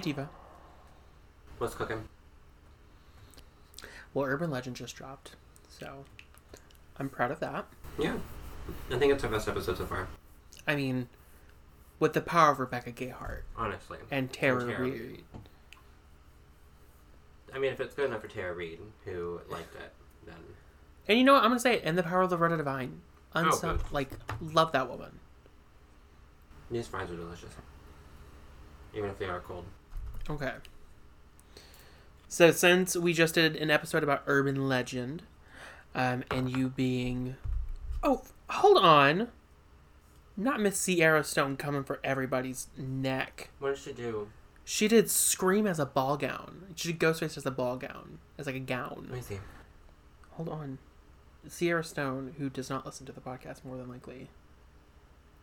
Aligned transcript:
Hey, 0.00 0.04
Diva. 0.12 0.30
What's 1.58 1.74
cooking? 1.74 2.08
Well, 4.14 4.24
Urban 4.24 4.50
Legend 4.50 4.74
just 4.76 4.96
dropped, 4.96 5.32
so 5.68 6.06
I'm 6.96 7.10
proud 7.10 7.30
of 7.30 7.38
that. 7.40 7.66
Yeah. 7.98 8.16
I 8.90 8.96
think 8.98 9.12
it's 9.12 9.22
our 9.24 9.28
best 9.30 9.46
episode 9.46 9.76
so 9.76 9.84
far. 9.84 10.08
I 10.66 10.74
mean, 10.74 11.10
with 11.98 12.14
the 12.14 12.22
power 12.22 12.50
of 12.50 12.60
Rebecca 12.60 12.92
Gayheart 12.92 13.42
Honestly. 13.58 13.98
and 14.10 14.32
Tara, 14.32 14.64
Tara. 14.64 14.84
Reid. 14.84 15.22
I 17.52 17.58
mean, 17.58 17.70
if 17.70 17.78
it's 17.78 17.94
good 17.94 18.06
enough 18.06 18.22
for 18.22 18.28
Tara 18.28 18.54
Reid, 18.54 18.78
who 19.04 19.42
liked 19.50 19.74
it, 19.74 19.92
then. 20.24 20.36
And 21.08 21.18
you 21.18 21.24
know 21.24 21.34
what? 21.34 21.42
I'm 21.42 21.50
gonna 21.50 21.60
say 21.60 21.74
it. 21.74 21.82
And 21.84 21.98
the 21.98 22.02
power 22.02 22.22
of 22.22 22.32
Loretta 22.32 22.56
Devine. 22.56 23.02
Oh, 23.34 23.42
Unsub- 23.42 23.82
good. 23.82 23.92
like, 23.92 24.08
love 24.40 24.72
that 24.72 24.88
woman. 24.88 25.18
These 26.70 26.86
fries 26.86 27.10
are 27.10 27.16
delicious. 27.16 27.52
Even 28.94 29.10
if 29.10 29.18
they 29.18 29.26
are 29.26 29.40
cold. 29.40 29.66
Okay. 30.30 30.52
So 32.28 32.52
since 32.52 32.96
we 32.96 33.12
just 33.12 33.34
did 33.34 33.56
an 33.56 33.70
episode 33.70 34.04
about 34.04 34.22
urban 34.26 34.68
legend, 34.68 35.24
um, 35.94 36.22
and 36.30 36.56
you 36.56 36.68
being, 36.68 37.34
oh, 38.04 38.22
hold 38.48 38.78
on, 38.78 39.28
not 40.36 40.60
Miss 40.60 40.78
Sierra 40.78 41.24
Stone 41.24 41.56
coming 41.56 41.82
for 41.82 41.98
everybody's 42.04 42.68
neck. 42.78 43.50
What 43.58 43.70
did 43.70 43.78
she 43.78 43.92
do? 43.92 44.28
She 44.64 44.86
did 44.86 45.10
Scream 45.10 45.66
as 45.66 45.80
a 45.80 45.86
ball 45.86 46.16
gown. 46.16 46.72
She 46.76 46.92
did 46.92 47.00
Ghostface 47.00 47.36
as 47.36 47.44
a 47.44 47.50
ball 47.50 47.76
gown, 47.76 48.20
as 48.38 48.46
like 48.46 48.54
a 48.54 48.60
gown. 48.60 49.06
Let 49.08 49.16
me 49.16 49.22
see. 49.22 49.40
Hold 50.34 50.48
on, 50.48 50.78
Sierra 51.48 51.82
Stone, 51.82 52.34
who 52.38 52.48
does 52.48 52.70
not 52.70 52.86
listen 52.86 53.04
to 53.06 53.12
the 53.12 53.20
podcast 53.20 53.64
more 53.64 53.76
than 53.76 53.88
likely. 53.88 54.28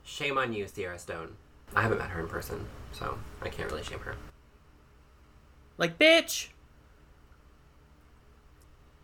Shame 0.05 0.37
on 0.37 0.53
you, 0.53 0.65
Sierra 0.67 0.97
Stone. 0.97 1.35
I 1.75 1.81
haven't 1.81 1.97
met 1.97 2.11
her 2.11 2.21
in 2.21 2.29
person, 2.29 2.65
so 2.93 3.19
I 3.41 3.49
can't 3.49 3.69
really 3.69 3.83
shame 3.83 3.99
her. 3.99 4.15
Like, 5.77 5.99
bitch! 5.99 6.49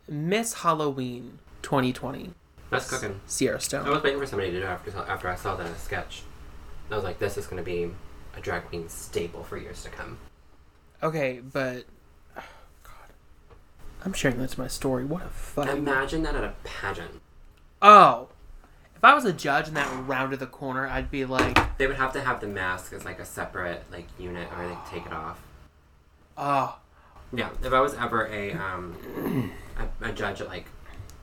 Miss 0.07 0.55
Halloween 0.55 1.39
2020. 1.61 2.31
That's 2.69 2.89
cooking. 2.89 3.21
Sierra 3.27 3.59
Stone. 3.59 3.85
I 3.85 3.89
was 3.89 4.03
waiting 4.03 4.19
for 4.19 4.25
somebody 4.25 4.51
to 4.51 4.59
do 4.59 4.63
it 4.63 4.67
after, 4.67 4.91
after 5.07 5.29
I 5.29 5.35
saw 5.35 5.55
that 5.55 5.79
sketch. 5.79 6.23
I 6.89 6.95
was 6.95 7.03
like, 7.03 7.19
this 7.19 7.37
is 7.37 7.45
going 7.45 7.63
to 7.63 7.63
be 7.63 7.91
a 8.35 8.41
drag 8.41 8.65
queen 8.65 8.89
staple 8.89 9.43
for 9.43 9.57
years 9.57 9.83
to 9.83 9.89
come. 9.89 10.17
Okay, 11.01 11.41
but. 11.41 11.85
oh, 12.37 12.43
God. 12.83 13.13
I'm 14.03 14.13
sharing 14.13 14.39
this 14.39 14.57
my 14.57 14.67
story. 14.67 15.05
What 15.05 15.23
a 15.23 15.29
fucking. 15.29 15.77
Imagine 15.77 16.23
that 16.23 16.35
at 16.35 16.43
a 16.43 16.53
pageant. 16.63 17.21
Oh! 17.81 18.29
If 18.95 19.03
I 19.03 19.13
was 19.13 19.25
a 19.25 19.33
judge 19.33 19.67
and 19.67 19.75
that 19.75 19.89
rounded 20.07 20.39
the 20.39 20.47
corner, 20.47 20.87
I'd 20.87 21.11
be 21.11 21.25
like, 21.25 21.77
They 21.77 21.87
would 21.87 21.97
have 21.97 22.13
to 22.13 22.21
have 22.21 22.39
the 22.39 22.47
mask 22.47 22.93
as 22.93 23.05
like 23.05 23.19
a 23.19 23.25
separate 23.25 23.83
like 23.91 24.07
unit, 24.17 24.47
or 24.57 24.67
they 24.67 24.73
could 24.75 24.85
take 24.85 25.05
it 25.05 25.13
off. 25.13 25.41
Oh. 26.37 26.77
Yeah, 27.31 27.49
if 27.63 27.73
I 27.73 27.79
was 27.81 27.93
ever 27.95 28.27
a 28.27 28.53
um 28.53 29.51
a, 30.01 30.09
a 30.09 30.11
judge 30.11 30.41
at 30.41 30.47
like 30.47 30.65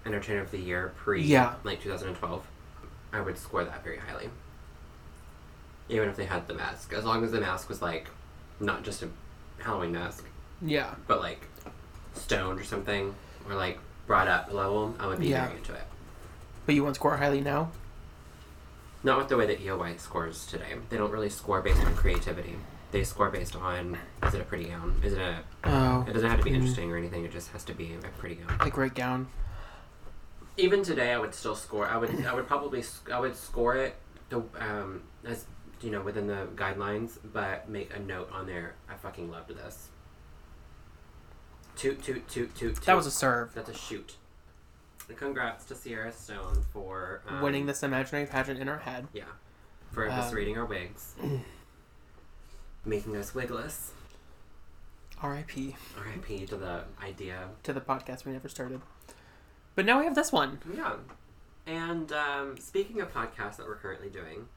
Entertainer 0.07 0.41
of 0.41 0.51
the 0.51 0.59
Year 0.59 0.93
pre 0.97 1.23
Yeah. 1.23 1.55
like 1.65 1.81
2012, 1.83 2.45
I 3.13 3.21
would 3.21 3.39
score 3.39 3.65
that 3.65 3.85
very 3.85 3.99
highly. 3.99 4.29
Even 5.89 6.09
if 6.09 6.17
they 6.17 6.25
had 6.25 6.47
the 6.49 6.55
mask, 6.55 6.93
as 6.93 7.05
long 7.05 7.25
as 7.25 7.33
the 7.33 7.41
mask 7.41 7.69
was 7.69 7.83
like 7.83 8.07
not 8.61 8.83
just 8.83 9.03
a 9.03 9.09
Halloween 9.59 9.93
mask, 9.93 10.25
Yeah. 10.63 10.95
but 11.07 11.21
like 11.21 11.43
stoned 12.15 12.59
or 12.61 12.65
something, 12.65 13.15
or 13.49 13.55
like 13.55 13.79
brought 14.07 14.27
up 14.29 14.51
a 14.51 14.55
level, 14.55 14.95
I 14.99 15.07
would 15.07 15.21
be 15.21 15.29
Yeah. 15.29 15.47
very 15.47 15.59
into 15.59 15.75
it. 15.75 15.85
But 16.67 16.75
you 16.75 16.83
won't 16.85 16.97
score 16.97 17.17
highly 17.17 17.41
now? 17.41 17.71
Not 19.03 19.19
with 19.19 19.29
the 19.29 19.37
way 19.37 19.47
that 19.47 19.61
EOY 19.61 19.97
scores 19.99 20.47
today. 20.47 20.75
They 20.91 20.97
don't 20.97 21.11
really 21.11 21.31
score 21.31 21.61
based 21.63 21.81
on 21.85 21.95
creativity. 21.95 22.57
They 22.93 23.05
score 23.05 23.31
based 23.31 23.55
on 23.57 23.97
is 24.27 24.35
it 24.35 24.41
a 24.41 24.45
pretty 24.45 24.65
gown? 24.65 25.01
Is 25.05 25.13
it 25.13 25.21
a? 25.21 25.43
Oh. 25.65 26.05
It 26.09 26.13
doesn't 26.13 26.29
have 26.29 26.39
to 26.41 26.45
be 26.45 26.51
Mm. 26.51 26.55
interesting 26.57 26.91
or 26.91 26.97
anything. 26.97 27.25
It 27.25 27.31
just 27.33 27.51
has 27.53 27.63
to 27.65 27.73
be 27.75 27.95
a 27.95 28.09
pretty 28.19 28.35
gown. 28.37 28.57
A 28.61 28.69
great 28.71 28.95
gown. 28.95 29.29
Even 30.57 30.83
today, 30.83 31.13
I 31.13 31.19
would 31.19 31.35
still 31.35 31.55
score. 31.55 31.87
I 31.87 31.97
would. 31.97 32.25
I 32.27 32.35
would 32.35 32.47
probably. 32.49 32.83
I 33.13 33.21
would 33.21 33.37
score 33.37 33.77
it. 33.77 33.95
The 34.29 34.43
um 34.59 35.03
as 35.25 35.45
you 35.81 35.91
know 35.91 36.03
within 36.03 36.27
the 36.27 36.49
guidelines, 36.57 37.19
but 37.33 37.69
make 37.69 37.95
a 37.95 37.99
note 38.01 38.31
on 38.33 38.47
there. 38.47 38.75
I 38.89 38.95
fucking 38.95 39.31
loved 39.31 39.51
this. 39.51 39.89
Toot 41.77 42.03
toot 42.03 42.29
toot 42.29 42.55
toot. 42.55 42.75
toot. 42.77 42.85
That 42.87 42.97
was 42.97 43.07
a 43.07 43.11
serve. 43.11 43.55
That's 43.55 43.71
a 43.71 43.75
shoot. 43.75 44.17
And 45.09 45.17
congrats 45.17 45.65
to 45.67 45.75
Sierra 45.75 46.13
Stone 46.13 46.65
for 46.73 47.23
um, 47.29 47.41
Winning 47.41 47.67
this 47.67 47.83
imaginary 47.83 48.27
pageant 48.27 48.61
in 48.61 48.69
our 48.69 48.79
head. 48.79 49.09
Yeah, 49.13 49.25
for 49.93 50.07
just 50.09 50.31
Um, 50.31 50.35
reading 50.37 50.59
our 50.59 50.67
wigs, 50.67 51.15
making 52.85 53.17
us 53.17 53.35
wigless. 53.35 53.93
R.I.P. 55.23 55.77
R.I.P. 55.99 56.47
to 56.47 56.57
the 56.57 56.85
idea. 57.03 57.49
to 57.65 57.73
the 57.73 57.81
podcast 57.81 58.25
we 58.25 58.33
never 58.33 58.49
started. 58.49 58.81
But 59.75 59.85
now 59.85 59.99
we 59.99 60.05
have 60.07 60.15
this 60.15 60.33
one. 60.33 60.59
Yeah. 60.75 60.95
And 61.67 62.11
um, 62.13 62.57
speaking 62.57 63.01
of 63.01 63.13
podcasts 63.13 63.57
that 63.57 63.67
we're 63.67 63.77
currently 63.77 64.09
doing, 64.09 64.49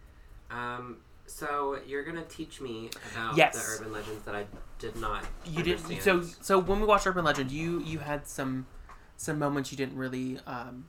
um, 0.50 0.97
so 1.25 1.79
you're 1.85 2.03
gonna 2.03 2.23
teach 2.23 2.59
me 2.61 2.89
about 3.13 3.35
Yes. 3.38 3.56
the 3.56 3.73
urban 3.84 3.94
legends 3.94 4.23
that 4.25 4.35
I 4.35 4.45
did 4.79 4.95
not. 4.95 5.25
You 5.45 5.63
did 5.63 5.79
understand. 5.84 6.01
so. 6.25 6.29
So 6.41 6.59
when 6.59 6.79
we 6.79 6.88
watched 6.88 7.05
Urban 7.07 7.23
Legend, 7.25 7.51
you 7.51 7.79
you 7.81 8.00
had 8.00 8.28
some 8.28 8.66
some 9.17 9.38
moments 9.40 9.72
you 9.72 9.78
didn't 9.78 9.97
really. 9.97 10.40
Um, 10.47 10.85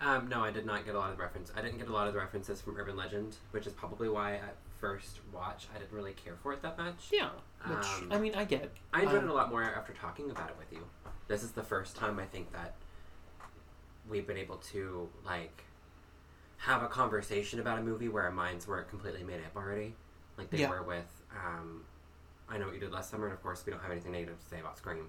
Um, 0.00 0.28
no, 0.28 0.42
I 0.44 0.50
did 0.50 0.66
not 0.66 0.84
get 0.84 0.94
a 0.94 0.98
lot 0.98 1.10
of 1.10 1.16
the 1.16 1.22
reference. 1.22 1.52
I 1.56 1.62
didn't 1.62 1.78
get 1.78 1.88
a 1.88 1.92
lot 1.92 2.06
of 2.08 2.12
the 2.14 2.18
references 2.18 2.60
from 2.60 2.76
Urban 2.76 2.96
Legend, 2.96 3.36
which 3.52 3.66
is 3.66 3.72
probably 3.72 4.08
why 4.08 4.34
at 4.34 4.56
first 4.80 5.20
watch 5.32 5.66
I 5.74 5.78
didn't 5.78 5.92
really 5.92 6.12
care 6.12 6.36
for 6.42 6.52
it 6.52 6.62
that 6.62 6.78
much. 6.78 7.08
yeah. 7.12 7.30
Which 7.66 7.84
Um, 7.86 8.08
I 8.12 8.18
mean, 8.18 8.34
I 8.34 8.44
get. 8.44 8.72
I 8.92 9.02
enjoyed 9.02 9.18
Um, 9.18 9.24
it 9.24 9.30
a 9.30 9.34
lot 9.34 9.50
more 9.50 9.62
after 9.62 9.92
talking 9.92 10.30
about 10.30 10.48
it 10.50 10.56
with 10.58 10.72
you. 10.72 10.84
This 11.28 11.42
is 11.42 11.52
the 11.52 11.62
first 11.62 11.96
time 11.96 12.18
I 12.18 12.24
think 12.24 12.52
that 12.52 12.74
we've 14.08 14.26
been 14.26 14.38
able 14.38 14.56
to 14.56 15.08
like 15.24 15.64
have 16.58 16.82
a 16.82 16.88
conversation 16.88 17.60
about 17.60 17.78
a 17.78 17.82
movie 17.82 18.08
where 18.08 18.24
our 18.24 18.30
minds 18.30 18.66
weren't 18.66 18.88
completely 18.88 19.22
made 19.22 19.40
up 19.44 19.56
already, 19.56 19.94
like 20.36 20.50
they 20.50 20.58
Yeah. 20.60 20.70
were 20.70 20.82
with. 20.82 21.22
Um, 21.34 21.84
I 22.48 22.58
know 22.58 22.64
what 22.66 22.74
you 22.74 22.80
did 22.80 22.90
last 22.92 23.10
summer, 23.10 23.26
and 23.26 23.34
of 23.34 23.42
course 23.42 23.64
we 23.64 23.70
don't 23.72 23.80
have 23.82 23.92
anything 23.92 24.12
negative 24.12 24.38
to 24.42 24.48
say 24.48 24.60
about 24.60 24.76
Scream. 24.78 25.08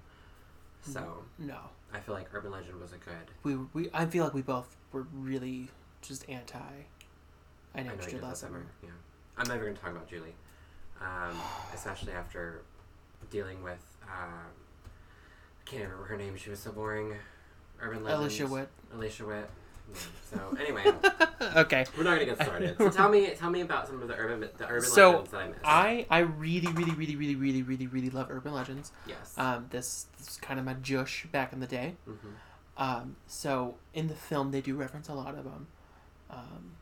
So 0.81 1.23
No, 1.37 1.59
I 1.93 1.99
feel 1.99 2.15
like 2.15 2.27
Urban 2.33 2.51
Legend 2.51 2.79
was 2.79 2.91
a 2.93 2.97
good. 2.97 3.31
we 3.43 3.55
we. 3.73 3.89
I 3.93 4.05
feel 4.05 4.23
like 4.23 4.33
we 4.33 4.41
both 4.41 4.75
were 4.91 5.05
really 5.13 5.69
just 6.01 6.27
anti. 6.29 6.57
I 6.57 7.79
I 7.79 7.83
know 7.83 7.89
know 7.89 7.95
what 7.95 8.05
you 8.05 8.11
did 8.11 8.17
did 8.19 8.23
last 8.23 8.41
summer. 8.41 8.65
Yeah, 8.83 8.89
I'm 9.41 9.47
never 9.47 9.63
going 9.63 9.75
to 9.75 9.81
talk 9.81 9.89
about 9.89 10.07
Julie, 10.07 10.35
um, 11.01 11.35
especially 11.73 12.13
after 12.13 12.61
dealing 13.31 13.63
with. 13.63 13.83
Um, 14.03 14.29
I 14.29 15.65
can't 15.65 15.83
remember 15.83 16.03
her 16.05 16.15
name. 16.17 16.37
She 16.37 16.51
was 16.51 16.59
so 16.59 16.71
boring. 16.71 17.15
Urban 17.81 18.03
Legend. 18.03 18.21
Alicia 18.21 18.47
Witt. 18.47 18.69
Alicia 18.93 19.25
Witt. 19.25 19.49
Yeah, 19.91 19.99
So 20.31 20.57
anyway, 20.61 20.83
okay. 21.55 21.85
we're 21.97 22.03
not 22.03 22.19
gonna 22.19 22.25
get 22.25 22.39
started. 22.43 22.77
So 22.77 22.89
tell 22.91 23.09
me, 23.09 23.31
tell 23.31 23.49
me 23.49 23.61
about 23.61 23.87
some 23.87 23.99
of 24.03 24.07
the 24.07 24.13
urban, 24.13 24.47
the 24.59 24.67
urban 24.67 24.87
So, 24.87 25.09
legends 25.09 25.31
that 25.31 25.37
I 25.37 25.47
missed. 25.47 25.59
I 25.63 26.05
I 26.11 26.19
really 26.19 26.67
really 26.67 26.93
really 26.93 27.15
really 27.15 27.35
really 27.35 27.63
really 27.63 27.87
really 27.87 28.09
love 28.11 28.27
Urban 28.29 28.53
Legends. 28.53 28.91
yes. 29.07 29.33
Um, 29.37 29.65
this, 29.71 30.05
this 30.19 30.27
is 30.27 30.37
kind 30.37 30.59
of 30.59 30.65
my 30.67 30.75
jush 30.75 31.25
back 31.31 31.51
in 31.51 31.61
the 31.61 31.67
day. 31.67 31.95
Mm-hmm. 32.07 32.27
Um, 32.77 33.15
so 33.25 33.77
in 33.95 34.07
the 34.07 34.13
film, 34.13 34.51
they 34.51 34.61
do 34.61 34.75
reference 34.75 35.09
a 35.09 35.15
lot 35.15 35.33
of 35.35 35.45
them. 35.45 35.65
Um, 36.29 36.73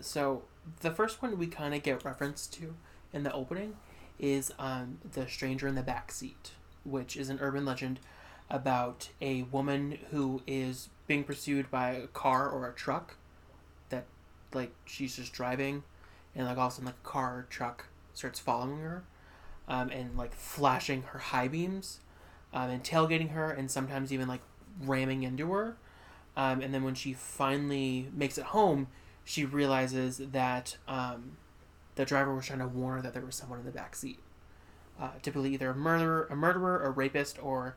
so 0.00 0.42
the 0.80 0.90
first 0.90 1.22
one 1.22 1.38
we 1.38 1.46
kind 1.46 1.74
of 1.74 1.82
get 1.82 2.04
reference 2.04 2.46
to 2.48 2.74
in 3.12 3.22
the 3.22 3.32
opening 3.32 3.76
is 4.18 4.52
um, 4.58 4.98
the 5.12 5.26
stranger 5.28 5.66
in 5.66 5.74
the 5.74 5.82
back 5.82 6.12
seat, 6.12 6.52
which 6.84 7.16
is 7.16 7.28
an 7.28 7.38
urban 7.40 7.64
legend 7.64 8.00
about 8.50 9.08
a 9.20 9.42
woman 9.44 9.98
who 10.10 10.42
is 10.46 10.88
being 11.06 11.24
pursued 11.24 11.70
by 11.70 11.90
a 11.90 12.06
car 12.08 12.48
or 12.48 12.68
a 12.68 12.72
truck 12.72 13.16
that 13.88 14.04
like 14.52 14.72
she's 14.84 15.16
just 15.16 15.32
driving 15.32 15.82
and 16.34 16.46
like 16.46 16.58
all 16.58 16.66
of 16.66 16.72
a 16.72 16.74
sudden 16.74 16.86
like 16.86 16.94
a 17.02 17.08
car 17.08 17.38
or 17.38 17.46
truck 17.48 17.86
starts 18.14 18.38
following 18.38 18.78
her 18.78 19.04
um, 19.68 19.90
and 19.90 20.16
like 20.16 20.34
flashing 20.34 21.02
her 21.02 21.18
high 21.18 21.48
beams 21.48 22.00
um, 22.52 22.70
and 22.70 22.84
tailgating 22.84 23.30
her 23.30 23.50
and 23.50 23.70
sometimes 23.70 24.12
even 24.12 24.28
like 24.28 24.40
ramming 24.80 25.22
into 25.22 25.50
her. 25.52 25.76
Um, 26.36 26.60
and 26.60 26.72
then 26.72 26.82
when 26.82 26.94
she 26.94 27.12
finally 27.12 28.08
makes 28.14 28.38
it 28.38 28.44
home, 28.44 28.88
she 29.24 29.44
realizes 29.44 30.18
that 30.18 30.76
um, 30.88 31.36
the 31.94 32.04
driver 32.04 32.34
was 32.34 32.46
trying 32.46 32.58
to 32.58 32.68
warn 32.68 32.96
her 32.96 33.02
that 33.02 33.14
there 33.14 33.24
was 33.24 33.34
someone 33.34 33.58
in 33.58 33.64
the 33.64 33.70
back 33.70 33.94
seat. 33.94 34.18
Uh, 35.00 35.10
typically, 35.22 35.54
either 35.54 35.70
a 35.70 35.74
murderer, 35.74 36.26
a 36.30 36.36
murderer, 36.36 36.82
a 36.82 36.90
rapist, 36.90 37.42
or 37.42 37.76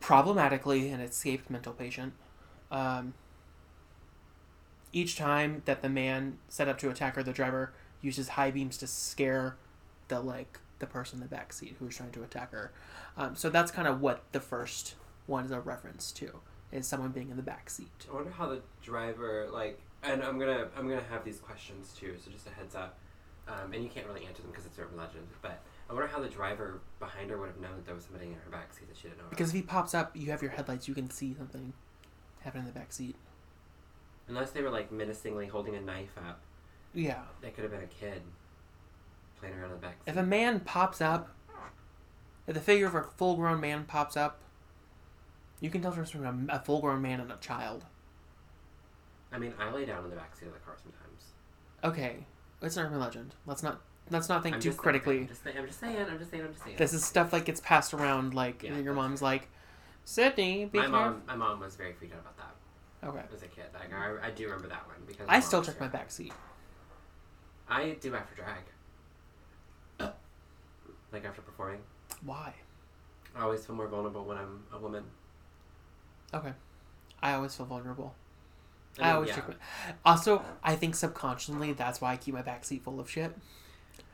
problematically 0.00 0.90
an 0.90 1.00
escaped 1.00 1.50
mental 1.50 1.72
patient. 1.72 2.12
Um, 2.70 3.14
each 4.92 5.16
time 5.16 5.62
that 5.64 5.82
the 5.82 5.88
man 5.88 6.38
set 6.48 6.68
up 6.68 6.78
to 6.78 6.90
attack 6.90 7.16
her, 7.16 7.22
the 7.22 7.32
driver 7.32 7.72
uses 8.02 8.30
high 8.30 8.50
beams 8.50 8.76
to 8.78 8.86
scare 8.86 9.56
the 10.08 10.20
like 10.20 10.60
the 10.78 10.86
person 10.86 11.18
in 11.18 11.22
the 11.22 11.28
back 11.28 11.52
seat 11.52 11.76
who 11.78 11.86
was 11.86 11.96
trying 11.96 12.12
to 12.12 12.22
attack 12.22 12.52
her. 12.52 12.72
Um, 13.16 13.34
so 13.34 13.48
that's 13.48 13.70
kind 13.70 13.88
of 13.88 14.00
what 14.00 14.24
the 14.32 14.40
first 14.40 14.94
one 15.26 15.44
is 15.44 15.50
a 15.50 15.60
reference 15.60 16.12
to 16.12 16.40
is 16.72 16.86
someone 16.86 17.10
being 17.10 17.30
in 17.30 17.36
the 17.36 17.42
back 17.42 17.70
seat. 17.70 18.06
I 18.10 18.14
wonder 18.14 18.30
how 18.30 18.48
the 18.48 18.60
driver 18.82 19.48
like, 19.52 19.80
and 20.06 20.22
I'm 20.22 20.38
gonna 20.38 20.68
I'm 20.76 20.88
gonna 20.88 21.02
have 21.10 21.24
these 21.24 21.38
questions 21.38 21.94
too. 21.98 22.14
So 22.24 22.30
just 22.30 22.46
a 22.46 22.50
heads 22.50 22.74
up. 22.74 22.98
Um, 23.48 23.72
and 23.72 23.82
you 23.84 23.88
can't 23.88 24.06
really 24.08 24.26
answer 24.26 24.42
them 24.42 24.50
because 24.50 24.66
it's 24.66 24.76
urban 24.78 24.96
legend. 24.96 25.26
But 25.40 25.60
I 25.88 25.92
wonder 25.92 26.08
how 26.08 26.20
the 26.20 26.28
driver 26.28 26.80
behind 26.98 27.30
her 27.30 27.36
would 27.38 27.46
have 27.48 27.60
known 27.60 27.76
that 27.76 27.86
there 27.86 27.94
was 27.94 28.02
somebody 28.04 28.26
in 28.26 28.32
her 28.34 28.50
backseat 28.50 28.88
that 28.88 28.96
she 28.96 29.04
didn't 29.04 29.18
know 29.18 29.24
about. 29.26 29.30
Because 29.30 29.50
if 29.50 29.54
he 29.54 29.62
pops 29.62 29.94
up, 29.94 30.16
you 30.16 30.32
have 30.32 30.42
your 30.42 30.50
headlights, 30.50 30.88
you 30.88 30.94
can 30.94 31.10
see 31.10 31.32
something 31.32 31.72
happen 32.40 32.60
in 32.62 32.66
the 32.66 32.72
back 32.72 32.92
seat. 32.92 33.14
Unless 34.26 34.50
they 34.50 34.62
were 34.62 34.70
like 34.70 34.90
menacingly 34.90 35.46
holding 35.46 35.76
a 35.76 35.80
knife 35.80 36.18
up, 36.18 36.40
Yeah. 36.92 37.22
that 37.40 37.54
could 37.54 37.62
have 37.62 37.70
been 37.70 37.84
a 37.84 37.86
kid 37.86 38.20
playing 39.38 39.54
around 39.54 39.66
in 39.66 39.70
the 39.72 39.76
back. 39.76 39.98
If 40.06 40.16
a 40.16 40.24
man 40.24 40.58
pops 40.58 41.00
up, 41.00 41.30
if 42.48 42.54
the 42.54 42.60
figure 42.60 42.86
of 42.88 42.96
a 42.96 43.04
full 43.04 43.36
grown 43.36 43.60
man 43.60 43.84
pops 43.84 44.16
up, 44.16 44.40
you 45.60 45.70
can 45.70 45.82
tell 45.82 45.92
difference 45.92 46.10
between 46.10 46.48
a, 46.50 46.56
a 46.56 46.58
full 46.58 46.80
grown 46.80 47.00
man 47.00 47.20
and 47.20 47.30
a 47.30 47.36
child. 47.36 47.84
I 49.32 49.38
mean, 49.38 49.52
I 49.58 49.70
lay 49.70 49.84
down 49.84 50.04
in 50.04 50.10
the 50.10 50.16
backseat 50.16 50.46
of 50.46 50.52
the 50.54 50.58
car 50.60 50.76
sometimes. 50.82 51.32
Okay, 51.84 52.26
it's 52.62 52.76
an 52.76 52.86
urban 52.86 53.00
legend. 53.00 53.34
Let's 53.46 53.62
not 53.62 53.80
let's 54.10 54.28
not 54.28 54.42
think 54.42 54.54
I'm 54.56 54.60
too 54.60 54.70
just- 54.70 54.78
critically. 54.78 55.20
I'm 55.20 55.28
just, 55.28 55.42
saying, 55.44 55.58
I'm 55.58 55.66
just 55.66 55.80
saying. 55.80 55.96
I'm 55.98 56.18
just 56.18 56.30
saying. 56.30 56.44
I'm 56.44 56.52
just 56.52 56.64
saying. 56.64 56.76
This 56.76 56.92
is 56.92 57.04
stuff 57.04 57.32
like 57.32 57.44
gets 57.44 57.60
passed 57.60 57.92
around. 57.94 58.34
Like 58.34 58.62
Yeah, 58.62 58.78
your 58.78 58.94
mom's 58.94 59.20
like, 59.22 59.48
Sydni, 60.06 60.70
be 60.70 60.78
my 60.78 60.84
careful. 60.86 60.90
mom. 60.90 61.22
My 61.26 61.36
mom 61.36 61.60
was 61.60 61.76
very 61.76 61.92
freaked 61.92 62.14
out 62.14 62.20
about 62.20 62.36
that 62.38 62.54
Okay, 63.08 63.20
as 63.34 63.42
a 63.42 63.48
kid. 63.48 63.64
Like 63.74 63.92
I, 63.92 64.28
I 64.28 64.30
do 64.30 64.44
remember 64.44 64.68
that 64.68 64.86
one 64.86 64.96
because 65.06 65.26
I 65.28 65.40
still 65.40 65.62
check 65.62 65.78
my 65.80 65.88
back 65.88 66.10
seat. 66.10 66.32
I 67.68 67.96
do 68.00 68.14
after 68.14 68.34
drag. 68.36 68.62
like 71.12 71.24
after 71.24 71.42
performing, 71.42 71.80
Why? 72.24 72.54
I 73.34 73.42
always 73.42 73.66
feel 73.66 73.76
more 73.76 73.88
vulnerable 73.88 74.24
when 74.24 74.36
I'm 74.38 74.64
a 74.72 74.78
woman. 74.78 75.04
Okay, 76.32 76.52
I 77.22 77.34
always 77.34 77.54
feel 77.54 77.66
vulnerable. 77.66 78.14
I, 78.98 79.06
mean, 79.06 79.14
always 79.14 79.28
yeah. 79.28 79.34
check 79.36 79.48
my. 79.48 79.54
Also, 80.04 80.42
I 80.62 80.76
think 80.76 80.94
subconsciously 80.94 81.72
that's 81.72 82.00
why 82.00 82.12
I 82.12 82.16
keep 82.16 82.34
my 82.34 82.42
backseat 82.42 82.82
full 82.82 83.00
of 83.00 83.10
shit. 83.10 83.36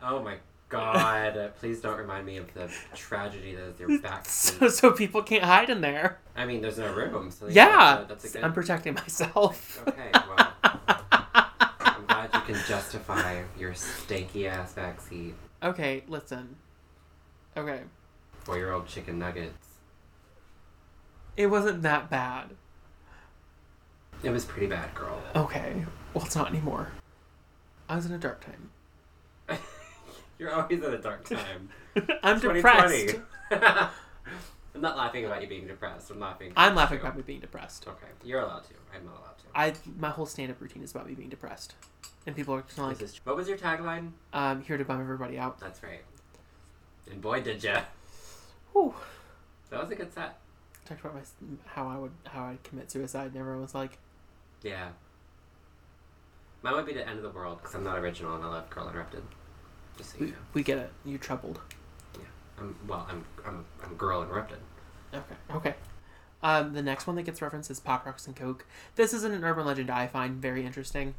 Oh 0.03 0.23
my 0.23 0.37
god! 0.69 1.37
Uh, 1.37 1.49
please 1.49 1.81
don't 1.81 1.99
remind 1.99 2.27
me 2.27 2.39
of 2.39 2.53
the 2.55 2.69
tragedy 2.95 3.55
that 3.55 3.65
is 3.65 3.81
your 3.81 3.99
back 4.01 4.27
seat. 4.27 4.59
So, 4.59 4.69
so 4.69 4.91
people 4.91 5.23
can't 5.23 5.45
hide 5.45 5.71
in 5.71 5.81
there. 5.81 6.19
I 6.35 6.47
mean, 6.47 6.61
there's 6.63 6.79
no 6.79 6.93
room. 6.93 7.31
So 7.31 7.47
Yeah, 7.49 7.67
a, 7.67 8.01
uh, 8.01 8.05
that's 8.05 8.25
a 8.25 8.29
good. 8.29 8.45
I'm 8.45 8.53
protecting 8.53 8.95
myself. 8.95 9.83
Okay, 9.87 10.11
well, 10.13 10.53
I'm 10.63 12.07
glad 12.07 12.31
you 12.35 12.55
can 12.55 12.67
justify 12.67 13.43
your 13.59 13.73
stanky 13.73 14.47
ass 14.49 14.75
backseat 14.75 15.35
Okay, 15.63 16.03
listen. 16.09 16.57
Okay, 17.57 17.83
Four-year-old 18.41 18.89
chicken 18.89 19.19
nuggets. 19.19 19.67
it 21.37 21.47
wasn't 21.47 21.83
that 21.83 22.11
bad. 22.11 22.51
It 24.23 24.31
was 24.31 24.45
pretty 24.45 24.67
bad, 24.69 24.95
girl. 24.95 25.21
Okay, 25.35 25.85
well, 26.15 26.25
it's 26.25 26.37
not 26.37 26.49
anymore. 26.49 26.93
I 27.89 27.97
was 27.97 28.07
in 28.07 28.13
a 28.13 28.19
dark 28.19 28.45
time. 28.45 28.71
You're 30.39 30.53
always 30.53 30.83
in 30.83 30.93
a 30.95 30.99
dark 30.99 31.25
time. 31.29 31.69
I'm 32.23 32.41
2020. 32.41 33.07
depressed. 33.07 33.17
I'm 34.75 34.81
not 34.81 34.97
laughing 34.97 35.25
about 35.27 35.43
you 35.43 35.49
being 35.49 35.67
depressed. 35.67 36.11
I'm 36.11 36.21
laughing. 36.21 36.53
I'm 36.57 36.75
laughing 36.75 36.99
about 36.99 37.09
about 37.11 37.17
me 37.19 37.23
being 37.27 37.41
depressed. 37.41 37.87
Okay, 37.87 38.07
you're 38.25 38.41
allowed 38.41 38.65
to. 38.65 38.75
I'm 38.95 39.05
not 39.05 39.15
allowed 39.19 39.39
to. 39.39 39.45
I 39.55 39.91
my 39.99 40.09
whole 40.09 40.25
stand-up 40.25 40.61
routine 40.61 40.83
is 40.83 40.93
about 40.93 41.07
me 41.07 41.15
being 41.15 41.29
depressed, 41.29 41.75
and 42.27 42.35
people 42.35 42.55
are 42.55 42.63
just 42.63 42.79
like, 42.79 42.97
This 42.99 43.13
is- 43.13 43.21
what 43.25 43.37
was 43.37 43.49
your 43.49 43.59
tagline? 43.59 44.13
"I'm 44.33 44.63
here 44.63 44.79
to 44.79 44.85
bum 44.85 45.01
everybody 45.01 45.39
out." 45.39 45.61
That's 45.61 45.83
right. 45.83 46.01
And 47.11 47.21
boy, 47.21 47.43
did 47.43 47.63
ya! 47.63 47.83
Whew. 48.73 48.95
That 49.69 49.83
was 49.83 49.91
a 49.91 49.95
good 49.95 50.13
set. 50.15 50.39
I 50.85 50.89
Talked 50.89 51.01
about 51.03 51.15
my 51.17 51.21
how 51.67 51.87
I 51.89 51.99
would 51.99 52.13
how 52.25 52.45
I'd 52.45 52.63
commit 52.63 52.91
suicide, 52.91 53.27
and 53.27 53.37
everyone 53.37 53.61
was 53.61 53.75
like, 53.75 53.99
Yeah. 54.63 54.89
Mine 56.63 56.75
would 56.75 56.87
be 56.87 56.93
the 56.95 57.07
end 57.09 57.17
of 57.19 57.23
the 57.25 57.31
world 57.31 57.59
because 57.61 57.75
I'm 57.75 57.83
not 57.85 57.99
original 57.99 58.35
and 58.37 58.45
I 58.45 58.49
love 58.49 58.71
Girl 58.71 58.89
Interrupted. 58.89 59.23
Just 59.99 60.13
so 60.13 60.19
you 60.19 60.25
"We, 60.27 60.31
know. 60.31 60.37
we 60.55 60.63
get 60.63 60.79
it. 60.79 60.91
You're 61.05 61.19
troubled." 61.19 61.61
I'm 62.59 62.77
well. 62.87 63.07
I'm 63.11 63.25
I'm 63.45 63.65
I'm 63.83 63.95
Girl 63.97 64.23
Interrupted. 64.23 64.59
Okay. 65.13 65.35
Okay. 65.55 65.75
Um, 66.43 66.75
the 66.75 66.83
next 66.83 67.07
one 67.07 67.17
that 67.17 67.23
gets 67.23 67.41
referenced 67.43 67.71
is 67.71 67.81
Pop 67.81 68.05
Rocks 68.07 68.27
and 68.27 68.37
Coke. 68.37 68.67
This 68.97 69.13
isn't 69.15 69.33
an 69.33 69.43
urban 69.45 69.65
legend 69.67 69.91
I 69.91 70.07
find 70.07 70.41
very 70.41 70.65
interesting. 70.65 71.15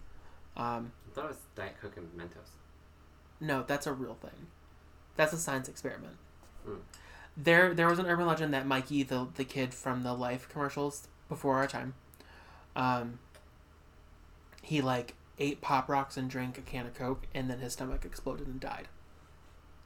Um, 0.56 0.92
I 1.12 1.16
thought 1.16 1.26
it 1.26 1.30
was 1.30 1.38
Diet 1.56 1.76
Coke 1.82 1.98
and 1.98 2.08
Mentos. 2.18 2.52
no, 3.42 3.64
that's 3.66 3.88
a 3.88 3.94
real 3.94 4.16
thing. 4.16 4.48
That's 5.16 5.34
a 5.34 5.38
science 5.38 5.68
experiment. 5.68 6.16
Hmm. 6.66 6.76
There, 7.36 7.74
there 7.74 7.88
was 7.88 8.00
an 8.00 8.06
urban 8.06 8.28
legend 8.28 8.54
that 8.54 8.66
Mikey, 8.68 9.04
the 9.04 9.28
the 9.36 9.44
kid 9.44 9.74
from 9.74 10.04
the 10.04 10.14
Life 10.14 10.48
commercials 10.50 11.08
before 11.30 11.56
our 11.56 11.68
time, 11.68 11.96
um, 12.76 13.20
he 14.74 14.82
like 14.82 15.14
ate 15.38 15.62
Pop 15.62 15.88
Rocks 15.88 16.18
and 16.18 16.28
drank 16.28 16.58
a 16.58 16.62
can 16.62 16.88
of 16.88 16.96
Coke, 16.96 17.28
and 17.34 17.48
then 17.48 17.60
his 17.60 17.74
stomach 17.74 18.06
exploded 18.06 18.48
and 18.48 18.60
died. 18.60 18.88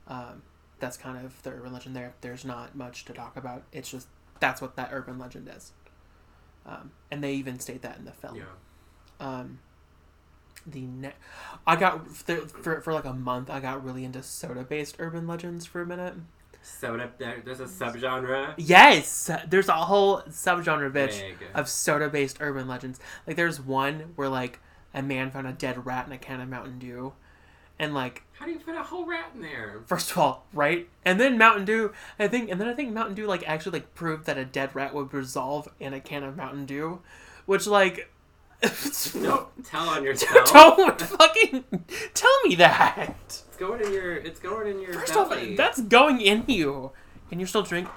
Um, 0.08 0.44
that's 0.80 0.96
kind 0.96 1.26
of 1.26 1.44
the 1.44 1.50
urban 1.50 1.74
legend 1.74 1.94
there. 1.94 2.14
There's 2.22 2.46
not 2.46 2.74
much 2.74 3.04
to 3.06 3.14
talk 3.14 3.36
about. 3.36 3.64
It's 3.74 3.92
just 3.92 4.08
that's 4.40 4.62
what 4.62 4.78
that 4.78 4.90
urban 4.94 5.20
legend 5.20 5.52
is. 5.54 5.74
Um, 6.66 6.92
and 7.12 7.22
they 7.22 7.34
even 7.34 7.60
state 7.60 7.82
that 7.82 7.98
in 7.98 8.06
the 8.06 8.14
film. 8.14 8.38
Yeah. 8.38 8.44
Um, 9.20 9.60
the 10.66 10.82
ne- 10.82 11.16
I 11.66 11.76
got 11.76 12.08
for, 12.10 12.38
for 12.48 12.80
for 12.80 12.94
like 12.94 13.06
a 13.06 13.14
month. 13.14 13.50
I 13.50 13.60
got 13.60 13.84
really 13.84 14.06
into 14.06 14.24
soda 14.24 14.64
based 14.64 14.96
urban 15.00 15.28
legends 15.28 15.66
for 15.66 15.82
a 15.82 15.86
minute. 15.86 16.14
Soda. 16.62 17.12
There's 17.18 17.60
a 17.60 17.66
subgenre. 17.66 18.54
Yes, 18.56 19.30
there's 19.50 19.68
a 19.68 19.74
whole 19.74 20.22
subgenre, 20.30 20.92
bitch, 20.92 21.20
Big. 21.20 21.38
of 21.54 21.68
soda 21.68 22.08
based 22.10 22.38
urban 22.40 22.70
legends. 22.70 23.02
Like 23.26 23.36
there's 23.36 23.60
one 23.60 24.14
where 24.16 24.30
like 24.30 24.60
a 24.98 25.02
man 25.04 25.32
found 25.32 25.48
a 25.48 25.54
dead 25.54 25.86
rat 25.86 26.08
in 26.08 26.12
a 26.12 26.18
can 26.18 26.42
of 26.42 26.50
Mountain 26.50 26.80
Dew, 26.80 27.14
and 27.80 27.94
like 27.94 28.24
How 28.40 28.46
do 28.46 28.52
you 28.52 28.60
put 28.60 28.76
a 28.76 28.82
whole 28.84 29.06
rat 29.06 29.32
in 29.36 29.42
there? 29.42 29.82
first 29.86 30.12
of 30.12 30.18
all, 30.18 30.46
right, 30.54 30.90
and 31.06 31.20
then 31.20 31.38
Mountain 31.38 31.66
Dew. 31.66 31.94
I 32.20 32.28
think, 32.28 32.50
and 32.50 32.60
then 32.60 32.68
I 32.68 32.74
think 32.74 32.92
Mountain 32.94 33.16
Dew 33.16 33.28
like 33.28 33.48
actually 33.48 33.74
like 33.80 33.94
proved 33.96 34.26
that 34.26 34.38
a 34.38 34.44
dead 34.46 34.76
rat 34.76 34.94
would 34.94 35.14
resolve 35.14 35.70
in 35.80 35.94
a 35.94 36.00
can 36.00 36.24
of 36.24 36.36
Mountain 36.36 36.66
Dew, 36.66 37.00
which 37.46 37.68
like. 37.68 38.12
Don't 39.14 39.64
tell 39.64 39.88
on 39.88 40.04
yourself. 40.08 40.52
Don't 40.52 41.00
fucking 41.00 41.64
tell 42.16 42.42
me 42.44 42.56
that. 42.56 43.14
It's 43.28 43.44
going 43.58 43.82
in 43.86 43.94
your. 43.94 44.16
It's 44.16 44.40
going 44.40 44.68
in 44.68 44.82
your 44.82 44.94
First 44.94 45.16
off, 45.16 45.30
belly. 45.30 45.56
that's 45.56 45.80
going 45.80 46.20
in 46.22 46.44
you, 46.48 46.92
and 47.30 47.40
you're 47.40 47.46
still 47.48 47.62
drink. 47.62 47.88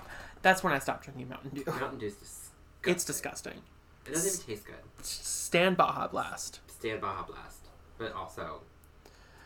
That's 0.42 0.62
when 0.62 0.74
I 0.74 0.78
stopped 0.78 1.04
drinking 1.04 1.30
Mountain 1.30 1.52
Dew. 1.54 1.64
Mountain 1.66 1.98
Dew's 1.98 2.12
disgusting. 2.14 2.92
It's 2.92 3.04
disgusting. 3.06 3.62
It 4.06 4.12
doesn't 4.12 4.44
even 4.44 4.56
taste 4.56 4.66
good. 4.66 5.04
Stand 5.06 5.78
Baja 5.78 6.08
Blast. 6.08 6.60
Stand 6.80 7.00
Baja 7.02 7.22
Blast, 7.24 7.66
but 7.98 8.12
also 8.14 8.62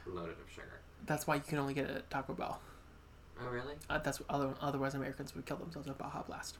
loaded 0.06 0.36
of 0.40 0.50
sugar. 0.52 0.80
That's 1.04 1.26
why 1.26 1.34
you 1.34 1.40
can 1.42 1.58
only 1.58 1.74
get 1.74 1.86
it 1.90 1.96
at 1.96 2.10
Taco 2.10 2.32
Bell. 2.32 2.60
Oh 3.42 3.48
really? 3.48 3.74
Uh, 3.90 3.98
that's 3.98 4.22
other, 4.30 4.54
otherwise 4.60 4.94
Americans 4.94 5.34
would 5.34 5.44
kill 5.44 5.56
themselves 5.56 5.88
with 5.88 5.98
Baja 5.98 6.22
Blast. 6.22 6.58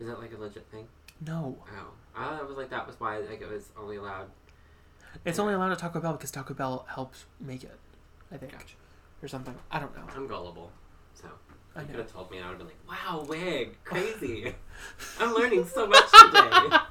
Is 0.00 0.08
that 0.08 0.18
like 0.20 0.32
a 0.32 0.36
legit 0.40 0.66
thing? 0.70 0.88
No, 1.24 1.56
Oh, 1.78 1.92
I 2.16 2.42
was 2.42 2.56
like 2.56 2.70
that 2.70 2.86
was 2.86 2.98
why 2.98 3.18
like 3.18 3.40
it 3.40 3.48
was 3.48 3.68
only 3.78 3.96
allowed. 3.96 4.26
it's 5.24 5.38
only 5.38 5.54
allowed 5.54 5.70
at 5.72 5.78
Taco 5.78 6.00
Bell 6.00 6.12
because 6.14 6.30
Taco 6.32 6.54
Bell 6.54 6.84
helps 6.88 7.26
make 7.38 7.62
it. 7.62 7.78
I 8.32 8.36
think 8.38 8.52
Gotcha. 8.52 8.74
or 9.22 9.28
something. 9.28 9.54
I 9.70 9.78
don't 9.78 9.94
know. 9.94 10.02
I'm 10.16 10.26
gullible, 10.26 10.72
so 11.14 11.28
I 11.76 11.82
you 11.82 11.86
could 11.88 11.96
have 11.96 12.12
told 12.12 12.30
me 12.32 12.38
and 12.38 12.46
I 12.46 12.50
would 12.50 12.58
have 12.60 12.68
been 12.68 12.76
like, 12.88 13.06
"Wow, 13.06 13.24
wig, 13.28 13.76
crazy! 13.84 14.54
I'm 15.20 15.32
learning 15.34 15.66
so 15.66 15.86
much 15.86 16.10
today." 16.10 16.76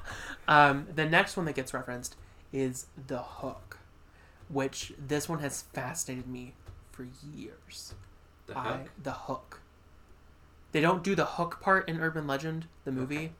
Um, 0.48 0.88
the 0.96 1.04
next 1.06 1.36
one 1.36 1.46
that 1.46 1.54
gets 1.54 1.72
referenced 1.72 2.16
is 2.52 2.86
the 3.06 3.18
hook, 3.22 3.78
which 4.48 4.92
this 4.98 5.28
one 5.28 5.38
has 5.40 5.62
fascinated 5.62 6.26
me 6.28 6.54
for 6.90 7.06
years. 7.34 7.94
The 8.46 8.58
I- 8.58 8.72
hook. 8.78 8.90
the 9.02 9.12
hook. 9.12 9.60
They 10.72 10.80
don't 10.80 11.02
do 11.02 11.14
the 11.14 11.24
hook 11.24 11.60
part 11.60 11.88
in 11.88 12.00
Urban 12.00 12.26
Legend, 12.26 12.66
the 12.84 12.92
movie. 12.92 13.16
Okay. 13.16 13.32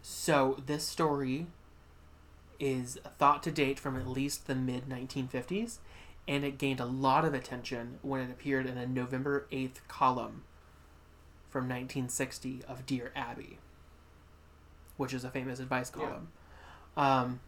So 0.00 0.62
this 0.66 0.86
story 0.86 1.46
is 2.58 2.98
thought 3.18 3.42
to 3.42 3.50
date 3.50 3.78
from 3.78 3.96
at 3.96 4.06
least 4.06 4.46
the 4.46 4.54
mid 4.54 4.88
1950s, 4.88 5.78
and 6.28 6.44
it 6.44 6.58
gained 6.58 6.80
a 6.80 6.84
lot 6.86 7.24
of 7.24 7.34
attention 7.34 7.98
when 8.02 8.20
it 8.22 8.30
appeared 8.30 8.66
in 8.66 8.78
a 8.78 8.86
November 8.86 9.46
8th 9.52 9.86
column 9.88 10.44
from 11.50 11.64
1960 11.64 12.62
of 12.66 12.86
Dear 12.86 13.12
Abby, 13.14 13.58
which 14.96 15.12
is 15.12 15.24
a 15.24 15.30
famous 15.30 15.58
advice 15.60 15.90
Yeah. 15.96 16.04
column. 16.06 16.28
Um, 16.96 17.40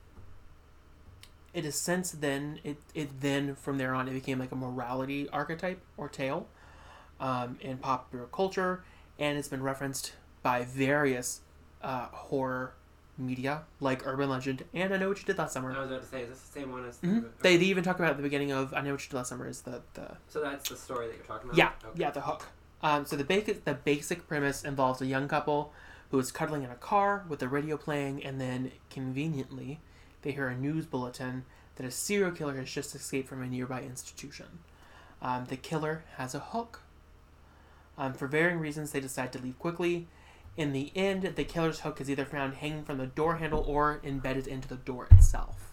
it 1.55 1.65
has 1.65 1.75
since 1.77 2.11
then 2.11 2.59
it, 2.65 2.77
it 2.95 3.21
then 3.21 3.55
from 3.55 3.79
there 3.79 3.95
on 3.95 4.09
it 4.09 4.13
became 4.13 4.39
like 4.39 4.53
a 4.53 4.57
morality 4.57 5.29
archetype 5.31 5.81
or 5.97 6.09
tale 6.09 6.47
um, 7.21 7.57
in 7.61 7.79
popular 7.79 8.27
culture 8.27 8.83
and 9.19 9.39
it's 9.39 9.49
been 9.49 9.63
referenced 9.63 10.13
by 10.43 10.65
various 10.65 11.41
uh, 11.83 12.07
horror 12.07 12.75
media 13.17 13.63
like 13.81 14.05
urban 14.07 14.29
legend 14.29 14.65
and 14.75 14.93
i 14.93 14.97
know 14.97 15.09
what 15.09 15.19
you 15.19 15.25
did 15.25 15.39
last 15.39 15.53
summer 15.53 15.73
I 15.73 15.79
was 15.81 15.89
about 15.89 16.03
to 16.03 16.09
say, 16.09 16.23
is 16.23 16.31
this 16.31 16.41
the 16.41 16.61
same 16.61 16.73
one 16.73 16.85
as? 16.85 16.99
Mhm. 16.99 17.25
they, 17.43 17.57
they 17.57 17.65
even 17.67 17.85
talk 17.85 17.99
about 18.01 18.11
at 18.11 18.17
the 18.17 18.23
beginning 18.25 18.51
of 18.51 18.75
i 18.75 18.81
know 18.81 18.91
what 18.93 19.03
you 19.05 19.09
did 19.11 19.17
last 19.17 19.29
summer 19.29 19.47
is 19.47 19.63
the, 19.63 19.81
the 19.95 20.17
So 20.29 20.41
that's 20.43 20.69
the 20.69 20.77
story 20.77 21.07
that 21.07 21.17
you're 21.17 21.25
talking 21.25 21.49
about. 21.49 21.57
yeah 21.57 21.71
Okay. 21.85 22.03
yeah 22.03 22.11
the 22.11 22.23
hook 22.23 22.47
um, 22.83 23.07
so 23.07 23.15
the 23.17 23.25
basic 23.25 23.65
the 23.65 23.75
basic 23.75 24.27
premise 24.29 24.65
involves 24.65 25.01
a 25.01 25.07
young 25.07 25.29
couple 25.29 25.73
who 26.11 26.19
is 26.19 26.33
cuddling 26.33 26.65
in 26.65 26.71
a 26.71 26.75
car 26.77 27.25
with 27.29 27.39
the 27.39 27.49
radio 27.49 27.77
playing 27.77 28.23
and 28.25 28.41
then 28.41 28.73
conveniently 28.91 29.81
they 30.25 30.33
hear 30.33 30.49
a 30.49 30.57
news 30.57 30.87
bulletin 30.87 31.45
that 31.77 31.87
a 31.87 31.91
serial 31.91 32.33
killer 32.33 32.57
has 32.57 32.71
just 32.71 32.95
escaped 32.95 33.29
from 33.29 33.43
a 33.43 33.47
nearby 33.47 33.83
institution 33.83 34.47
Um, 35.23 35.47
the 35.47 35.57
killer 35.57 36.05
has 36.17 36.35
a 36.35 36.39
hook. 36.41 36.81
Um, 37.97 38.13
for 38.13 38.27
varying 38.27 38.59
reasons, 38.59 38.91
they 38.93 39.01
decide 39.01 39.33
to 39.33 39.39
leave 39.39 39.59
quickly. 39.59 40.07
In 40.57 40.73
the 40.73 40.93
end, 40.95 41.23
the 41.23 41.45
killer's 41.45 41.81
hook 41.81 42.01
is 42.01 42.11
either 42.11 42.25
found 42.27 42.55
hanging 42.55 42.85
from 42.85 42.99
the 42.99 43.07
door 43.07 43.37
handle 43.37 43.65
or 43.67 44.01
embedded 44.05 44.47
into 44.47 44.69
the 44.69 44.77
door 44.77 45.07
itself. 45.11 45.73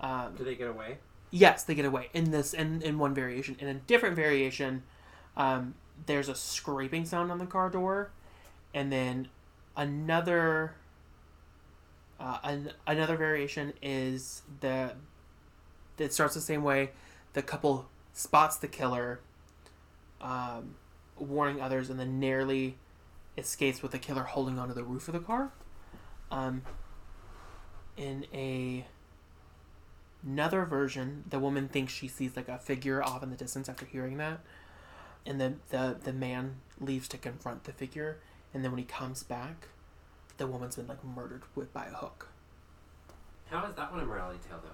Um, 0.00 0.34
Do 0.36 0.44
they 0.44 0.56
get 0.56 0.68
away? 0.68 0.98
Yes, 1.30 1.62
they 1.62 1.74
get 1.74 1.84
away 1.84 2.08
in 2.12 2.30
this 2.30 2.52
in, 2.54 2.82
in 2.82 2.98
one 2.98 3.14
variation. 3.14 3.56
In 3.60 3.68
a 3.68 3.74
different 3.74 4.16
variation, 4.16 4.82
um, 5.36 5.74
there's 6.06 6.28
a 6.28 6.34
scraping 6.34 7.04
sound 7.04 7.30
on 7.30 7.38
the 7.38 7.46
car 7.46 7.70
door, 7.70 8.10
and 8.74 8.90
then 8.90 9.28
another 9.76 10.74
uh, 12.20 12.38
an, 12.42 12.72
another 12.86 13.16
variation 13.16 13.72
is 13.82 14.42
the 14.60 14.92
it 15.98 16.12
starts 16.12 16.34
the 16.34 16.40
same 16.40 16.62
way. 16.62 16.90
The 17.32 17.42
couple 17.42 17.88
spots 18.12 18.56
the 18.56 18.68
killer, 18.68 19.20
um, 20.20 20.74
warning 21.16 21.60
others, 21.60 21.90
and 21.90 21.98
then 21.98 22.18
narrowly 22.18 22.76
escapes 23.36 23.82
with 23.82 23.92
the 23.92 23.98
killer 23.98 24.24
holding 24.24 24.58
onto 24.58 24.74
the 24.74 24.84
roof 24.84 25.08
of 25.08 25.14
the 25.14 25.20
car. 25.20 25.52
Um, 26.30 26.62
in 27.96 28.26
a 28.32 28.86
another 30.24 30.64
version, 30.64 31.24
the 31.28 31.38
woman 31.38 31.68
thinks 31.68 31.92
she 31.92 32.08
sees 32.08 32.36
like 32.36 32.48
a 32.48 32.58
figure 32.58 33.02
off 33.02 33.22
in 33.22 33.30
the 33.30 33.36
distance 33.36 33.68
after 33.68 33.86
hearing 33.86 34.16
that, 34.18 34.40
and 35.24 35.40
then 35.40 35.60
the 35.70 35.96
the 36.02 36.12
man 36.12 36.56
leaves 36.80 37.08
to 37.08 37.18
confront 37.18 37.64
the 37.64 37.72
figure, 37.72 38.18
and 38.52 38.64
then 38.64 38.72
when 38.72 38.78
he 38.78 38.84
comes 38.84 39.22
back, 39.22 39.68
the 40.38 40.46
woman's 40.46 40.76
been 40.76 40.86
like 40.86 41.04
murdered 41.04 41.42
with 41.54 41.72
by 41.72 41.86
a 41.86 41.94
hook. 41.94 42.28
How 43.50 43.64
is 43.66 43.74
that 43.76 43.92
one 43.92 44.00
a 44.00 44.06
morality 44.06 44.38
tale 44.48 44.60
though? 44.62 44.70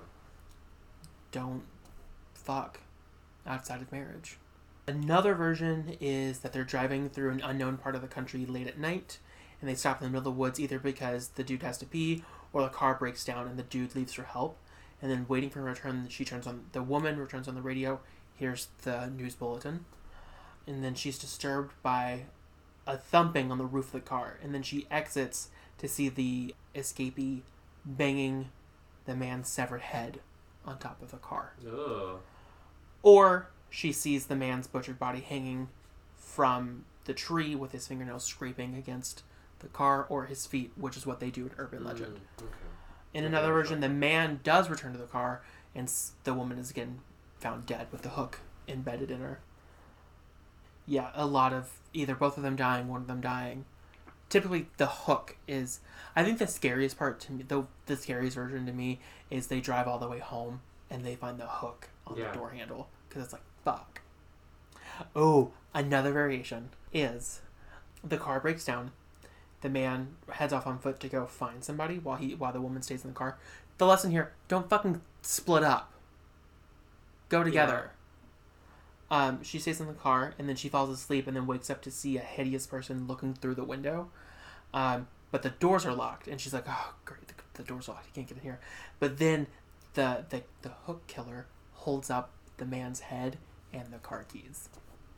Don't 1.33 1.63
fuck 2.35 2.81
outside 3.47 3.83
of 3.83 3.91
marriage. 3.91 4.39
Another 4.87 5.35
version 5.35 5.97
is 6.01 6.41
that 6.41 6.53
they're 6.53 6.65
driving 6.65 7.09
through 7.09 7.31
an 7.31 7.41
unknown 7.43 7.79
part 7.79 7.95
of 7.95 8.03
the 8.03 8.09
country 8.09 8.45
late 8.45 8.67
at 8.67 8.79
night, 8.79 9.19
and 9.61 9.69
they 9.69 9.75
stop 9.75 10.01
in 10.01 10.05
the 10.07 10.11
middle 10.11 10.19
of 10.19 10.25
the 10.37 10.41
woods 10.41 10.61
either 10.61 10.79
because 10.79 11.29
the 11.29 11.45
dude 11.45 11.63
has 11.63 11.79
to 11.79 11.87
pee 11.87 12.23
or 12.53 12.63
the 12.63 12.69
car 12.69 12.95
breaks 12.95 13.25
down 13.25 13.49
and 13.49 13.59
the 13.59 13.63
dude 13.63 13.97
leaves 13.97 14.13
for 14.13 14.25
help. 14.25 14.59
And 15.01 15.11
then 15.11 15.27
waiting 15.29 15.51
for 15.51 15.61
her 15.61 15.67
return, 15.67 16.07
she 16.09 16.25
turns 16.25 16.47
on 16.47 16.67
the 16.73 16.83
woman 16.83 17.19
returns 17.19 17.49
on 17.49 17.55
the 17.55 17.63
radio, 17.63 18.01
hears 18.37 18.69
the 18.83 19.09
news 19.09 19.35
bulletin, 19.35 19.85
and 20.67 20.85
then 20.85 20.95
she's 20.95 21.19
disturbed 21.19 21.73
by 21.83 22.25
a 22.87 22.97
thumping 22.97 23.51
on 23.51 23.59
the 23.59 23.65
roof 23.65 23.87
of 23.87 23.93
the 23.93 24.01
car, 24.01 24.39
and 24.43 24.55
then 24.55 24.63
she 24.63 24.87
exits 24.91 25.49
to 25.85 25.89
see 25.89 26.09
the 26.09 26.55
escapee 26.75 27.43
banging 27.85 28.49
the 29.05 29.15
man's 29.15 29.51
severed 29.51 29.83
head 29.83 30.19
on 30.65 30.79
top 30.79 31.03
of 31.03 31.11
the 31.11 31.19
car. 31.19 31.53
Oh. 31.67 32.21
Or 33.03 33.51
she 33.69 33.93
sees 33.93 34.27
the 34.27 34.35
man's 34.35 34.67
butchered 34.67 34.99
body 34.99 35.21
hanging 35.21 35.69
from 36.17 36.87
the 37.05 37.13
tree 37.13 37.55
with 37.55 37.73
his 37.73 37.87
fingernails 37.87 38.25
scraping 38.25 38.75
against 38.75 39.25
the 39.59 39.67
car 39.67 40.07
or 40.09 40.25
his 40.25 40.47
feet, 40.47 40.73
which 40.75 40.97
is 40.97 41.05
what 41.05 41.21
they 41.21 41.29
do 41.29 41.45
in 41.45 41.51
urban 41.59 41.85
legend. 41.85 42.17
Mm, 42.39 42.45
okay. 42.45 42.53
In 43.13 43.25
another 43.25 43.53
version, 43.53 43.81
the 43.81 43.91
man 43.91 44.41
does 44.43 44.71
return 44.71 44.93
to 44.93 44.99
the 44.99 45.05
car, 45.05 45.43
and 45.75 45.93
the 46.25 46.33
woman 46.33 46.57
is 46.59 46.71
again 46.71 47.01
found 47.37 47.67
dead 47.67 47.89
with 47.93 48.01
the 48.01 48.11
hook 48.11 48.41
embedded 48.67 49.11
in 49.11 49.21
her. 49.21 49.41
Yeah, 50.87 51.11
a 51.15 51.27
lot 51.27 51.53
of 51.53 51.73
either 51.93 52.15
both 52.15 52.39
of 52.39 52.43
them 52.43 52.57
dying, 52.57 52.89
one 52.89 53.03
of 53.03 53.07
them 53.07 53.21
dying. 53.21 53.67
Typically, 54.29 54.67
the 54.79 54.87
hook 54.87 55.37
is. 55.47 55.81
I 56.17 56.25
think 56.25 56.39
the 56.39 56.47
scariest 56.47 56.99
part 56.99 57.21
to 57.21 57.33
me, 57.33 57.45
the 57.47 57.67
the 57.87 57.97
scariest 57.97 58.37
version 58.37 58.67
to 58.67 58.73
me, 58.73 59.01
is 59.31 59.47
they 59.47 59.61
drive 59.61 59.87
all 59.87 59.99
the 59.99 60.09
way 60.09 60.19
home 60.19 60.61
and 60.91 61.05
they 61.05 61.15
find 61.15 61.39
the 61.39 61.47
hook 61.47 61.89
on 62.07 62.17
Yeah. 62.17 62.31
the 62.31 62.39
door 62.39 62.51
handle 62.51 62.89
because 63.09 63.25
it's 63.25 63.33
like 63.33 63.43
fuck. 63.65 64.01
Oh, 65.15 65.53
another 65.73 66.13
variation 66.13 66.71
is 66.93 67.41
the 68.03 68.17
car 68.17 68.41
breaks 68.41 68.65
down. 68.65 68.93
The 69.61 69.69
man 69.71 70.17
heads 70.31 70.53
off 70.53 70.67
on 70.67 70.79
foot 70.79 71.01
to 71.01 71.09
go 71.09 71.27
find 71.27 71.65
somebody 71.65 71.99
while 71.99 72.17
he 72.17 72.35
while 72.35 72.53
the 72.53 72.61
woman 72.61 72.83
stays 72.83 73.03
in 73.05 73.11
the 73.11 73.15
car. 73.17 73.39
The 73.79 73.87
lesson 73.87 74.11
here: 74.11 74.33
don't 74.49 74.69
fucking 74.69 75.01
split 75.23 75.63
up. 75.63 75.93
Go 77.29 77.43
together. 77.43 77.93
Um, 79.11 79.43
she 79.43 79.59
stays 79.59 79.81
in 79.81 79.87
the 79.87 79.93
car 79.93 80.35
and 80.39 80.49
then 80.49 80.57
she 80.57 80.69
falls 80.69 80.91
asleep 80.91 81.27
and 81.27 81.37
then 81.37 81.47
wakes 81.47 81.71
up 81.71 81.83
to 81.83 81.91
see 81.91 82.17
a 82.17 82.21
hideous 82.21 82.67
person 82.67 83.07
looking 83.07 83.35
through 83.35 83.55
the 83.55 83.65
window. 83.65 84.11
Um, 84.73 85.09
but 85.31 85.43
the 85.43 85.51
doors 85.51 85.85
are 85.85 85.93
locked 85.93 86.27
and 86.27 86.41
she's 86.41 86.55
like, 86.55 86.65
"Oh, 86.69 86.95
great, 87.05 87.29
the, 87.29 87.35
the 87.55 87.63
door's 87.63 87.89
locked. 87.89 88.07
You 88.07 88.13
can't 88.15 88.29
get 88.29 88.39
in 88.39 88.43
here." 88.43 88.61
But 88.99 89.19
then 89.19 89.47
the 89.95 90.25
the 90.29 90.43
the 90.63 90.71
hook 90.87 91.07
killer 91.07 91.47
holds 91.73 92.11
up 92.11 92.31
the 92.57 92.65
man's 92.65 93.01
head 93.01 93.39
and 93.73 93.93
the 93.93 93.99
car 93.99 94.25
keys. 94.33 94.69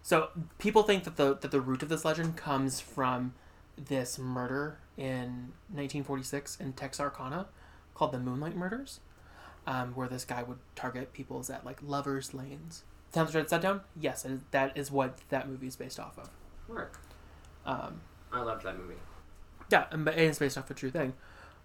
So 0.03 0.29
people 0.59 0.83
think 0.83 1.05
that 1.05 1.17
the 1.17 1.37
that 1.37 1.51
the 1.51 1.61
root 1.61 1.83
of 1.83 1.89
this 1.89 2.05
legend 2.05 2.37
comes 2.37 2.81
from 2.81 3.35
this 3.77 4.19
murder 4.19 4.79
in 4.97 5.53
1946 5.69 6.57
in 6.61 6.73
Texarkana 6.73 7.47
called 7.95 8.13
the 8.13 8.19
Moonlight 8.19 8.57
Murders, 8.57 9.01
um, 9.67 9.93
where 9.95 10.09
this 10.09 10.25
guy 10.25 10.43
would 10.43 10.59
target 10.75 11.13
people's 11.13 11.51
at 11.51 11.65
like 11.65 11.79
lovers' 11.83 12.33
lanes. 12.33 12.85
Right. 13.17 13.49
That 13.49 13.63
down? 13.63 13.81
Yes, 13.99 14.25
and 14.25 14.43
that 14.51 14.77
is 14.77 14.91
what 14.91 15.19
that 15.31 15.49
movie 15.49 15.67
is 15.67 15.77
based 15.77 15.99
off 15.99 16.19
of. 16.19 16.29
Work. 16.69 16.99
Um, 17.65 18.01
I 18.33 18.43
loved 18.43 18.65
that 18.65 18.79
movie. 18.79 18.95
yeah, 19.71 19.87
and 19.91 20.05
but 20.05 20.15
it 20.15 20.21
is 20.25 20.39
based 20.39 20.59
off 20.59 20.71
a 20.71 20.75
true 20.75 20.91
thing. 20.91 21.15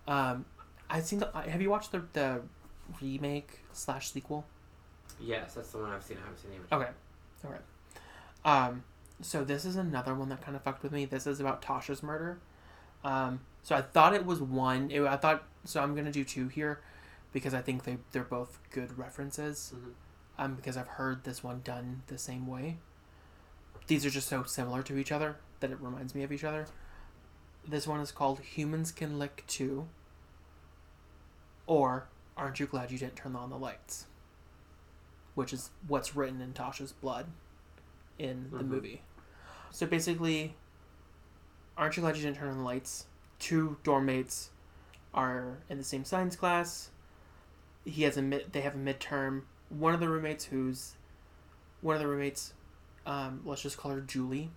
Um, 0.07 0.45
I've 0.89 1.05
seen 1.05 1.19
the. 1.19 1.27
Have 1.33 1.61
you 1.61 1.69
watched 1.69 1.91
the 1.91 2.03
the 2.13 2.41
remake 3.01 3.59
slash 3.73 4.11
sequel? 4.11 4.45
Yes, 5.19 5.53
that's 5.53 5.69
the 5.71 5.77
one 5.77 5.91
I've 5.91 6.03
seen. 6.03 6.17
I 6.17 6.21
haven't 6.21 6.39
seen 6.39 6.51
the 6.51 6.57
original. 6.57 6.81
Okay. 6.81 6.91
All 7.45 7.51
right. 7.51 8.67
Um, 8.67 8.83
so 9.21 9.43
this 9.43 9.65
is 9.65 9.75
another 9.75 10.15
one 10.15 10.29
that 10.29 10.41
kind 10.41 10.55
of 10.55 10.63
fucked 10.63 10.83
with 10.83 10.91
me. 10.91 11.05
This 11.05 11.27
is 11.27 11.39
about 11.39 11.61
Tasha's 11.61 12.01
murder. 12.01 12.39
Um, 13.03 13.41
so 13.61 13.75
I 13.75 13.81
thought 13.81 14.13
it 14.13 14.25
was 14.25 14.41
one. 14.41 14.89
It, 14.91 15.01
I 15.03 15.17
thought 15.17 15.43
so. 15.65 15.81
I'm 15.81 15.95
gonna 15.95 16.11
do 16.11 16.23
two 16.23 16.47
here 16.47 16.79
because 17.33 17.53
I 17.53 17.61
think 17.61 17.83
they 17.83 17.97
they're 18.11 18.23
both 18.23 18.59
good 18.71 18.97
references. 18.97 19.73
Mhm. 19.75 19.91
Um, 20.41 20.55
because 20.55 20.75
I've 20.75 20.87
heard 20.87 21.23
this 21.23 21.43
one 21.43 21.61
done 21.63 22.01
the 22.07 22.17
same 22.17 22.47
way. 22.47 22.77
These 23.85 24.07
are 24.07 24.09
just 24.09 24.27
so 24.27 24.41
similar 24.41 24.81
to 24.81 24.97
each 24.97 25.11
other 25.11 25.35
that 25.59 25.69
it 25.69 25.79
reminds 25.79 26.15
me 26.15 26.23
of 26.23 26.31
each 26.31 26.43
other. 26.43 26.65
This 27.67 27.85
one 27.85 27.99
is 27.99 28.11
called 28.11 28.39
Humans 28.39 28.91
Can 28.91 29.19
Lick 29.19 29.43
Too. 29.45 29.87
Or 31.67 32.07
Aren't 32.35 32.59
You 32.59 32.65
Glad 32.65 32.89
You 32.89 32.97
Didn't 32.97 33.17
Turn 33.17 33.35
On 33.35 33.51
the 33.51 33.57
Lights? 33.57 34.07
Which 35.35 35.53
is 35.53 35.69
what's 35.87 36.15
written 36.15 36.41
in 36.41 36.53
Tasha's 36.53 36.91
blood 36.91 37.27
in 38.17 38.49
the 38.49 38.63
Mhm. 38.63 38.67
movie. 38.67 39.03
So 39.69 39.85
basically, 39.85 40.55
Aren't 41.77 41.97
You 41.97 42.01
Glad 42.01 42.17
You 42.17 42.23
Didn't 42.23 42.37
Turn 42.37 42.49
On 42.49 42.57
the 42.57 42.63
Lights? 42.63 43.05
Two 43.37 43.77
dorm 43.83 44.07
mates 44.07 44.49
are 45.13 45.59
in 45.69 45.77
the 45.77 45.83
same 45.83 46.03
science 46.03 46.35
class. 46.35 46.89
He 47.85 48.01
has 48.03 48.17
a 48.17 48.23
mid, 48.23 48.53
they 48.53 48.61
have 48.61 48.73
a 48.73 48.79
midterm. 48.79 49.43
One 49.77 49.93
of 49.93 49.99
the 49.99 50.09
roommates 50.09 50.45
who's 50.45 50.93
one 51.81 51.95
of 51.95 52.01
the 52.01 52.07
roommates, 52.07 52.53
um, 53.05 53.41
let's 53.45 53.61
just 53.61 53.77
call 53.77 53.91
her 53.91 54.01
Julie. 54.01 54.51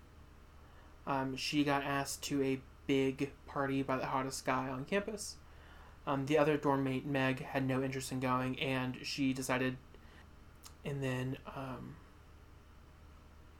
Um, 1.07 1.37
she 1.37 1.65
got 1.65 1.83
asked 1.85 2.23
to 2.25 2.43
a 2.43 2.61
big 2.87 3.31
party 3.47 3.83
by 3.83 3.97
the 3.97 4.07
hottest 4.07 4.45
guy 4.45 4.69
on 4.69 4.85
campus. 4.85 5.37
Um, 6.07 6.27
the 6.27 6.37
other 6.37 6.57
dorm 6.57 6.85
mate, 6.85 7.07
Meg, 7.07 7.43
had 7.43 7.67
no 7.67 7.83
interest 7.83 8.13
in 8.13 8.21
going, 8.21 8.59
and 8.61 8.97
she 9.03 9.33
decided. 9.33 9.77
And 10.85 11.03
then, 11.03 11.39
um, 11.57 11.97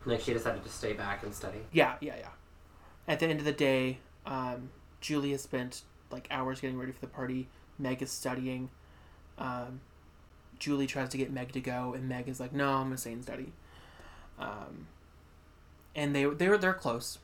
Like 0.05 0.21
she 0.21 0.35
decided 0.35 0.63
to 0.65 0.69
stay 0.69 0.93
back 0.93 1.23
and 1.23 1.35
study. 1.35 1.61
yeah, 1.73 1.95
yeah, 2.01 2.17
yeah. 2.19 2.29
At 3.09 3.21
the 3.21 3.27
end 3.27 3.39
of 3.39 3.47
the 3.47 3.53
day, 3.53 3.99
um, 4.27 4.71
Julie 5.01 5.31
has 5.33 5.43
spent 5.43 5.83
like 6.11 6.27
hours 6.31 6.61
getting 6.61 6.79
ready 6.79 6.93
for 6.93 7.01
the 7.01 7.07
party. 7.07 7.49
Meg 7.79 8.03
is 8.03 8.11
studying. 8.11 8.71
Um, 9.39 9.81
Julie 10.65 10.87
tries 10.87 11.11
to 11.11 11.19
get 11.19 11.31
Meg 11.31 11.53
to 11.53 11.61
go, 11.61 11.93
and 11.93 12.09
Meg 12.09 12.29
is 12.29 12.41
like, 12.41 12.53
"No, 12.53 12.75
I'm 12.75 12.85
gonna 12.85 12.97
stay 12.97 13.13
and 13.13 13.23
study." 13.23 13.53
Um, 14.39 14.87
and 15.95 16.15
they 16.15 16.25
they're 16.25 16.57
they're 16.57 16.73
close. 16.73 17.19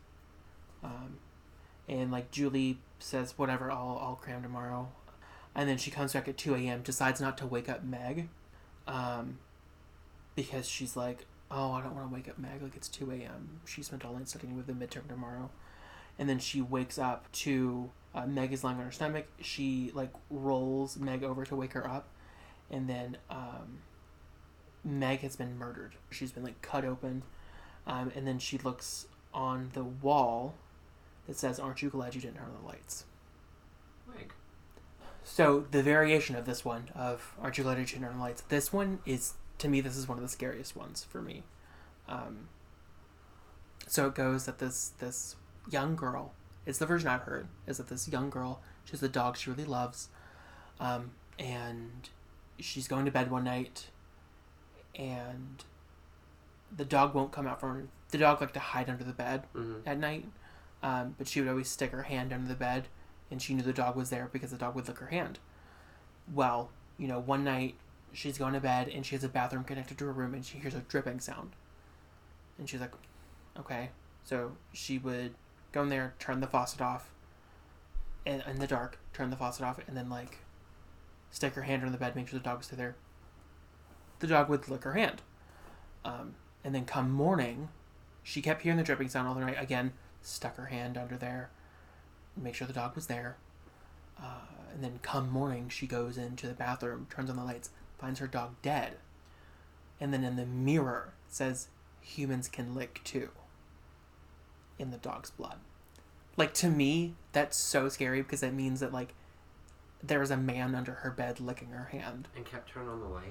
Um, 0.85 1.17
and 1.89 2.11
like 2.11 2.31
Julie 2.31 2.79
says, 2.99 3.39
"Whatever, 3.39 3.71
I'll 3.71 3.99
I'll 4.03 4.19
cram 4.21 4.43
tomorrow," 4.43 4.89
and 5.55 5.69
then 5.69 5.79
she 5.79 5.91
comes 5.91 6.13
back 6.13 6.29
at 6.29 6.37
two 6.37 6.55
a.m. 6.55 6.83
Decides 6.83 7.21
not 7.21 7.39
to 7.39 7.47
wake 7.47 7.71
up 7.71 7.83
Meg, 7.83 8.29
um, 8.87 9.39
because 10.37 10.69
she's 10.69 10.95
like, 10.95 11.25
oh, 11.51 11.73
I 11.73 11.81
don't 11.81 11.95
want 11.95 12.09
to 12.09 12.15
wake 12.15 12.29
up 12.29 12.39
Meg. 12.39 12.63
Like, 12.63 12.77
it's 12.77 12.89
2 12.89 13.11
a.m. 13.11 13.61
She 13.65 13.83
spent 13.83 14.05
all 14.05 14.15
night 14.15 14.29
studying 14.29 14.57
with 14.57 14.67
the 14.67 14.73
midterm 14.73 15.09
tomorrow. 15.09 15.51
And 16.19 16.29
then 16.29 16.39
she 16.39 16.61
wakes 16.61 16.99
up 16.99 17.31
to 17.33 17.91
uh, 18.15 18.27
Meg 18.27 18.53
is 18.53 18.63
lying 18.63 18.79
on 18.79 18.85
her 18.85 18.93
stomach. 18.93 19.27
She, 19.41 19.91
like, 19.95 20.13
rolls 20.31 20.97
Meg 20.97 21.25
over 21.25 21.45
to 21.45 21.57
wake 21.57 21.73
her 21.73 21.89
up. 21.89 22.09
And 22.71 22.89
then 22.89 23.17
um, 23.29 23.81
Meg 24.85 25.21
has 25.21 25.37
been 25.37 25.59
murdered. 25.59 25.97
She's 26.11 26.33
been, 26.33 26.45
like, 26.45 26.63
cut 26.63 26.85
open. 26.85 27.23
Um, 27.87 28.13
and 28.15 28.27
then 28.27 28.39
she 28.39 28.59
looks 28.59 29.07
on 29.35 29.71
the 29.73 29.85
wall 29.85 30.55
that 31.27 31.37
says, 31.37 31.59
Aren't 31.59 31.83
you 31.83 31.91
glad 31.91 32.15
you 32.15 32.21
didn't 32.21 32.37
turn 32.37 32.47
on 32.47 32.63
the 32.63 32.69
lights? 32.69 33.05
Like, 34.09 34.33
So 35.25 35.67
the 35.71 35.83
variation 35.83 36.37
of 36.37 36.47
this 36.47 36.65
one 36.65 36.91
of 36.95 37.35
Aren't 37.41 37.59
You 37.59 37.65
Glad 37.65 37.79
You 37.79 37.85
Didn't 37.85 38.03
Turn 38.03 38.11
on 38.11 38.19
the 38.19 38.23
Lights? 38.23 38.43
This 38.43 38.73
one 38.73 39.01
is 39.07 39.35
to 39.61 39.69
me, 39.69 39.81
this 39.81 39.97
is 39.97 40.09
one 40.09 40.19
of 40.19 40.23
the 40.23 40.29
scariest 40.29 40.75
ones 40.75 41.07
for 41.09 41.23
me. 41.23 41.43
Um, 42.09 42.49
so 43.87 44.07
it 44.07 44.15
goes 44.15 44.47
that 44.47 44.59
this 44.59 44.93
this 44.99 45.37
young 45.71 45.95
girl, 45.95 46.33
it's 46.67 46.79
the 46.79 46.87
version 46.87 47.09
I've 47.09 47.23
heard, 47.23 47.47
is 47.67 47.77
that 47.77 47.89
this 47.89 48.09
young 48.09 48.31
girl, 48.31 48.61
she 48.85 48.93
has 48.93 49.03
a 49.03 49.09
dog 49.09 49.37
she 49.37 49.51
really 49.51 49.65
loves, 49.65 50.09
um, 50.81 51.13
and 51.39 52.09
she's 52.61 52.89
going 52.89 53.05
to 53.05 53.11
bed 53.11 53.31
one 53.31 53.45
night, 53.45 53.87
and 54.95 55.65
the 56.77 56.85
dog 56.85 57.15
won't 57.15 57.33
come 57.33 57.47
out 57.47 57.61
from 57.61 57.75
her. 57.75 57.85
The 58.11 58.19
dog 58.19 58.41
liked 58.41 58.55
to 58.55 58.61
hide 58.61 58.89
under 58.91 59.05
the 59.05 59.13
bed 59.13 59.45
hmm 59.55 59.77
at 59.87 59.99
night, 59.99 60.27
um, 60.83 61.15
but 61.19 61.29
she 61.29 61.41
would 61.41 61.49
always 61.49 61.69
stick 61.69 61.91
her 61.93 62.05
hand 62.05 62.33
under 62.33 62.49
the 62.49 62.55
bed, 62.55 62.89
and 63.31 63.41
she 63.41 63.55
knew 63.55 63.63
the 63.63 63.73
dog 63.73 63.97
was 63.97 64.11
there 64.11 64.29
because 64.33 64.51
the 64.51 64.57
dog 64.57 64.75
would 64.75 64.89
lick 64.89 64.99
her 64.99 65.07
hand. 65.07 65.39
Well, 66.33 66.71
you 66.99 67.09
know, 67.09 67.19
one 67.19 67.45
night 67.45 67.75
she's 68.13 68.39
going 68.39 68.55
to 68.55 68.61
bed 68.61 68.89
and 68.89 69.07
she 69.07 69.15
has 69.15 69.23
a 69.23 69.29
bathroom 69.29 69.65
connected 69.65 69.97
to 69.99 70.05
her 70.07 70.13
room, 70.13 70.35
and 70.35 70.45
she 70.45 70.59
hears 70.59 70.75
a 70.75 70.81
dripping 70.81 71.21
sound, 71.21 71.51
and 72.59 72.69
she's 72.69 72.81
like, 72.81 72.93
"Okay." 73.59 73.91
So 74.25 74.53
she 74.73 74.99
would 74.99 75.35
go 75.73 75.83
in 75.83 75.89
there, 75.89 76.15
turn 76.19 76.41
the 76.41 76.47
faucet 76.47 76.81
off, 76.81 77.11
and 78.27 78.43
in 78.49 78.59
the 78.59 78.67
dark, 78.67 78.99
turn 79.13 79.31
the 79.31 79.37
faucet 79.37 79.65
off, 79.65 79.79
and 79.87 79.97
then 79.97 80.11
like 80.11 80.39
stick 81.31 81.55
her 81.55 81.63
hand 81.63 81.83
under 81.83 81.93
the 81.93 81.99
bed, 81.99 82.17
make 82.17 82.29
sure 82.29 82.39
the 82.39 82.45
dog 82.45 82.59
was 82.59 82.69
there. 82.69 82.97
The 84.19 84.27
dog 84.27 84.49
would 84.49 84.69
lick 84.69 84.85
her 84.85 84.93
hand, 84.93 85.23
um, 86.05 86.35
and 86.63 86.75
then 86.75 86.85
come 86.85 87.11
morning, 87.11 87.69
she 88.23 88.43
kept 88.43 88.63
hearing 88.63 88.77
the 88.77 88.85
dripping 88.85 89.09
sound 89.09 89.29
all 89.29 89.35
the 89.35 89.41
night. 89.41 89.57
Again, 89.59 89.93
stuck 90.23 90.57
her 90.57 90.67
hand 90.67 90.99
under 90.99 91.17
there, 91.17 91.51
make 92.37 92.55
sure 92.55 92.67
the 92.67 92.73
dog 92.73 92.95
was 92.95 93.07
there. 93.07 93.37
Uh, 94.23 94.47
and 94.75 94.85
then 94.85 95.01
come 95.03 95.31
morning, 95.31 95.69
she 95.69 95.87
goes 95.87 96.19
into 96.19 96.47
the 96.47 96.55
bathroom, 96.55 97.07
turns 97.11 97.31
on 97.31 97.37
the 97.37 97.45
lights, 97.45 97.71
finds 97.99 98.21
her 98.21 98.27
dog 98.27 98.55
dead. 98.63 98.95
And 100.01 100.13
then 100.13 100.25
in 100.25 100.37
the 100.37 100.47
mirror 100.47 101.13
says, 101.29 101.69
humans 102.01 102.49
can 102.49 102.75
lick 102.75 103.01
too. 103.05 103.31
In 104.79 104.91
the 104.91 104.97
dog's 104.97 105.31
blood. 105.31 105.59
Like 106.37 106.55
to 106.55 106.69
me, 106.69 107.15
that's 107.33 107.57
so 107.57 107.89
scary 107.89 108.23
because 108.23 108.41
that 108.41 108.55
means 108.55 108.81
that 108.81 108.93
like 108.93 109.15
there 110.03 110.21
was 110.21 110.31
a 110.31 110.37
man 110.37 110.75
under 110.75 110.93
her 110.93 111.11
bed 111.11 111.41
licking 111.41 111.69
her 111.71 111.85
hand. 111.93 112.29
And 112.37 112.45
kept 112.45 112.71
turning 112.71 112.89
on 112.89 113.01
the 113.01 113.07
light. 113.07 113.25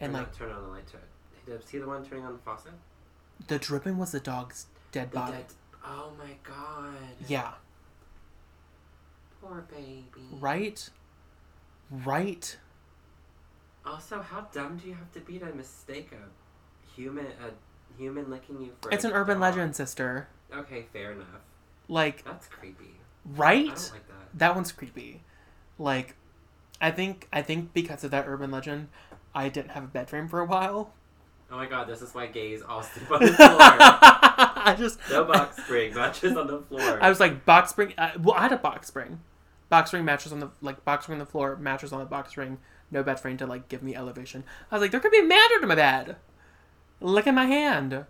And 0.00 0.12
Or 0.14 0.18
like 0.18 0.26
not 0.28 0.36
turn 0.36 0.50
on 0.52 0.62
the 0.62 0.68
light 0.68 0.86
to 0.88 0.96
it. 0.96 1.58
Was 1.58 1.68
he 1.70 1.78
the 1.78 1.86
one 1.86 2.04
turning 2.04 2.24
on 2.24 2.32
the 2.34 2.38
faucet? 2.38 2.72
the 3.46 3.58
dripping 3.58 3.96
was 3.98 4.10
the 4.12 4.18
dog's 4.20 4.66
dead 4.92 5.10
The 5.12 5.16
body. 5.18 5.32
dead. 5.32 5.46
Oh 5.84 6.10
my 6.18 6.32
god. 6.42 6.94
Yeah. 7.28 7.52
Poor 9.40 9.64
baby. 9.70 10.04
Right? 10.32 10.88
Right? 11.90 12.56
Also, 13.86 14.20
how 14.20 14.42
dumb 14.52 14.76
do 14.76 14.88
you 14.88 14.94
have 14.94 15.10
to 15.12 15.20
be 15.20 15.38
to 15.38 15.46
mistake 15.54 16.10
a 16.12 16.90
human 16.94 17.26
a 17.26 17.96
human 17.96 18.28
licking 18.28 18.60
you 18.60 18.72
for? 18.80 18.90
It's 18.92 19.04
an 19.04 19.12
urban 19.12 19.34
dog? 19.40 19.54
legend, 19.54 19.76
sister. 19.76 20.28
Okay, 20.54 20.86
fair 20.92 21.12
enough. 21.12 21.26
Like, 21.88 22.24
That's 22.24 22.48
creepy. 22.48 22.94
right? 23.24 23.64
I 23.64 23.68
don't 23.68 23.90
like 23.92 24.08
that. 24.08 24.38
that 24.38 24.54
one's 24.54 24.72
creepy. 24.72 25.22
Like, 25.78 26.16
I 26.80 26.90
think 26.90 27.28
I 27.32 27.42
think 27.42 27.72
because 27.72 28.04
of 28.04 28.10
that 28.10 28.26
urban 28.26 28.50
legend, 28.50 28.88
I 29.34 29.48
didn't 29.48 29.70
have 29.70 29.84
a 29.84 29.88
bed 29.88 30.08
frame 30.10 30.28
for 30.28 30.40
a 30.40 30.44
while. 30.44 30.92
Oh 31.50 31.56
my 31.56 31.66
god, 31.66 31.88
this 31.88 32.02
is 32.02 32.14
why 32.14 32.26
gays 32.26 32.62
all 32.62 32.82
sleep 32.82 33.10
on 33.10 33.20
the 33.20 33.32
floor. 33.32 33.38
I 33.60 34.74
just 34.76 34.98
no 35.10 35.24
box 35.24 35.62
spring, 35.62 35.94
mattress 35.94 36.36
on 36.36 36.46
the 36.46 36.60
floor. 36.60 37.02
I 37.02 37.08
was 37.08 37.20
like 37.20 37.44
box 37.44 37.70
spring. 37.70 37.94
Uh, 37.96 38.10
well, 38.20 38.36
I 38.36 38.42
had 38.42 38.52
a 38.52 38.58
box 38.58 38.88
spring, 38.88 39.20
box 39.68 39.90
spring 39.90 40.04
mattress 40.04 40.32
on 40.32 40.40
the 40.40 40.50
like 40.60 40.84
box 40.84 41.04
spring 41.04 41.16
on 41.16 41.24
the 41.24 41.30
floor, 41.30 41.56
mattress 41.56 41.92
on 41.92 42.00
the 42.00 42.04
box 42.04 42.32
spring, 42.32 42.58
no 42.90 43.02
bed 43.02 43.18
frame 43.18 43.36
to 43.38 43.46
like 43.46 43.68
give 43.68 43.82
me 43.82 43.94
elevation. 43.94 44.44
I 44.70 44.74
was 44.74 44.82
like, 44.82 44.90
there 44.90 45.00
could 45.00 45.12
be 45.12 45.20
a 45.20 45.24
man 45.24 45.48
under 45.54 45.66
my 45.66 45.74
bed. 45.74 46.16
Look 47.00 47.26
at 47.26 47.34
my 47.34 47.46
hand. 47.46 48.04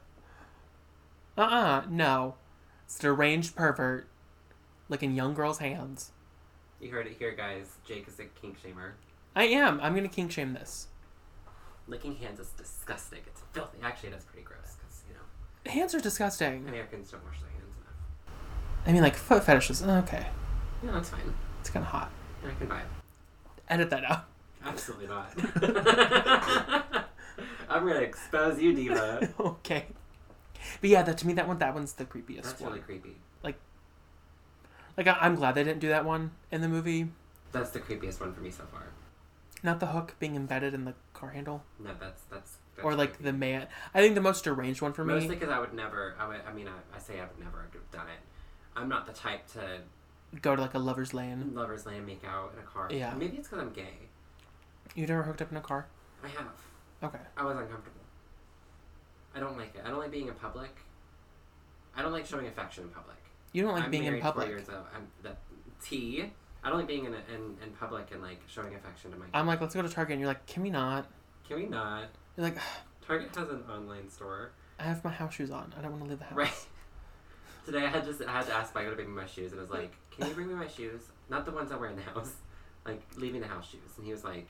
Uh 1.37 1.41
uh 1.41 1.83
no, 1.89 2.35
it's 2.85 2.99
a 2.99 3.03
deranged 3.03 3.55
pervert, 3.55 4.09
licking 4.89 5.15
young 5.15 5.35
girls' 5.35 5.59
hands. 5.59 6.11
You 6.81 6.91
heard 6.91 7.07
it 7.07 7.17
here, 7.19 7.33
guys. 7.33 7.77
Jake 7.85 8.07
is 8.09 8.19
a 8.21 8.25
kink 8.41 8.57
shamer. 8.63 8.93
I 9.35 9.45
am. 9.45 9.81
I'm 9.81 9.95
gonna 9.95 10.09
kink 10.09 10.31
shame 10.33 10.55
this. 10.55 10.89
Licking 11.87 12.17
hands 12.17 12.39
is 12.41 12.51
disgusting. 12.51 13.21
It's 13.27 13.43
filthy. 13.53 13.79
Actually, 13.83 14.11
that's 14.11 14.25
pretty 14.25 14.45
gross 14.45 14.77
because 14.79 15.03
you 15.09 15.15
know 15.15 15.73
Hands 15.73 15.95
are 15.95 16.01
disgusting. 16.01 16.69
Americans 16.69 17.11
don't 17.11 17.25
wash 17.25 17.41
their 17.41 17.51
hands 17.51 17.75
enough. 17.81 17.95
I 18.87 18.93
mean, 18.93 19.03
like 19.03 19.17
foot 19.17 19.45
fetishes. 19.45 19.83
Eh, 19.83 19.99
okay, 19.99 20.27
Yeah, 20.85 20.93
that's 20.93 21.11
fine. 21.11 21.35
it's 21.61 21.71
kind 21.71 21.85
of 21.85 21.91
hot. 21.91 22.11
I 22.47 22.55
can 22.59 22.67
buy 22.69 22.81
it. 22.81 22.87
Edit 23.69 23.91
that 23.91 24.05
out. 24.05 24.25
Absolutely 24.65 25.07
not. 25.07 25.33
I'm 27.69 27.87
gonna 27.87 28.01
expose 28.01 28.61
you, 28.61 28.73
diva. 28.75 29.29
okay. 29.41 29.87
But 30.81 30.91
yeah, 30.91 31.03
that 31.03 31.19
to 31.19 31.27
me 31.27 31.33
that 31.35 31.47
one 31.49 31.59
that 31.59 31.75
one's 31.75 31.93
the 31.95 32.05
creepiest 32.05 32.43
That's 32.43 32.61
one. 32.61 32.73
really 32.73 32.83
creepy. 32.85 33.17
Like 34.99 35.07
I, 35.07 35.17
I'm 35.21 35.37
glad 35.37 35.55
they 35.55 35.65
didn't 35.65 35.79
do 35.81 35.89
that 35.89 36.05
one 36.05 36.33
in 36.53 36.61
the 36.61 36.69
movie. 36.69 37.09
That's 37.53 37.71
the 37.71 37.81
creepiest 37.81 38.21
one 38.21 38.35
for 38.35 38.41
me 38.43 38.51
so 38.51 38.65
far. 38.65 38.83
Not 39.63 39.81
the 39.81 39.87
hook 39.87 40.15
being 40.19 40.37
embedded 40.37 40.75
in 40.75 40.85
the 40.85 40.95
car 41.15 41.31
handle, 41.31 41.63
No, 41.81 41.91
that's 41.99 42.23
that's. 42.31 42.59
that's 42.77 42.85
or 42.85 42.95
like 42.95 43.15
creepy. 43.15 43.25
the 43.25 43.33
man. 43.33 43.67
I 43.95 44.01
think 44.01 44.15
the 44.15 44.21
most 44.21 44.45
deranged 44.45 44.83
one 44.83 44.93
for 44.93 45.05
me. 45.05 45.15
Mostly 45.15 45.37
because 45.37 45.49
I 45.49 45.59
would 45.59 45.73
never. 45.73 46.15
I 46.19 46.29
would. 46.29 46.41
I 46.47 46.53
mean, 46.53 46.69
I, 46.69 46.97
I 46.97 46.99
say 46.99 47.19
I 47.21 47.23
would 47.25 47.39
never 47.39 47.63
have 47.73 47.91
done 47.91 48.07
it. 48.09 48.21
I'm 48.77 48.89
not 48.89 49.07
the 49.07 49.13
type 49.13 49.47
to 49.55 49.79
Go 50.43 50.55
to 50.55 50.61
like 50.61 50.75
a 50.75 50.79
lover's 50.79 51.15
lane. 51.15 51.53
lovers 51.55 51.87
lane 51.87 52.05
make 52.05 52.23
out 52.25 52.53
in 52.53 52.59
a 52.59 52.67
car. 52.67 52.89
Yeah. 52.91 53.15
Maybe 53.15 53.39
it's 53.39 53.49
because 53.49 53.65
I'm 53.65 53.73
gay. 53.73 53.95
You 54.95 55.07
never 55.07 55.23
hooked 55.23 55.41
up 55.41 55.51
in 55.51 55.57
a 55.57 55.61
car? 55.63 55.87
I 56.23 56.29
have. 56.29 56.47
Okay. 57.03 57.19
I 57.37 57.45
was 57.45 57.57
uncomfortable. 57.57 58.03
I 59.35 59.41
don't 59.41 59.57
like 59.57 59.75
it. 59.75 59.83
I 59.85 59.89
don't 59.91 59.99
like 60.01 60.11
being 60.11 60.29
in 60.29 60.35
public. 60.35 60.71
I 61.97 62.03
don't 62.03 62.13
like 62.13 62.27
showing 62.27 62.47
affection 62.47 62.85
in 62.85 62.91
public. 62.91 63.17
You 63.53 63.63
don't 63.63 63.75
like 63.75 63.85
I'm 63.85 63.91
being 63.91 64.05
in 64.05 64.11
married 64.11 64.23
four 64.23 64.33
public. 64.33 64.49
Years. 64.49 64.69
I'm 64.69 65.09
the 65.23 65.33
T. 65.83 66.31
I 66.63 66.69
don't 66.69 66.79
like 66.79 66.89
being 66.89 67.05
in, 67.05 67.15
a, 67.15 67.19
in 67.35 67.57
in 67.63 67.71
public 67.79 68.09
and 68.13 68.23
like 68.23 68.41
showing 68.47 68.75
affection 68.75 69.11
to 69.13 69.17
my. 69.17 69.27
I'm 69.33 69.47
like, 69.47 69.61
let's 69.61 69.75
go 69.75 69.83
to 69.83 69.89
Target, 69.89 70.13
and 70.13 70.21
you're 70.21 70.29
like, 70.29 70.47
can 70.47 70.63
we 70.63 70.71
not? 70.71 71.07
Can 71.47 71.57
we 71.57 71.67
not? 71.67 72.05
You're 72.37 72.45
like, 72.45 72.59
Target 73.07 73.35
has 73.37 73.49
an 73.49 73.63
online 73.71 74.11
store. 74.11 74.51
I 74.79 74.85
have 74.85 75.03
my 75.03 75.11
house 75.11 75.35
shoes 75.35 75.51
on. 75.51 75.73
I 75.79 75.83
don't 75.83 75.93
want 75.93 76.05
to 76.05 76.11
leave 76.11 76.19
the 76.19 76.25
house. 76.27 76.37
Right. 76.37 76.67
Today 77.65 77.85
I 77.85 77.89
had 77.89 78.05
just 78.05 78.23
I 78.23 78.33
had 78.33 78.47
to 78.47 78.55
ask 78.55 78.75
Michael 78.75 78.91
to 78.91 78.97
bring 78.97 79.09
me 79.09 79.21
my 79.21 79.27
shoes, 79.27 79.53
and 79.53 79.61
I 79.61 79.63
was 79.63 79.71
like, 79.71 79.93
"Can 80.11 80.29
you 80.29 80.35
bring 80.35 80.49
me 80.49 80.55
my 80.55 80.69
shoes? 80.69 81.01
Not 81.29 81.45
the 81.45 81.53
ones 81.53 81.73
I 81.73 81.77
wear 81.77 81.91
in 81.91 81.97
the 81.97 82.03
house, 82.03 82.33
like 82.87 83.03
leaving 83.17 83.41
the 83.41 83.47
house 83.47 83.69
shoes." 83.71 83.97
And 83.97 84.07
he 84.07 84.13
was 84.13 84.25
like, 84.25 84.49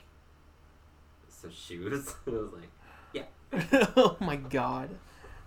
"So 1.29 1.49
shoes?" 1.49 2.13
and 2.25 2.35
I 2.35 2.39
was 2.39 2.51
like, 2.53 2.69
"Yeah." 3.13 3.87
oh 3.97 4.17
my 4.19 4.35
god. 4.35 4.89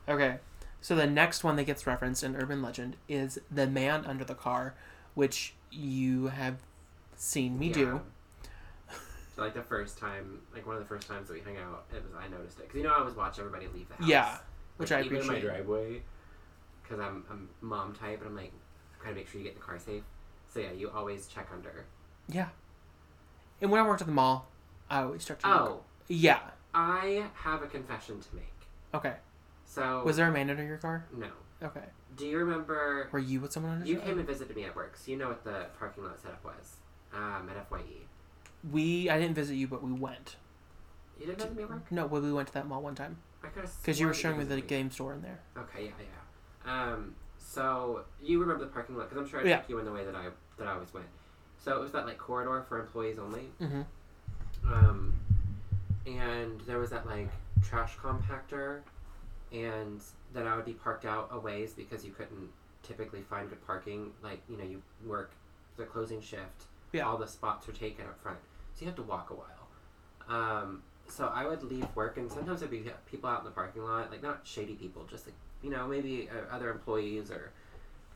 Okay. 0.09 0.39
So 0.83 0.95
the 0.97 1.07
next 1.07 1.45
one 1.45 1.57
that 1.57 1.65
gets 1.65 1.87
referenced 1.87 2.23
in 2.25 2.37
urban 2.37 2.61
legend 2.61 2.97
is 3.09 3.39
the 3.51 3.67
man 3.67 4.05
under 4.05 4.25
the 4.25 4.35
car, 4.35 4.75
which 5.15 5.55
you 5.71 6.27
have 6.27 6.57
seen 7.17 7.59
me 7.59 7.71
do. 7.71 8.03
Yeah. 8.91 8.97
So, 9.37 9.43
like 9.43 9.55
the 9.55 9.63
first 9.63 9.97
time, 9.97 10.41
like 10.53 10.67
one 10.67 10.77
of 10.77 10.83
the 10.83 10.89
first 10.89 11.09
times 11.09 11.29
that 11.29 11.35
we 11.35 11.41
hung 11.41 11.57
out, 11.57 11.85
it 11.95 12.03
was 12.03 12.13
I 12.19 12.29
noticed 12.29 12.59
it 12.59 12.65
because 12.65 12.77
you 12.79 12.83
know 12.83 12.93
I 12.93 12.99
always 12.99 13.15
watch 13.15 13.39
everybody 13.39 13.67
leave 13.73 13.89
the 13.89 13.95
house. 13.95 14.07
Yeah, 14.07 14.37
which 14.77 14.91
Like, 14.91 15.05
I 15.05 15.07
even 15.07 15.17
in 15.19 15.23
appreciate. 15.23 15.45
my 15.49 15.55
driveway, 15.55 16.03
because 16.83 16.99
I'm 17.01 17.25
I'm 17.31 17.49
mom 17.63 17.95
type, 17.95 18.19
and 18.19 18.29
I'm 18.29 18.37
like 18.37 18.53
trying 19.01 19.15
to 19.15 19.21
make 19.21 19.29
sure 19.29 19.39
you 19.39 19.45
get 19.45 19.55
in 19.55 19.61
the 19.61 19.65
car 19.65 19.79
safe. 19.79 20.03
So 20.53 20.61
yeah, 20.61 20.73
you 20.73 20.91
always 20.91 21.29
check 21.29 21.49
under. 21.55 21.85
Yeah. 22.29 22.49
And 23.63 23.71
when 23.71 23.81
I 23.81 23.87
worked 23.87 24.03
at 24.03 24.07
the 24.09 24.13
mall, 24.13 24.49
I 24.91 25.03
always 25.03 25.25
checked. 25.25 25.45
your 25.45 25.55
Oh, 25.55 25.81
Yeah. 26.09 26.41
I 26.75 27.25
have 27.35 27.63
a 27.63 27.67
confession 27.69 28.21
to 28.21 28.35
make. 28.35 28.45
Okay. 28.93 29.15
So 29.73 30.03
Was 30.05 30.17
there 30.17 30.29
a 30.29 30.33
man 30.33 30.51
under 30.51 30.63
your 30.65 30.77
car? 30.77 31.07
no? 31.17 31.29
Okay. 31.63 31.85
Do 32.15 32.27
you 32.27 32.37
remember? 32.39 33.09
Were 33.11 33.19
you 33.19 33.41
with 33.41 33.53
someone 33.53 33.73
under 33.73 33.87
You 33.87 33.99
came 34.01 34.19
and 34.19 34.27
visited 34.27 34.55
me 34.55 34.65
at 34.65 34.77
work, 34.77 34.97
so 34.99 35.11
you 35.11 35.17
know 35.17 35.29
what 35.29 35.45
the 35.45 35.67
parking 35.79 36.05
lot 36.05 36.21
setup 36.21 36.45
was 36.45 36.77
um, 37.15 37.49
at 37.49 37.71
Fye. 37.71 37.79
We 38.71 39.09
I 39.09 39.19
didn't 39.19 39.35
visit 39.35 39.55
you, 39.55 39.67
but 39.69 39.83
we 39.83 39.91
went. 39.93 40.37
You 41.19 41.25
didn't 41.27 41.39
visit 41.39 41.57
me 41.57 41.63
at 41.63 41.71
work? 41.71 41.91
No, 41.91 42.05
well, 42.07 42.21
we 42.21 42.33
went 42.33 42.49
to 42.49 42.55
that 42.55 42.67
mall 42.67 42.83
one 42.83 42.95
time 42.95 43.17
I 43.43 43.49
could 43.49 43.67
because 43.81 43.99
you 43.99 44.07
were 44.07 44.13
showing 44.15 44.37
me 44.39 44.45
the 44.45 44.61
game 44.61 44.91
store 44.91 45.15
in 45.15 45.23
there. 45.23 45.41
Okay, 45.57 45.85
yeah, 45.87 45.91
yeah. 46.67 46.93
Um, 46.93 47.15
so 47.39 48.05
you 48.23 48.41
remember 48.41 48.65
the 48.65 48.71
parking 48.71 48.97
lot 48.97 49.09
because 49.09 49.25
I'm 49.25 49.31
sure 49.31 49.41
I 49.41 49.45
Yeah. 49.45 49.61
took 49.61 49.71
you 49.71 49.79
in 49.79 49.87
the 49.87 49.93
way 49.93 50.05
that 50.05 50.15
I 50.15 50.27
that 50.59 50.67
I 50.69 50.73
always 50.73 50.93
went. 50.93 51.07
So 51.59 51.75
it 51.77 51.81
was 51.81 51.93
that 51.93 52.05
like 52.05 52.19
corridor 52.19 52.63
for 52.69 52.79
employees 52.79 53.19
only. 53.19 53.49
Mm-hmm. 53.61 53.83
Um, 54.71 55.15
and 56.07 56.61
there 56.67 56.79
was 56.79 56.91
that 56.91 57.07
like 57.07 57.31
trash 57.63 57.97
compactor, 57.97 58.81
and 59.53 60.01
then 60.33 60.47
I 60.47 60.57
would 60.57 60.65
be 60.65 60.73
parked 60.75 61.05
out 61.05 61.29
a 61.31 61.39
ways 61.39 61.73
because 61.73 62.05
you 62.05 62.13
couldn't 62.13 62.49
typically 62.83 63.21
find 63.23 63.49
good 63.49 63.65
parking. 63.67 64.13
Like 64.23 64.41
you 64.49 64.57
know, 64.57 64.65
you 64.65 64.83
work 65.07 65.33
the 65.77 65.85
closing 65.85 66.21
shift. 66.21 66.65
Yeah. 66.93 67.03
All 67.07 67.17
the 67.17 67.27
spots 67.27 67.69
are 67.69 67.73
taken 67.73 68.05
up 68.07 68.21
front, 68.23 68.39
so 68.75 68.81
you 68.81 68.87
have 68.87 68.97
to 68.97 69.03
walk 69.03 69.31
a 69.31 69.35
while. 69.35 69.49
Um, 70.29 70.83
so 71.09 71.31
I 71.35 71.47
would 71.47 71.63
leave 71.63 71.87
work, 71.95 72.17
and 72.17 72.31
sometimes 72.31 72.61
there'd 72.61 72.71
be 72.71 72.85
people 73.11 73.29
out 73.31 73.41
in 73.41 73.45
the 73.45 73.51
parking 73.51 73.83
lot, 73.83 74.11
like 74.11 74.23
not 74.23 74.41
shady 74.45 74.75
people, 74.75 75.05
just 75.11 75.27
like 75.27 75.35
you 75.63 75.71
know 75.71 75.87
maybe 75.87 76.29
uh, 76.31 76.55
other 76.55 76.71
employees 76.71 77.31
or 77.31 77.51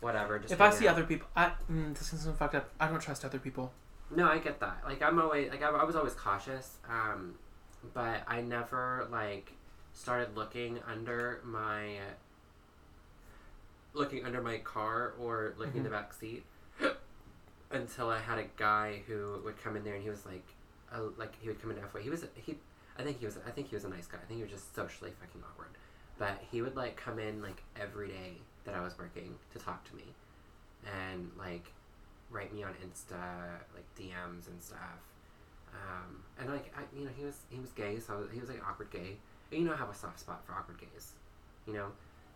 whatever. 0.00 0.38
Just 0.38 0.52
If 0.52 0.60
I 0.60 0.70
see 0.70 0.88
out. 0.88 0.92
other 0.94 1.04
people, 1.04 1.28
I 1.34 1.52
mm, 1.70 1.96
this 1.98 2.12
is 2.12 2.28
fucked 2.38 2.54
up. 2.54 2.70
I 2.78 2.88
don't 2.88 3.00
trust 3.00 3.24
other 3.24 3.38
people. 3.38 3.72
No, 4.14 4.28
I 4.28 4.38
get 4.38 4.60
that. 4.60 4.78
Like 4.84 5.02
I'm 5.02 5.18
always 5.20 5.50
like 5.50 5.62
I, 5.62 5.68
I 5.70 5.84
was 5.84 5.96
always 5.96 6.14
cautious. 6.14 6.78
Um, 6.88 7.34
but 7.94 8.22
I 8.26 8.40
never 8.40 9.06
like 9.10 9.52
started 9.96 10.36
looking 10.36 10.78
under 10.86 11.40
my 11.42 11.96
looking 13.94 14.24
under 14.24 14.42
my 14.42 14.58
car 14.58 15.14
or 15.18 15.54
looking 15.56 15.78
in 15.78 15.82
the 15.84 15.90
back 15.90 16.12
seat 16.12 16.44
until 17.70 18.10
I 18.10 18.18
had 18.18 18.38
a 18.38 18.44
guy 18.56 19.02
who 19.06 19.40
would 19.42 19.60
come 19.62 19.74
in 19.74 19.84
there 19.84 19.94
and 19.94 20.02
he 20.02 20.10
was 20.10 20.24
like, 20.26 20.44
uh, 20.92 21.00
like 21.16 21.32
he 21.40 21.48
would 21.48 21.60
come 21.60 21.70
in 21.70 21.78
halfway. 21.78 22.02
He 22.02 22.10
was 22.10 22.24
he, 22.34 22.56
I 22.98 23.02
think 23.02 23.18
he 23.18 23.26
was 23.26 23.38
I 23.46 23.50
think 23.50 23.68
he 23.68 23.74
was 23.74 23.84
a 23.84 23.88
nice 23.88 24.06
guy. 24.06 24.18
I 24.22 24.26
think 24.26 24.38
he 24.38 24.42
was 24.42 24.52
just 24.52 24.74
socially 24.74 25.12
fucking 25.18 25.42
awkward, 25.42 25.70
but 26.18 26.42
he 26.50 26.60
would 26.60 26.76
like 26.76 26.96
come 26.96 27.18
in 27.18 27.40
like 27.40 27.62
every 27.80 28.08
day 28.08 28.34
that 28.64 28.74
I 28.74 28.82
was 28.82 28.98
working 28.98 29.34
to 29.54 29.58
talk 29.58 29.88
to 29.88 29.96
me, 29.96 30.04
and 30.84 31.30
like 31.38 31.72
write 32.30 32.54
me 32.54 32.62
on 32.64 32.72
Insta 32.84 33.18
like 33.74 33.86
DMs 33.98 34.46
and 34.48 34.60
stuff. 34.62 35.00
Um, 35.72 36.22
and 36.38 36.50
like 36.50 36.72
I, 36.76 36.82
you 36.96 37.06
know, 37.06 37.10
he 37.16 37.24
was 37.24 37.38
he 37.48 37.58
was 37.58 37.70
gay, 37.70 37.98
so 37.98 38.26
he 38.30 38.40
was 38.40 38.50
like 38.50 38.62
awkward 38.62 38.90
gay. 38.90 39.16
You 39.50 39.60
know, 39.60 39.72
I 39.72 39.76
have 39.76 39.88
a 39.90 39.94
soft 39.94 40.20
spot 40.20 40.44
for 40.46 40.52
awkward 40.52 40.78
gays, 40.80 41.12
you 41.66 41.72
know. 41.72 41.86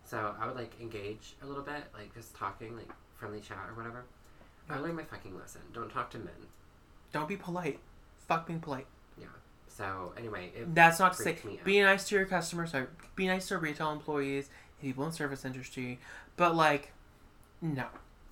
So 0.05 0.33
I 0.39 0.47
would 0.47 0.55
like 0.55 0.73
engage 0.81 1.35
a 1.43 1.45
little 1.45 1.63
bit, 1.63 1.83
like 1.93 2.13
just 2.13 2.35
talking, 2.35 2.75
like 2.75 2.89
friendly 3.15 3.39
chat 3.39 3.57
or 3.69 3.75
whatever. 3.75 4.05
I 4.69 4.79
learned 4.79 4.95
my 4.97 5.03
fucking 5.03 5.37
lesson. 5.37 5.61
Don't 5.73 5.89
talk 5.89 6.09
to 6.11 6.19
men. 6.19 6.29
Don't 7.11 7.27
be 7.27 7.35
polite. 7.35 7.79
Fuck 8.27 8.47
being 8.47 8.59
polite. 8.59 8.87
Yeah. 9.19 9.27
So 9.67 10.13
anyway, 10.17 10.51
That's 10.73 10.99
not 10.99 11.13
to 11.13 11.17
say 11.17 11.23
freaked 11.33 11.45
me 11.45 11.57
out. 11.59 11.65
be 11.65 11.81
nice 11.81 12.07
to 12.09 12.15
your 12.15 12.25
customers. 12.25 12.73
Or 12.73 12.89
be 13.15 13.27
nice 13.27 13.47
to 13.49 13.57
retail 13.57 13.91
employees, 13.91 14.49
people 14.81 15.05
in 15.05 15.11
service 15.11 15.43
industry. 15.43 15.99
But 16.37 16.55
like, 16.55 16.93
no, 17.61 17.85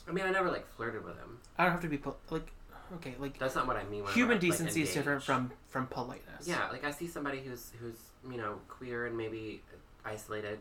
I 0.07 0.11
mean, 0.11 0.25
I 0.25 0.31
never 0.31 0.49
like 0.49 0.67
flirted 0.75 1.03
with 1.03 1.17
him. 1.17 1.39
I 1.57 1.63
don't 1.63 1.73
have 1.73 1.81
to 1.81 1.89
be 1.89 1.97
pol- 1.97 2.17
like. 2.29 2.51
Okay, 2.95 3.13
like 3.19 3.37
That's 3.37 3.53
not 3.53 3.67
what 3.67 3.75
I 3.77 3.83
mean. 3.83 4.03
When 4.03 4.13
human 4.13 4.31
I, 4.31 4.33
like, 4.35 4.41
decency 4.41 4.81
is 4.81 4.93
different 4.93 5.21
from 5.21 5.51
from 5.67 5.85
politeness. 5.87 6.47
Yeah, 6.47 6.69
like 6.71 6.83
I 6.83 6.91
see 6.91 7.05
somebody 7.07 7.39
who's 7.41 7.71
who's 7.79 7.97
you 8.29 8.37
know 8.37 8.59
queer 8.67 9.05
and 9.05 9.15
maybe 9.17 9.61
isolated. 10.05 10.59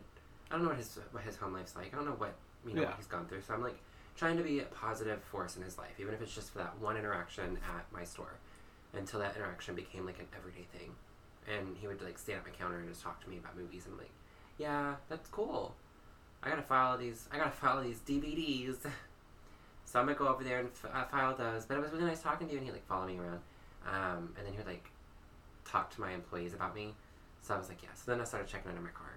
I 0.49 0.53
don't 0.55 0.63
know 0.63 0.69
what 0.69 0.77
his 0.77 0.97
what 1.11 1.23
his 1.23 1.35
home 1.35 1.53
life's 1.53 1.75
like. 1.75 1.93
I 1.93 1.97
don't 1.97 2.05
know 2.05 2.11
what 2.17 2.33
you 2.65 2.73
know 2.73 2.81
Yeah. 2.81 2.87
what 2.89 2.97
he's 2.97 3.07
gone 3.07 3.25
through. 3.27 3.41
So 3.41 3.53
I'm 3.53 3.63
like 3.63 3.77
trying 4.15 4.37
to 4.37 4.43
be 4.43 4.59
a 4.59 4.65
positive 4.65 5.21
force 5.23 5.55
in 5.55 5.63
his 5.63 5.77
life, 5.77 5.93
even 5.99 6.13
if 6.13 6.21
it's 6.21 6.33
just 6.35 6.51
for 6.51 6.57
that 6.59 6.77
one 6.79 6.97
interaction 6.97 7.57
at 7.77 7.85
my 7.93 8.03
store, 8.03 8.33
until 8.93 9.19
that 9.21 9.35
interaction 9.35 9.75
became 9.75 10.05
like 10.05 10.19
an 10.19 10.27
everyday 10.37 10.65
thing. 10.77 10.91
And 11.47 11.75
he 11.77 11.87
would 11.87 12.01
like 12.01 12.17
stand 12.19 12.39
at 12.39 12.45
my 12.45 12.51
counter 12.51 12.77
and 12.79 12.89
just 12.89 13.01
talk 13.01 13.23
to 13.23 13.29
me 13.29 13.37
about 13.37 13.57
movies. 13.57 13.85
And 13.85 13.93
I'm 13.93 13.99
like, 13.99 14.11
yeah, 14.57 14.95
that's 15.07 15.29
cool. 15.29 15.75
I 16.43 16.49
gotta 16.49 16.61
file 16.61 16.97
these. 16.97 17.27
I 17.31 17.37
gotta 17.37 17.51
file 17.51 17.81
these 17.83 17.99
DVDs. 17.99 18.77
So 19.85 19.99
I'm 19.99 20.05
gonna 20.05 20.19
go 20.19 20.27
over 20.27 20.43
there 20.43 20.59
and 20.59 20.69
f- 20.69 20.91
uh, 20.93 21.05
file 21.05 21.35
those. 21.35 21.65
But 21.65 21.77
it 21.77 21.81
was 21.81 21.91
really 21.91 22.03
nice 22.05 22.21
talking 22.21 22.45
to 22.45 22.53
you, 22.53 22.59
and 22.59 22.67
he 22.67 22.71
like 22.71 22.85
followed 22.87 23.07
me 23.07 23.17
around. 23.17 23.39
Um, 23.87 24.33
and 24.37 24.45
then 24.45 24.51
he 24.53 24.57
would 24.59 24.67
like 24.67 24.87
talk 25.65 25.89
to 25.95 26.01
my 26.01 26.11
employees 26.11 26.53
about 26.53 26.75
me. 26.75 26.93
So 27.41 27.55
I 27.55 27.57
was 27.57 27.69
like, 27.69 27.81
yeah. 27.81 27.89
So 27.95 28.11
then 28.11 28.21
I 28.21 28.23
started 28.25 28.47
checking 28.47 28.69
under 28.69 28.81
my 28.81 28.89
car 28.89 29.13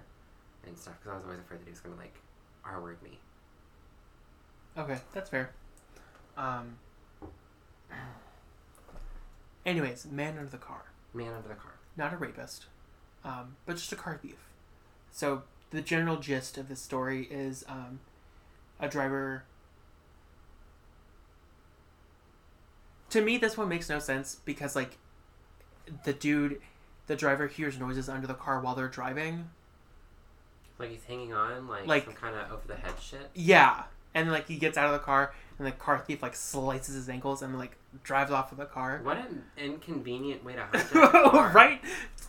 and 0.66 0.76
stuff 0.78 0.94
because 0.98 1.12
I 1.12 1.16
was 1.16 1.24
always 1.24 1.40
afraid 1.40 1.60
that 1.60 1.64
he 1.64 1.70
was 1.70 1.80
gonna 1.80 1.96
like 1.96 2.14
R 2.64 2.80
word 2.80 3.02
me. 3.02 3.18
Okay, 4.78 4.98
that's 5.12 5.28
fair. 5.30 5.50
Um. 6.36 6.76
Anyways, 9.66 10.06
man 10.10 10.38
under 10.38 10.50
the 10.50 10.56
car, 10.58 10.84
Man 11.14 11.32
under 11.34 11.48
the 11.48 11.54
car. 11.54 11.74
not 11.96 12.12
a 12.12 12.16
rapist, 12.16 12.66
um, 13.24 13.56
but 13.64 13.76
just 13.76 13.92
a 13.92 13.96
car 13.96 14.18
thief. 14.20 14.48
So 15.12 15.42
the 15.70 15.80
general 15.80 16.16
gist 16.16 16.58
of 16.58 16.68
this 16.68 16.80
story 16.80 17.28
is 17.30 17.64
um, 17.68 18.00
a 18.80 18.88
driver. 18.88 19.44
To 23.10 23.20
me, 23.20 23.36
this 23.38 23.56
one 23.56 23.68
makes 23.68 23.88
no 23.88 23.98
sense 23.98 24.36
because 24.44 24.74
like 24.74 24.98
the 26.04 26.12
dude, 26.12 26.60
the 27.12 27.16
driver 27.18 27.46
hears 27.46 27.78
noises 27.78 28.08
under 28.08 28.26
the 28.26 28.32
car 28.34 28.58
while 28.60 28.74
they're 28.74 28.88
driving. 28.88 29.50
Like 30.78 30.90
he's 30.90 31.04
hanging 31.04 31.34
on 31.34 31.68
like, 31.68 31.86
Like- 31.86 32.04
some 32.06 32.14
kind 32.14 32.34
of 32.34 32.50
over 32.50 32.66
the 32.66 32.74
head 32.76 32.94
shit. 33.00 33.28
Yeah, 33.34 33.82
and 34.14 34.30
like 34.32 34.48
he 34.48 34.56
gets 34.56 34.78
out 34.78 34.86
of 34.86 34.92
the 34.92 34.98
car, 34.98 35.34
and 35.58 35.66
the 35.66 35.72
car 35.72 35.98
thief 35.98 36.22
like 36.22 36.34
slices 36.34 36.94
his 36.94 37.08
ankles 37.10 37.42
and 37.42 37.56
like 37.58 37.76
drives 38.02 38.30
off 38.30 38.50
with 38.50 38.58
the 38.58 38.64
car. 38.64 39.00
What 39.02 39.18
an 39.18 39.42
inconvenient 39.58 40.42
way 40.42 40.54
to 40.54 40.62
hijack 40.62 41.08
a 41.26 41.30
car. 41.30 41.52
right? 41.54 41.80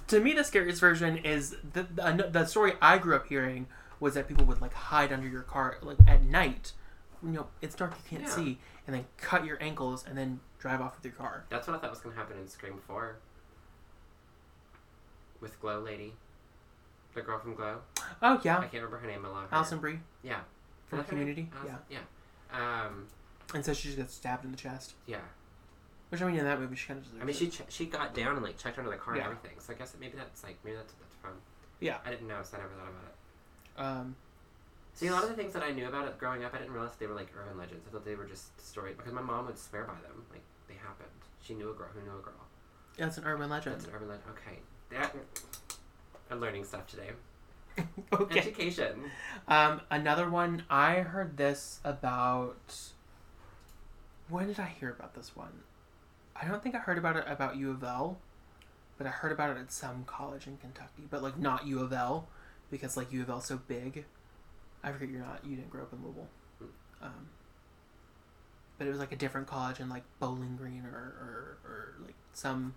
To 0.09 0.19
me, 0.19 0.33
the 0.33 0.43
scariest 0.43 0.81
version 0.81 1.17
is 1.17 1.55
the, 1.73 1.83
the 1.83 2.27
the 2.29 2.45
story 2.45 2.73
I 2.81 2.97
grew 2.97 3.15
up 3.15 3.27
hearing 3.27 3.67
was 4.01 4.15
that 4.15 4.27
people 4.27 4.43
would 4.45 4.59
like 4.59 4.73
hide 4.73 5.13
under 5.13 5.27
your 5.29 5.43
car 5.43 5.77
like 5.81 5.97
at 6.07 6.23
night. 6.25 6.73
You 7.23 7.29
know, 7.29 7.47
it's 7.61 7.73
dark, 7.75 7.93
you 8.03 8.17
can't 8.17 8.29
Yeah. 8.29 8.35
see, 8.35 8.57
and 8.85 8.93
then 8.93 9.05
cut 9.15 9.45
your 9.45 9.57
ankles 9.63 10.03
and 10.05 10.17
then 10.17 10.41
drive 10.59 10.81
off 10.81 10.97
with 10.97 11.05
your 11.05 11.13
car. 11.13 11.45
That's 11.49 11.67
what 11.67 11.77
I 11.77 11.79
thought 11.79 11.89
was 11.91 11.99
gonna 12.01 12.15
happen 12.17 12.37
in 12.37 12.49
Scream 12.49 12.81
Four. 12.85 13.15
With 15.43 15.59
Glow 15.61 15.79
Lady, 15.81 16.13
the 17.13 17.21
girl 17.21 17.37
from 17.37 17.53
Glow. 17.53 17.81
Oh 18.21 18.39
yeah. 18.43 18.57
I 18.57 18.61
can't 18.61 18.73
remember 18.75 18.97
her 18.97 19.07
name. 19.07 19.25
I 19.25 19.29
love 19.29 19.49
her. 19.49 19.55
Alison 19.55 19.79
Brie 19.79 19.99
Yeah. 20.23 20.39
from 20.87 20.99
that? 20.99 21.07
Community. 21.09 21.49
Yeah, 21.51 21.59
Allison- 21.59 21.79
Yeah. 21.89 22.85
Um. 22.85 23.07
and 23.53 23.63
so 23.65 23.73
she 23.73 23.89
just 23.89 23.97
gets 23.97 24.13
stabbed 24.13 24.45
in 24.45 24.51
the 24.51 24.57
chest. 24.57 24.93
Yeah. 25.05 25.17
Which 26.09 26.21
I 26.21 26.27
mean, 26.27 26.37
in 26.37 26.45
that 26.45 26.59
movie, 26.59 26.75
she 26.77 26.87
kind 26.87 26.99
of. 27.05 27.21
I 27.21 27.25
mean, 27.25 27.35
she 27.35 27.49
ch- 27.49 27.61
she 27.69 27.85
got 27.87 28.13
down 28.15 28.35
and 28.35 28.43
like 28.43 28.57
checked 28.57 28.77
under 28.79 28.89
the 28.89 28.97
car 28.97 29.15
Yeah. 29.17 29.23
and 29.27 29.37
everything. 29.37 29.59
So 29.59 29.73
I 29.73 29.75
guess 29.75 29.93
maybe 29.99 30.15
that's 30.17 30.43
like 30.43 30.57
maybe 30.63 30.77
that's 30.77 30.93
that's 30.93 31.15
from. 31.21 31.33
Yeah. 31.79 31.97
I 32.05 32.09
didn't 32.11 32.27
know, 32.29 32.39
so 32.41 32.55
I 32.57 32.61
never 32.61 32.73
thought 32.73 32.87
about 32.89 33.03
it. 33.05 33.97
Um, 33.99 34.15
See, 34.93 35.07
a 35.07 35.11
lot 35.11 35.23
of 35.23 35.29
the 35.29 35.35
things 35.35 35.51
that 35.53 35.63
I 35.63 35.71
knew 35.71 35.87
about 35.87 36.07
it 36.07 36.17
growing 36.19 36.43
up, 36.45 36.53
I 36.53 36.59
didn't 36.59 36.71
realize 36.73 36.95
they 36.99 37.07
were 37.07 37.15
like 37.15 37.29
urban 37.37 37.57
legends. 37.57 37.85
I 37.87 37.91
thought 37.91 38.05
they 38.05 38.13
were 38.15 38.25
just 38.25 38.61
stories 38.61 38.95
because 38.95 39.11
my 39.11 39.21
mom 39.21 39.47
would 39.47 39.57
swear 39.57 39.83
by 39.85 39.95
them, 40.07 40.23
like 40.31 40.43
they 40.69 40.75
happened. 40.75 41.09
She 41.41 41.53
knew 41.55 41.69
a 41.71 41.73
girl 41.73 41.89
who 41.93 42.01
knew 42.01 42.17
a 42.17 42.21
girl. 42.21 42.47
that's 42.95 43.17
an 43.17 43.25
urban 43.25 43.49
legend. 43.49 43.75
That's 43.75 43.85
an 43.87 43.91
urban 43.95 44.07
legend. 44.07 44.29
Okay, 44.37 44.59
that 44.59 44.72
I'm 46.31 46.39
learning 46.39 46.65
stuff 46.65 46.87
today. 46.87 47.09
okay. 48.13 48.39
Education. 48.39 49.03
Um, 49.47 49.81
another 49.89 50.29
one. 50.29 50.63
I 50.69 50.95
heard 50.95 51.37
this 51.37 51.79
about. 51.83 52.91
When 54.29 54.47
did 54.47 54.59
I 54.59 54.73
hear 54.79 54.89
about 54.89 55.15
this 55.15 55.35
one? 55.35 55.61
I 56.35 56.47
don't 56.47 56.63
think 56.63 56.75
I 56.75 56.79
heard 56.79 56.97
about 56.97 57.17
it 57.17 57.25
about 57.27 57.57
U 57.57 57.71
of 57.71 57.83
L, 57.83 58.17
but 58.97 59.05
I 59.05 59.11
heard 59.11 59.31
about 59.31 59.55
it 59.55 59.59
at 59.59 59.71
some 59.71 60.03
college 60.05 60.47
in 60.47 60.57
Kentucky, 60.57 61.03
but 61.09 61.21
like 61.21 61.37
not 61.37 61.67
U 61.67 61.79
of 61.81 61.93
L, 61.93 62.27
because 62.71 62.97
like 62.97 63.11
U 63.11 63.21
of 63.21 63.29
L's 63.29 63.45
so 63.45 63.59
big. 63.67 64.05
I 64.83 64.91
forget 64.91 65.09
you're 65.09 65.21
not. 65.21 65.41
You 65.45 65.55
didn't 65.55 65.69
grow 65.69 65.83
up 65.83 65.93
in 65.93 66.03
Louisville. 66.03 66.27
Um, 67.01 67.27
but 68.77 68.87
it 68.87 68.89
was 68.89 68.99
like 68.99 69.11
a 69.11 69.15
different 69.15 69.47
college 69.47 69.79
in 69.79 69.89
like 69.89 70.03
Bowling 70.19 70.55
Green 70.55 70.83
or, 70.85 70.97
or, 70.97 71.57
or 71.63 71.93
like 72.05 72.15
some 72.33 72.73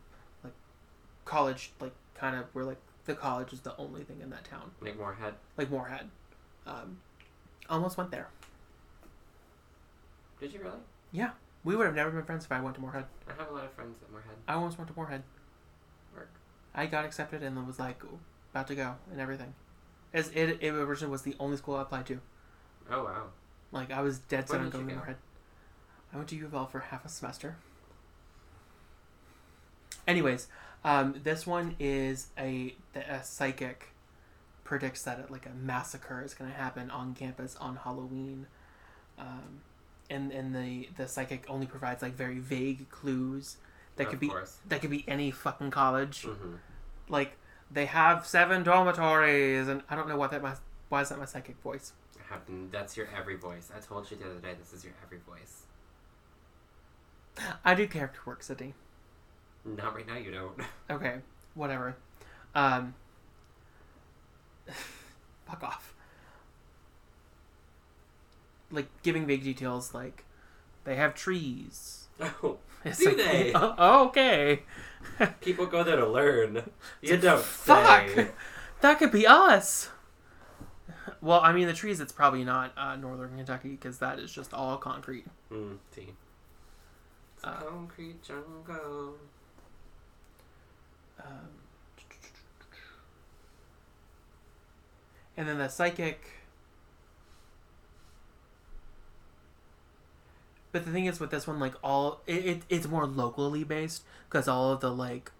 college 1.26 1.72
like 1.80 1.92
kind 2.14 2.34
of 2.36 2.46
where 2.54 2.64
like 2.64 2.78
the 3.04 3.14
college 3.14 3.52
is 3.52 3.60
the 3.60 3.76
only 3.76 4.02
thing 4.02 4.20
in 4.22 4.30
that 4.30 4.44
town 4.44 4.70
Like 4.80 4.96
Morehead. 4.98 5.34
like 5.58 5.70
Morehead. 5.70 6.08
Um, 6.66 6.98
almost 7.68 7.96
went 7.98 8.10
there. 8.10 8.28
Did 10.40 10.52
you 10.52 10.60
really? 10.60 10.78
Yeah. 11.12 11.30
We 11.64 11.76
would 11.76 11.86
have 11.86 11.94
never 11.94 12.10
been 12.10 12.24
friends 12.24 12.44
if 12.44 12.52
I 12.52 12.60
went 12.60 12.74
to 12.76 12.80
Morehead. 12.80 13.04
I 13.28 13.32
have 13.40 13.50
a 13.50 13.54
lot 13.54 13.64
of 13.64 13.72
friends 13.72 13.96
at 14.02 14.10
Morehead. 14.10 14.36
I 14.48 14.54
almost 14.54 14.78
went 14.78 14.88
to 14.88 14.96
Morehead. 14.96 15.22
Work. 16.14 16.30
I 16.74 16.86
got 16.86 17.04
accepted 17.04 17.42
and 17.42 17.66
was 17.66 17.78
like 17.78 18.02
about 18.52 18.66
to 18.68 18.74
go 18.74 18.94
and 19.12 19.20
everything. 19.20 19.54
As 20.14 20.28
it, 20.30 20.58
it 20.60 20.70
originally 20.70 21.10
was 21.12 21.22
the 21.22 21.36
only 21.38 21.56
school 21.56 21.76
I 21.76 21.82
applied 21.82 22.06
to. 22.06 22.20
Oh 22.90 23.04
wow. 23.04 23.24
Like 23.72 23.90
I 23.90 24.00
was 24.00 24.18
dead 24.18 24.48
set 24.48 24.60
on 24.60 24.70
going 24.70 24.86
to 24.86 24.92
go? 24.92 24.96
Morehead. 24.98 25.16
I 26.12 26.16
went 26.16 26.28
to 26.30 26.36
U 26.36 26.46
of 26.46 26.54
L 26.54 26.66
for 26.66 26.80
half 26.80 27.04
a 27.04 27.08
semester. 27.08 27.56
Anyways, 30.06 30.48
um, 30.86 31.20
this 31.22 31.46
one 31.46 31.74
is 31.78 32.28
a 32.38 32.74
a 32.94 33.22
psychic 33.22 33.88
predicts 34.64 35.02
that 35.02 35.30
like 35.30 35.44
a 35.46 35.50
massacre 35.50 36.22
is 36.24 36.32
going 36.32 36.50
to 36.50 36.56
happen 36.56 36.90
on 36.90 37.14
campus 37.14 37.56
on 37.56 37.76
Halloween, 37.76 38.46
um, 39.18 39.60
and 40.08 40.32
and 40.32 40.54
the 40.54 40.88
the 40.96 41.08
psychic 41.08 41.44
only 41.48 41.66
provides 41.66 42.02
like 42.02 42.14
very 42.14 42.38
vague 42.38 42.88
clues 42.90 43.56
that 43.96 44.04
of 44.04 44.10
could 44.10 44.20
be 44.20 44.28
course. 44.28 44.58
that 44.68 44.80
could 44.80 44.90
be 44.90 45.04
any 45.08 45.30
fucking 45.30 45.70
college. 45.72 46.22
hmm 46.22 46.54
Like 47.08 47.36
they 47.70 47.86
have 47.86 48.24
seven 48.26 48.62
dormitories, 48.62 49.66
and 49.68 49.82
I 49.90 49.96
don't 49.96 50.08
know 50.08 50.16
what 50.16 50.30
that 50.30 50.42
my 50.42 50.54
why 50.88 51.02
is 51.02 51.08
that 51.08 51.18
my 51.18 51.24
psychic 51.24 51.56
voice? 51.62 51.92
That's 52.70 52.96
your 52.96 53.08
every 53.16 53.36
voice. 53.36 53.70
I 53.76 53.80
told 53.80 54.10
you 54.10 54.16
the 54.16 54.24
other 54.26 54.40
day. 54.40 54.54
This 54.58 54.72
is 54.72 54.84
your 54.84 54.94
every 55.04 55.18
voice. 55.18 55.62
I 57.64 57.74
do 57.74 57.86
character 57.86 58.20
work, 58.24 58.40
Sydni. 58.40 58.72
Not 59.66 59.94
right 59.94 60.06
now. 60.06 60.16
You 60.16 60.30
don't. 60.30 60.60
Okay, 60.90 61.16
whatever. 61.54 61.96
Um, 62.54 62.94
fuck 65.46 65.62
off. 65.64 65.94
Like 68.70 68.86
giving 69.02 69.26
vague 69.26 69.42
details, 69.42 69.92
like 69.94 70.24
they 70.84 70.96
have 70.96 71.14
trees. 71.14 72.04
Oh, 72.42 72.56
It's 72.84 72.98
Do 72.98 73.06
like, 73.08 73.16
they? 73.16 73.52
Oh, 73.54 74.06
okay. 74.06 74.62
people 75.40 75.66
go 75.66 75.82
there 75.84 75.96
to 75.96 76.06
learn. 76.06 76.70
You 77.02 77.16
don't 77.18 77.42
Fuck. 77.42 78.08
say. 78.08 78.28
That 78.80 78.98
could 78.98 79.10
be 79.12 79.26
us. 79.26 79.90
Well, 81.20 81.40
I 81.40 81.52
mean, 81.52 81.66
the 81.66 81.72
trees. 81.74 82.00
It's 82.00 82.12
probably 82.12 82.44
not 82.44 82.72
uh, 82.76 82.96
northern 82.96 83.36
Kentucky 83.36 83.70
because 83.70 83.98
that 83.98 84.18
is 84.18 84.30
just 84.32 84.54
all 84.54 84.76
concrete. 84.78 85.26
Mm, 85.52 85.76
see. 85.94 86.08
Uh, 87.44 87.52
concrete 87.60 88.22
jungle. 88.22 89.14
Um, 91.18 91.48
and 95.36 95.48
then 95.48 95.58
the 95.58 95.68
psychic. 95.68 96.20
But 100.72 100.84
the 100.84 100.92
thing 100.92 101.06
is 101.06 101.20
with 101.20 101.30
this 101.30 101.46
one, 101.46 101.58
like 101.58 101.74
all 101.82 102.20
it, 102.26 102.44
it 102.44 102.62
it's 102.68 102.86
more 102.86 103.06
locally 103.06 103.64
based 103.64 104.04
because 104.28 104.48
all 104.48 104.72
of 104.72 104.80
the 104.80 104.90
like 104.90 105.32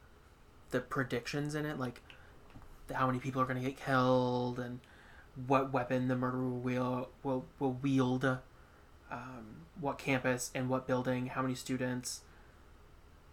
the 0.71 0.81
predictions 0.81 1.55
in 1.55 1.67
it, 1.67 1.79
like 1.79 2.01
how 2.93 3.07
many 3.07 3.19
people 3.19 3.43
are 3.43 3.47
going 3.47 3.63
to 3.63 3.69
get 3.69 3.79
killed 3.79 4.59
and 4.59 4.81
what 5.47 5.73
weapon 5.73 6.09
the 6.09 6.17
murderer 6.17 6.49
will 6.49 7.09
will, 7.23 7.45
will 7.59 7.73
wield, 7.73 8.25
um, 8.25 9.67
what 9.81 9.99
campus 9.99 10.51
and 10.55 10.69
what 10.69 10.87
building, 10.87 11.27
how 11.27 11.43
many 11.43 11.55
students, 11.55 12.23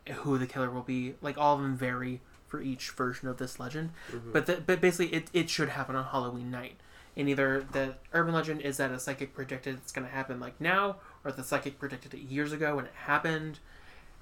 who 0.09 0.37
the 0.37 0.47
killer 0.47 0.69
will 0.69 0.81
be. 0.81 1.15
Like 1.21 1.37
all 1.37 1.55
of 1.55 1.61
them 1.61 1.77
vary 1.77 2.21
for 2.53 2.61
each 2.61 2.91
version 2.91 3.27
of 3.27 3.37
this 3.37 3.59
legend. 3.59 3.89
Mhm. 4.11 4.31
But 4.31 4.45
the, 4.45 4.61
but 4.63 4.79
basically, 4.79 5.07
it, 5.07 5.27
it 5.33 5.49
should 5.49 5.69
happen 5.69 5.95
on 5.95 6.03
Halloween 6.03 6.51
night. 6.51 6.75
And 7.17 7.27
either 7.27 7.65
the 7.71 7.95
urban 8.13 8.35
legend 8.35 8.61
is 8.61 8.77
that 8.77 8.91
a 8.91 8.99
psychic 8.99 9.33
predicted 9.33 9.73
it's 9.77 9.91
going 9.91 10.05
to 10.05 10.13
happen 10.13 10.39
like 10.39 10.61
now, 10.61 10.97
or 11.25 11.31
the 11.31 11.43
psychic 11.43 11.79
predicted 11.79 12.13
it 12.13 12.19
years 12.19 12.53
ago 12.53 12.75
when 12.75 12.85
it 12.85 12.93
happened, 12.93 13.57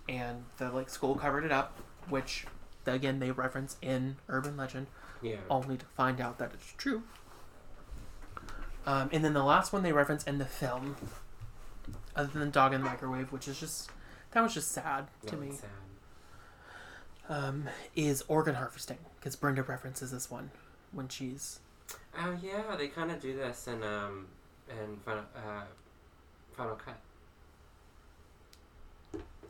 and 0.07 0.45
the 0.59 0.71
like 0.71 0.89
school 0.89 1.15
covered 1.15 1.43
it 1.43 1.51
up, 1.51 1.77
which 2.07 2.45
again 2.85 3.19
they 3.19 3.31
reference 3.31 3.75
in 3.81 4.15
urban 4.29 4.55
legend, 4.55 4.87
yeah. 5.21 5.35
only 5.49 5.75
to 5.75 5.85
find 5.87 6.21
out 6.21 6.37
that 6.37 6.51
it's 6.53 6.73
true. 6.77 7.03
Um, 8.85 9.09
and 9.11 9.25
then 9.25 9.33
the 9.33 9.43
last 9.43 9.73
one 9.73 9.83
they 9.83 9.91
reference 9.91 10.23
in 10.23 10.37
the 10.37 10.45
film, 10.45 10.95
other 12.15 12.39
than 12.39 12.49
Dog 12.49 12.73
in 12.73 12.79
the 12.79 12.87
Microwave, 12.87 13.33
which 13.33 13.49
is 13.49 13.59
just 13.59 13.91
that 14.31 14.41
was 14.41 14.53
just 14.53 14.71
sad 14.71 15.07
to 15.27 15.35
me, 15.35 15.51
sad. 15.51 15.69
Um, 17.31 17.69
is 17.95 18.23
organ 18.27 18.55
harvesting 18.55 18.99
because 19.19 19.35
Brenda 19.35 19.63
references 19.63 20.11
this 20.11 20.29
one 20.29 20.51
when 20.91 21.07
she's 21.07 21.59
Oh 22.17 22.37
yeah, 22.41 22.75
they 22.77 22.87
kind 22.87 23.11
of 23.11 23.19
do 23.19 23.35
this 23.35 23.67
in 23.67 23.81
um 23.83 24.27
in 24.69 24.97
Final 24.97 25.23
uh, 25.35 25.63
Final 26.51 26.75
Cut. 26.75 26.97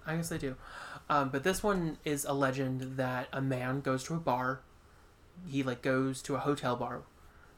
I 0.06 0.16
guess 0.16 0.30
they 0.30 0.38
do. 0.38 0.56
Um, 1.10 1.30
but 1.30 1.44
this 1.44 1.62
one 1.62 1.98
is 2.06 2.26
a 2.26 2.34
legend 2.34 2.98
that 2.98 3.28
a 3.32 3.42
man 3.42 3.82
goes 3.82 4.04
to 4.06 4.16
a 4.16 4.18
bar. 4.18 4.62
He 5.48 5.64
like 5.64 5.82
goes 5.82 6.22
to 6.24 6.36
a 6.36 6.40
hotel 6.40 6.76
bar 6.76 7.02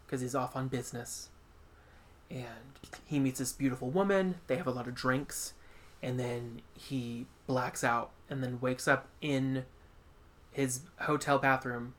because 0.05 0.21
he's 0.21 0.35
off 0.35 0.55
on 0.55 0.67
business, 0.67 1.29
and 2.29 2.79
he 3.05 3.19
meets 3.19 3.39
this 3.39 3.53
beautiful 3.53 3.89
woman. 3.89 4.35
They 4.47 4.55
have 4.55 4.67
a 4.67 4.71
lot 4.71 4.87
of 4.87 4.95
drinks, 4.95 5.53
and 6.01 6.19
then 6.19 6.61
he 6.73 7.25
blacks 7.45 7.83
out 7.83 8.11
and 8.29 8.41
then 8.43 8.59
wakes 8.61 8.87
up 8.87 9.07
in 9.21 9.65
his 10.53 10.81
hotel 11.01 11.37
bathroom, 11.39 11.93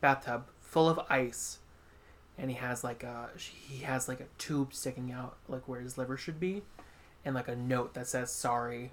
bathtub 0.00 0.46
full 0.60 0.88
of 0.88 0.98
ice, 1.10 1.58
and 2.38 2.50
he 2.50 2.56
has 2.56 2.82
like 2.82 3.02
a 3.02 3.30
he 3.36 3.82
has 3.84 4.08
like 4.08 4.20
a 4.20 4.26
tube 4.38 4.72
sticking 4.72 5.12
out 5.12 5.36
like 5.48 5.68
where 5.68 5.80
his 5.80 5.98
liver 5.98 6.16
should 6.16 6.40
be, 6.40 6.62
and 7.24 7.34
like 7.34 7.48
a 7.48 7.56
note 7.56 7.94
that 7.94 8.06
says 8.06 8.32
sorry 8.32 8.92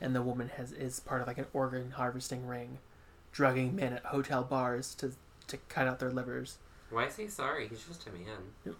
and 0.00 0.14
the 0.14 0.22
woman 0.22 0.50
has 0.56 0.72
is 0.72 1.00
part 1.00 1.20
of 1.20 1.26
like 1.26 1.38
an 1.38 1.46
organ 1.52 1.92
harvesting 1.92 2.46
ring, 2.46 2.78
drugging 3.32 3.74
men 3.74 3.92
at 3.92 4.04
hotel 4.06 4.42
bars 4.42 4.94
to 4.96 5.12
to 5.46 5.56
cut 5.68 5.86
out 5.86 5.98
their 5.98 6.10
livers. 6.10 6.58
Why 6.90 7.06
is 7.06 7.16
he 7.16 7.28
sorry? 7.28 7.68
He's 7.68 7.84
just 7.84 8.06
a 8.06 8.10
man. 8.12 8.76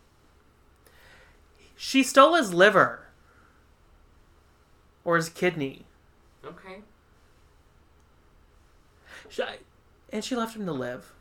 She 1.76 2.02
stole 2.02 2.34
his 2.34 2.54
liver 2.54 3.06
or 5.04 5.16
his 5.16 5.28
kidney, 5.28 5.84
Okay. 6.44 6.80
She, 9.28 9.42
and 10.12 10.24
she 10.24 10.34
left 10.36 10.56
him 10.56 10.66
to 10.66 10.72
live. 10.72 11.12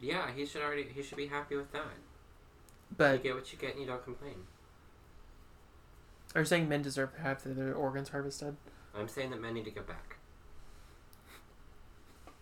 Yeah, 0.00 0.30
he 0.34 0.46
should 0.46 0.62
already. 0.62 0.84
He 0.94 1.02
should 1.02 1.16
be 1.18 1.26
happy 1.26 1.56
with 1.56 1.72
that. 1.72 1.82
But 2.96 3.12
You 3.18 3.18
get 3.30 3.34
what 3.34 3.52
you 3.52 3.58
get, 3.58 3.72
and 3.72 3.80
you 3.80 3.86
don't 3.86 4.02
complain. 4.04 4.34
are 6.34 6.40
you 6.42 6.44
saying 6.46 6.68
men 6.68 6.82
deserve 6.82 7.14
to 7.14 7.20
have 7.20 7.42
their 7.44 7.74
organs 7.74 8.10
harvested? 8.10 8.56
I'm 8.94 9.08
saying 9.08 9.30
that 9.30 9.40
men 9.40 9.54
need 9.54 9.64
to 9.66 9.70
go 9.70 9.82
back. 9.82 10.16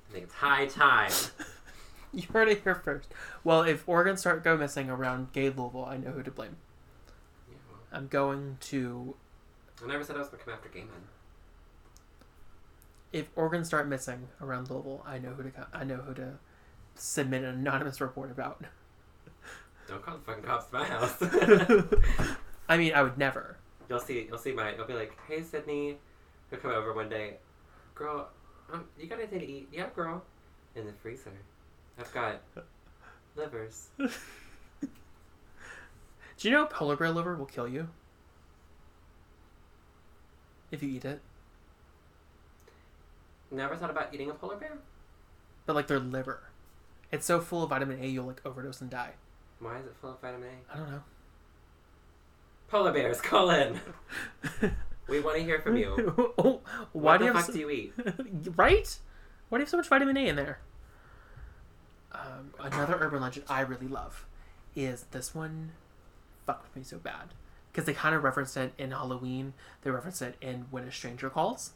I 0.09 0.13
think 0.13 0.25
it's 0.25 0.35
high 0.35 0.67
time. 0.67 1.11
You 2.13 2.23
heard 2.33 2.49
it 2.49 2.63
here 2.63 2.77
first. 2.77 3.13
Well, 3.45 3.61
if 3.63 3.87
organs 3.87 4.21
start 4.21 4.43
go 4.43 4.57
missing 4.57 4.89
around 4.89 5.33
gay 5.33 5.51
Louisville, 5.51 5.85
I 5.85 5.99
know 5.99 6.13
who 6.13 6.23
to 6.23 6.31
blame. 6.31 6.57
Yeah, 7.47 7.57
well, 7.71 7.81
I'm 7.93 8.07
going 8.07 8.57
to 8.61 9.17
I 9.85 9.89
never 9.89 10.03
said 10.03 10.17
I 10.17 10.21
was 10.21 10.29
gonna 10.29 10.43
come 10.43 10.55
after 10.55 10.71
gay 10.71 10.81
men. 10.81 11.09
If 13.17 13.31
organs 13.35 13.67
start 13.67 13.89
missing 13.89 14.29
around 14.43 14.69
Louisville, 14.69 15.03
I 15.07 15.17
know 15.17 15.31
who 15.31 15.45
to 15.45 15.67
I 15.73 15.85
know 15.85 15.97
who 15.97 16.13
to 16.13 16.35
submit 16.97 17.45
an 17.45 17.55
anonymous 17.55 17.99
report 17.99 18.31
about. 18.31 18.63
Don't 19.89 20.05
call 20.05 20.19
the 20.19 20.23
fucking 20.25 20.43
cops 20.43 20.67
to 20.67 20.75
my 20.75 20.85
house. 20.85 21.17
I 22.69 22.77
mean, 22.77 22.93
I 22.93 23.03
would 23.03 23.17
never. 23.17 23.57
you'll 23.89 24.01
see. 24.01 24.27
You'll 24.29 24.37
see 24.37 24.53
my. 24.53 24.75
You'll 24.75 24.87
be 24.87 24.93
like, 24.93 25.17
"Hey, 25.27 25.41
Sydni, 25.41 25.97
he'll 26.51 26.59
come 26.59 26.73
over 26.73 26.93
one 26.93 27.09
day, 27.09 27.39
girl. 27.95 28.29
Um, 28.71 28.85
you 29.01 29.07
got 29.07 29.19
anything 29.19 29.39
to 29.39 29.47
eat? 29.47 29.69
Yeah, 29.73 29.87
girl. 29.97 30.23
In 30.75 30.85
the 30.85 30.93
freezer, 30.93 31.33
I've 31.99 32.13
got 32.13 32.43
livers. 33.35 33.89
Do 33.97 34.09
you 36.43 36.51
know 36.51 36.67
polar 36.67 36.97
bear 36.97 37.11
liver 37.11 37.35
will 37.35 37.47
kill 37.47 37.67
you? 37.67 37.89
If 40.71 40.83
you 40.83 40.91
eat 40.91 41.07
it. 41.07 41.23
Never 43.51 43.77
thought 43.77 43.91
about 43.91 44.13
eating 44.15 44.31
a 44.31 44.35
polar 44.35 44.57
bear. 44.57 44.79
But 45.67 45.77
like 45.77 45.87
their 45.87 45.99
liver. 46.01 46.43
It's 47.13 47.27
so 47.27 47.41
full 47.41 47.63
of 47.63 47.71
vitamin 47.71 48.03
A 48.03 48.07
you'll 48.07 48.27
like 48.27 48.41
overdose 48.45 48.81
and 48.81 48.91
die. 48.91 49.13
Why 49.61 49.79
is 49.79 49.87
it 49.87 49.95
full 50.01 50.11
of 50.13 50.21
vitamin 50.21 50.49
A? 50.71 50.75
I 50.75 50.79
don't 50.79 50.91
know. 50.91 51.03
Polar 52.69 52.93
bears, 52.93 53.21
call 53.23 53.51
in. 53.51 53.81
We 55.09 55.21
want 55.21 55.37
to 55.37 55.45
hear 55.45 55.61
from 55.61 55.77
you. 55.77 56.35
oh, 56.39 56.61
why 56.93 57.13
what 57.13 57.19
do 57.19 57.25
the 57.27 57.29
you 57.29 57.33
fuck 57.35 57.45
so- 57.45 57.53
do 57.53 57.59
you 57.61 57.71
eat? 57.71 57.93
right? 58.57 58.99
Why 59.49 59.59
do 59.59 59.61
you 59.61 59.65
have 59.65 59.69
so 59.69 59.77
much 59.77 59.87
vitamin 59.89 60.17
A 60.17 60.27
in 60.27 60.35
there? 60.35 60.59
Um, 62.11 62.53
another 62.59 62.97
urban 63.01 63.21
legend 63.21 63.47
I 63.49 63.61
really 63.61 63.87
love 63.87 64.27
is 64.75 65.05
this 65.13 65.33
one 65.33 65.71
fucked 66.45 66.65
with 66.65 66.75
me 66.77 66.83
so 66.83 66.99
bad. 66.99 67.29
Because 67.71 67.85
they 67.85 67.93
kind 67.93 68.17
of 68.17 68.25
referenced 68.25 68.57
it 68.57 68.73
in 68.79 68.91
Halloween. 68.91 69.53
They 69.83 69.91
referenced 69.93 70.23
it 70.23 70.35
in 70.41 70.67
When 70.73 70.83
a 70.83 70.91
Stranger 70.91 71.31
Calls. 71.31 71.71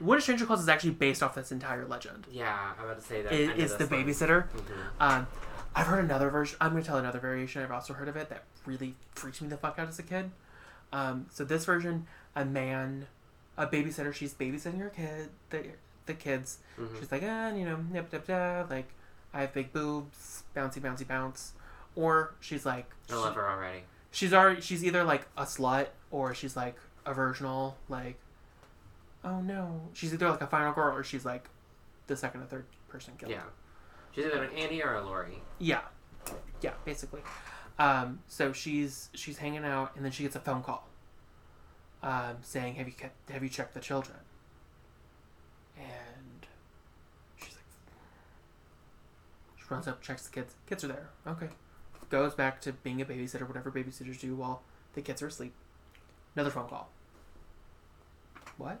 When 0.00 0.18
a 0.18 0.20
Stranger 0.20 0.44
Calls 0.46 0.60
is 0.60 0.68
actually 0.68 0.90
based 0.90 1.22
off 1.22 1.34
this 1.34 1.52
entire 1.52 1.86
legend. 1.86 2.26
Yeah, 2.30 2.72
I'm 2.78 2.84
about 2.84 3.00
to 3.00 3.06
say 3.06 3.22
that. 3.22 3.32
It, 3.32 3.58
it's 3.58 3.74
the 3.74 3.86
one. 3.86 4.04
babysitter. 4.04 4.48
Mhm. 4.48 4.60
Um, 5.00 5.26
I've 5.74 5.86
heard 5.86 6.04
another 6.04 6.30
version. 6.30 6.56
I'm 6.60 6.70
going 6.72 6.82
to 6.82 6.86
tell 6.88 6.98
another 6.98 7.18
variation. 7.20 7.62
I've 7.62 7.70
also 7.72 7.94
heard 7.94 8.08
of 8.08 8.16
it 8.16 8.28
that 8.28 8.44
really 8.66 8.94
freaked 9.14 9.40
me 9.42 9.48
the 9.48 9.56
fuck 9.56 9.78
out 9.78 9.88
as 9.88 9.98
a 9.98 10.02
kid. 10.02 10.30
Um, 10.92 11.26
so 11.30 11.44
this 11.44 11.64
version, 11.64 12.06
a 12.36 12.44
man, 12.44 13.06
a 13.56 13.66
babysitter. 13.66 14.12
She's 14.14 14.34
babysitting 14.34 14.78
her 14.78 14.90
kid, 14.90 15.30
the 15.50 15.64
the 16.06 16.14
kids. 16.14 16.58
Mhm. 16.78 16.98
She's 17.00 17.10
like, 17.10 17.22
ah, 17.24 17.50
you 17.52 17.64
know, 17.64 17.76
nip 17.90 18.12
nip 18.12 18.28
nip. 18.28 18.70
Like, 18.70 18.88
I 19.32 19.40
have 19.42 19.54
big 19.54 19.72
boobs, 19.72 20.42
bouncy 20.54 20.80
bouncy 20.80 21.06
bounce. 21.06 21.52
Or 21.96 22.34
she's 22.40 22.66
like, 22.66 22.90
I 23.10 23.14
love 23.14 23.34
her 23.36 23.48
already. 23.48 23.84
she's 24.10 24.32
already 24.34 24.60
she's 24.60 24.84
either 24.84 25.02
like 25.04 25.26
a 25.36 25.42
slut 25.44 25.88
or 26.10 26.34
she's 26.34 26.56
like 26.56 26.76
a 27.06 27.14
virginal. 27.14 27.76
Like, 27.88 28.18
oh 29.24 29.40
no, 29.40 29.88
she's 29.92 30.12
either 30.12 30.30
like 30.30 30.42
a 30.42 30.46
final 30.46 30.72
girl 30.72 30.96
or 30.96 31.02
she's 31.02 31.24
like 31.24 31.48
the 32.06 32.16
second 32.16 32.42
or 32.42 32.46
third 32.46 32.66
person 32.88 33.14
killed. 33.18 33.32
Yeah. 33.32 33.42
She's 34.14 34.26
either 34.26 34.44
an 34.44 34.54
Annie 34.56 34.82
or 34.82 34.94
a 34.94 35.04
Laurie. 35.04 35.42
Yeah, 35.58 35.80
yeah, 36.60 36.74
basically. 36.84 37.22
Um, 37.78 38.20
so 38.28 38.52
she's 38.52 39.08
she's 39.14 39.38
hanging 39.38 39.64
out, 39.64 39.96
and 39.96 40.04
then 40.04 40.12
she 40.12 40.22
gets 40.22 40.36
a 40.36 40.40
phone 40.40 40.62
call, 40.62 40.88
um, 42.02 42.36
saying, 42.42 42.76
"Have 42.76 42.86
you 42.86 42.92
kept, 42.92 43.30
have 43.30 43.42
you 43.42 43.48
checked 43.48 43.74
the 43.74 43.80
children?" 43.80 44.18
And 45.76 46.46
she's 47.36 47.54
like, 47.54 47.64
she 49.56 49.64
runs 49.68 49.88
up, 49.88 50.00
checks 50.00 50.24
the 50.28 50.30
kids. 50.32 50.54
Kids 50.68 50.84
are 50.84 50.88
there. 50.88 51.08
Okay, 51.26 51.48
goes 52.10 52.34
back 52.34 52.60
to 52.60 52.72
being 52.72 53.00
a 53.02 53.04
babysitter, 53.04 53.48
whatever 53.48 53.72
babysitters 53.72 54.20
do 54.20 54.36
while 54.36 54.62
the 54.94 55.02
kids 55.02 55.20
are 55.22 55.26
asleep. 55.26 55.54
Another 56.36 56.50
phone 56.50 56.68
call. 56.68 56.88
What? 58.56 58.80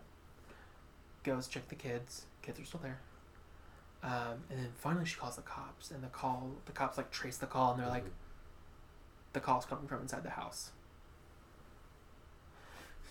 Goes 1.24 1.48
check 1.48 1.68
the 1.68 1.74
kids. 1.74 2.26
Kids 2.42 2.60
are 2.60 2.64
still 2.64 2.80
there. 2.82 2.98
Um, 4.02 4.44
and 4.50 4.58
then 4.58 4.68
finally 4.76 5.06
she 5.06 5.16
calls 5.16 5.36
the 5.36 5.42
cops, 5.42 5.90
and 5.90 6.02
the 6.04 6.08
call, 6.08 6.50
the 6.66 6.72
cops 6.72 6.98
like 6.98 7.10
trace 7.10 7.38
the 7.38 7.46
call, 7.46 7.72
and 7.72 7.80
they're 7.82 7.88
like, 7.88 8.04
Mhm. 8.04 8.10
the 9.32 9.40
call's 9.40 9.64
coming 9.64 9.86
from 9.88 10.02
inside 10.02 10.22
the 10.22 10.30
house. 10.30 10.72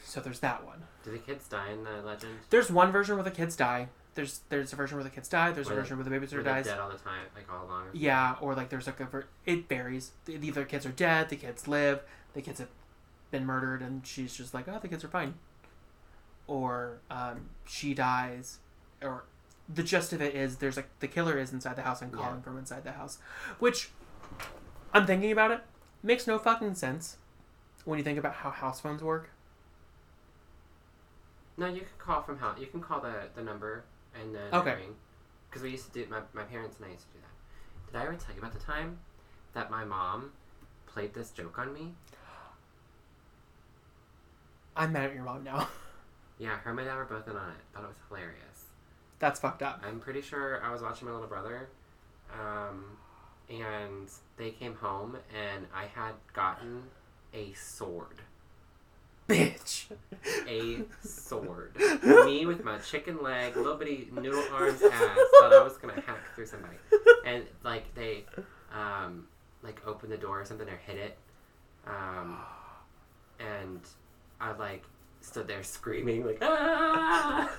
So 0.04 0.20
there's 0.22 0.40
that 0.42 0.64
one. 0.64 0.84
Do 1.04 1.12
the 1.12 1.18
kids 1.18 1.48
die 1.48 1.72
in 1.72 1.84
the 1.84 2.02
legend? 2.04 2.40
There's 2.52 2.70
one 2.70 2.92
version 2.92 3.16
where 3.16 3.24
the 3.24 3.32
kids 3.32 3.56
die. 3.56 3.90
There's 4.16 4.42
there's 4.50 4.72
a 4.72 4.76
version 4.76 4.98
where 4.98 5.04
the 5.04 5.10
kids 5.10 5.28
die. 5.28 5.52
There's 5.52 5.66
a 5.68 5.70
Were 5.72 5.76
they- 5.78 5.82
version 5.82 5.98
where 5.98 6.04
the 6.04 6.12
babysitter 6.12 6.44
dies. 6.44 6.66
dead 6.66 6.80
all 6.80 6.90
the 6.92 6.98
time, 7.00 7.26
like 7.36 7.52
all 7.52 7.66
along? 7.66 7.88
or? 7.88 7.90
Yeah, 7.94 8.36
or 8.40 8.54
like 8.54 8.70
there's 8.70 8.86
like 8.86 9.00
a 9.00 9.06
ver- 9.06 9.26
it 9.48 9.68
varies. 9.68 10.12
The- 10.26 10.34
Either 10.36 10.66
kids 10.66 10.86
are 10.86 10.92
dead, 10.92 11.30
the 11.30 11.36
kids 11.38 11.68
live, 11.68 12.04
the 12.34 12.42
kids 12.44 12.60
have 12.60 12.70
been 13.32 13.46
murdered, 13.48 13.82
and 13.82 14.06
she's 14.06 14.36
just 14.36 14.54
like, 14.54 14.68
oh, 14.68 14.78
the 14.78 14.88
kids 14.88 15.04
are 15.04 15.08
fine. 15.08 15.40
Or 16.48 17.00
um, 17.10 17.50
she 17.66 17.94
dies, 17.94 18.60
or 19.02 19.24
the 19.74 19.82
gist 19.84 20.12
of 20.14 20.22
it 20.22 20.36
is 20.36 20.58
there's 20.58 20.76
like 20.76 20.90
the 21.00 21.08
killer 21.08 21.38
is 21.38 21.54
inside 21.54 21.76
the 21.78 21.82
house 21.84 22.02
and 22.02 22.12
calling 22.12 22.36
Yeah. 22.38 22.42
from 22.42 22.58
inside 22.58 22.84
the 22.84 22.92
house, 22.92 23.18
which 23.60 23.90
I'm 24.94 25.06
thinking 25.06 25.32
about 25.32 25.52
it 25.52 25.62
makes 26.04 26.28
no 26.28 26.38
fucking 26.38 26.76
sense 26.76 27.16
when 27.86 27.98
you 27.98 28.04
think 28.04 28.20
about 28.20 28.34
how 28.36 28.50
house 28.52 28.82
phones 28.82 29.02
work. 29.02 29.30
No, 31.56 31.68
you 31.68 31.82
can 31.82 31.90
call 31.98 32.22
from 32.24 32.40
house. 32.40 32.60
You 32.60 32.66
can 32.68 32.82
call 32.82 33.00
the, 33.00 33.30
the 33.36 33.42
number 33.44 33.84
and 34.20 34.36
then 34.36 34.54
Okay. 34.54 34.74
ring. 34.76 34.96
Because 35.50 35.62
we 35.64 35.72
used 35.72 35.94
to 35.94 36.04
do 36.04 36.10
my 36.10 36.20
my 36.34 36.44
parents 36.44 36.78
and 36.78 36.88
I 36.88 36.92
used 36.92 37.06
to 37.08 37.14
do 37.14 37.20
that. 37.22 37.92
Did 37.94 38.02
I 38.02 38.04
ever 38.08 38.16
tell 38.18 38.36
you 38.36 38.42
about 38.42 38.54
the 38.54 38.60
time 38.60 38.98
that 39.54 39.72
my 39.72 39.86
mom 39.86 40.32
played 40.88 41.14
this 41.14 41.30
joke 41.32 41.58
on 41.58 41.74
me? 41.74 41.94
I'm 44.76 44.92
mad 44.92 45.06
at 45.10 45.14
your 45.16 45.24
mom 45.24 45.44
now. 45.44 45.68
Yeah, 46.40 46.58
her 46.58 46.72
and 46.72 46.78
my 46.78 46.84
dad 46.84 46.96
were 46.96 47.06
both 47.06 47.28
in 47.28 47.36
on 47.36 47.50
it. 47.50 47.56
Thought 47.74 47.84
it 47.84 47.88
was 47.88 47.98
hilarious. 48.10 48.66
That's 49.20 49.40
fucked 49.40 49.64
up. 49.64 49.82
I'm 49.86 50.00
pretty 50.00 50.22
sure 50.22 50.62
I 50.64 50.72
was 50.72 50.82
watching 50.82 51.08
my 51.08 51.14
little 51.14 51.28
brother, 51.28 51.70
um, 52.34 52.98
and 53.50 54.10
they 54.38 54.52
came 54.52 54.76
home 54.76 55.18
and 55.34 55.66
I 55.74 55.86
had 55.86 56.14
gotten 56.34 56.84
a 57.34 57.54
sword. 57.54 58.22
Bitch. 59.30 59.86
A 60.48 60.84
sword. 61.08 61.78
Me 62.04 62.46
with 62.46 62.64
my 62.66 62.78
chicken 62.80 63.22
leg, 63.24 63.56
little 63.56 63.76
bitty 63.76 64.10
noodle 64.12 64.44
arms 64.52 64.82
ass, 64.82 65.18
thought 65.40 65.54
I 65.54 65.64
was 65.64 65.78
gonna 65.78 66.02
hack 66.06 66.36
through 66.36 66.48
somebody. 66.48 66.76
And 67.26 67.46
like 67.64 67.94
they, 67.96 68.26
um, 68.74 69.28
like 69.64 69.82
opened 69.88 70.12
the 70.12 70.18
door 70.18 70.42
or 70.42 70.46
something 70.46 70.68
or 70.68 70.80
hit 70.86 70.98
it, 70.98 71.18
um, 71.88 72.40
and 73.40 73.80
I 74.42 74.52
like 74.58 74.84
stood 75.24 75.48
there 75.48 75.64
screaming 75.64 76.26
like 76.26 76.38
ah, 76.42 77.50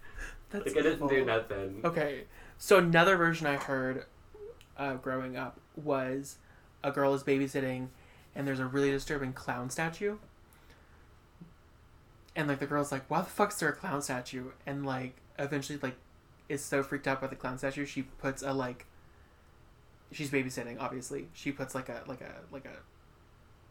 That's 0.50 0.66
like 0.66 0.76
I 0.76 0.82
didn't 0.82 1.08
do 1.08 1.24
nothing. 1.24 1.80
Okay, 1.84 2.24
so 2.58 2.78
another 2.78 3.16
version 3.16 3.46
I 3.46 3.56
heard 3.56 4.04
uh, 4.76 4.94
growing 4.94 5.36
up 5.36 5.58
was 5.74 6.36
a 6.84 6.92
girl 6.92 7.14
is 7.14 7.24
babysitting, 7.24 7.88
and 8.34 8.46
there's 8.46 8.60
a 8.60 8.66
really 8.66 8.90
disturbing 8.90 9.32
clown 9.32 9.70
statue. 9.70 10.18
And 12.36 12.48
like 12.48 12.58
the 12.58 12.66
girl's 12.66 12.92
like, 12.92 13.04
"Why 13.08 13.20
the 13.20 13.26
fuck's 13.26 13.58
there 13.58 13.70
a 13.70 13.72
clown 13.72 14.02
statue?" 14.02 14.50
And 14.66 14.86
like 14.86 15.16
eventually, 15.38 15.78
like, 15.82 15.96
is 16.48 16.64
so 16.64 16.82
freaked 16.82 17.08
out 17.08 17.20
by 17.20 17.26
the 17.26 17.36
clown 17.36 17.58
statue, 17.58 17.86
she 17.86 18.02
puts 18.02 18.42
a 18.42 18.52
like. 18.52 18.86
She's 20.12 20.30
babysitting, 20.30 20.76
obviously. 20.78 21.28
She 21.32 21.50
puts 21.50 21.74
like 21.74 21.88
a 21.88 22.02
like 22.06 22.20
a 22.20 22.34
like 22.52 22.66
a 22.66 22.76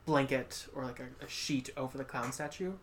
blanket 0.05 0.67
or 0.75 0.84
like 0.84 0.99
a, 0.99 1.23
a 1.23 1.29
sheet 1.29 1.69
over 1.77 1.97
the 1.97 2.03
clown 2.03 2.31
statue. 2.34 2.73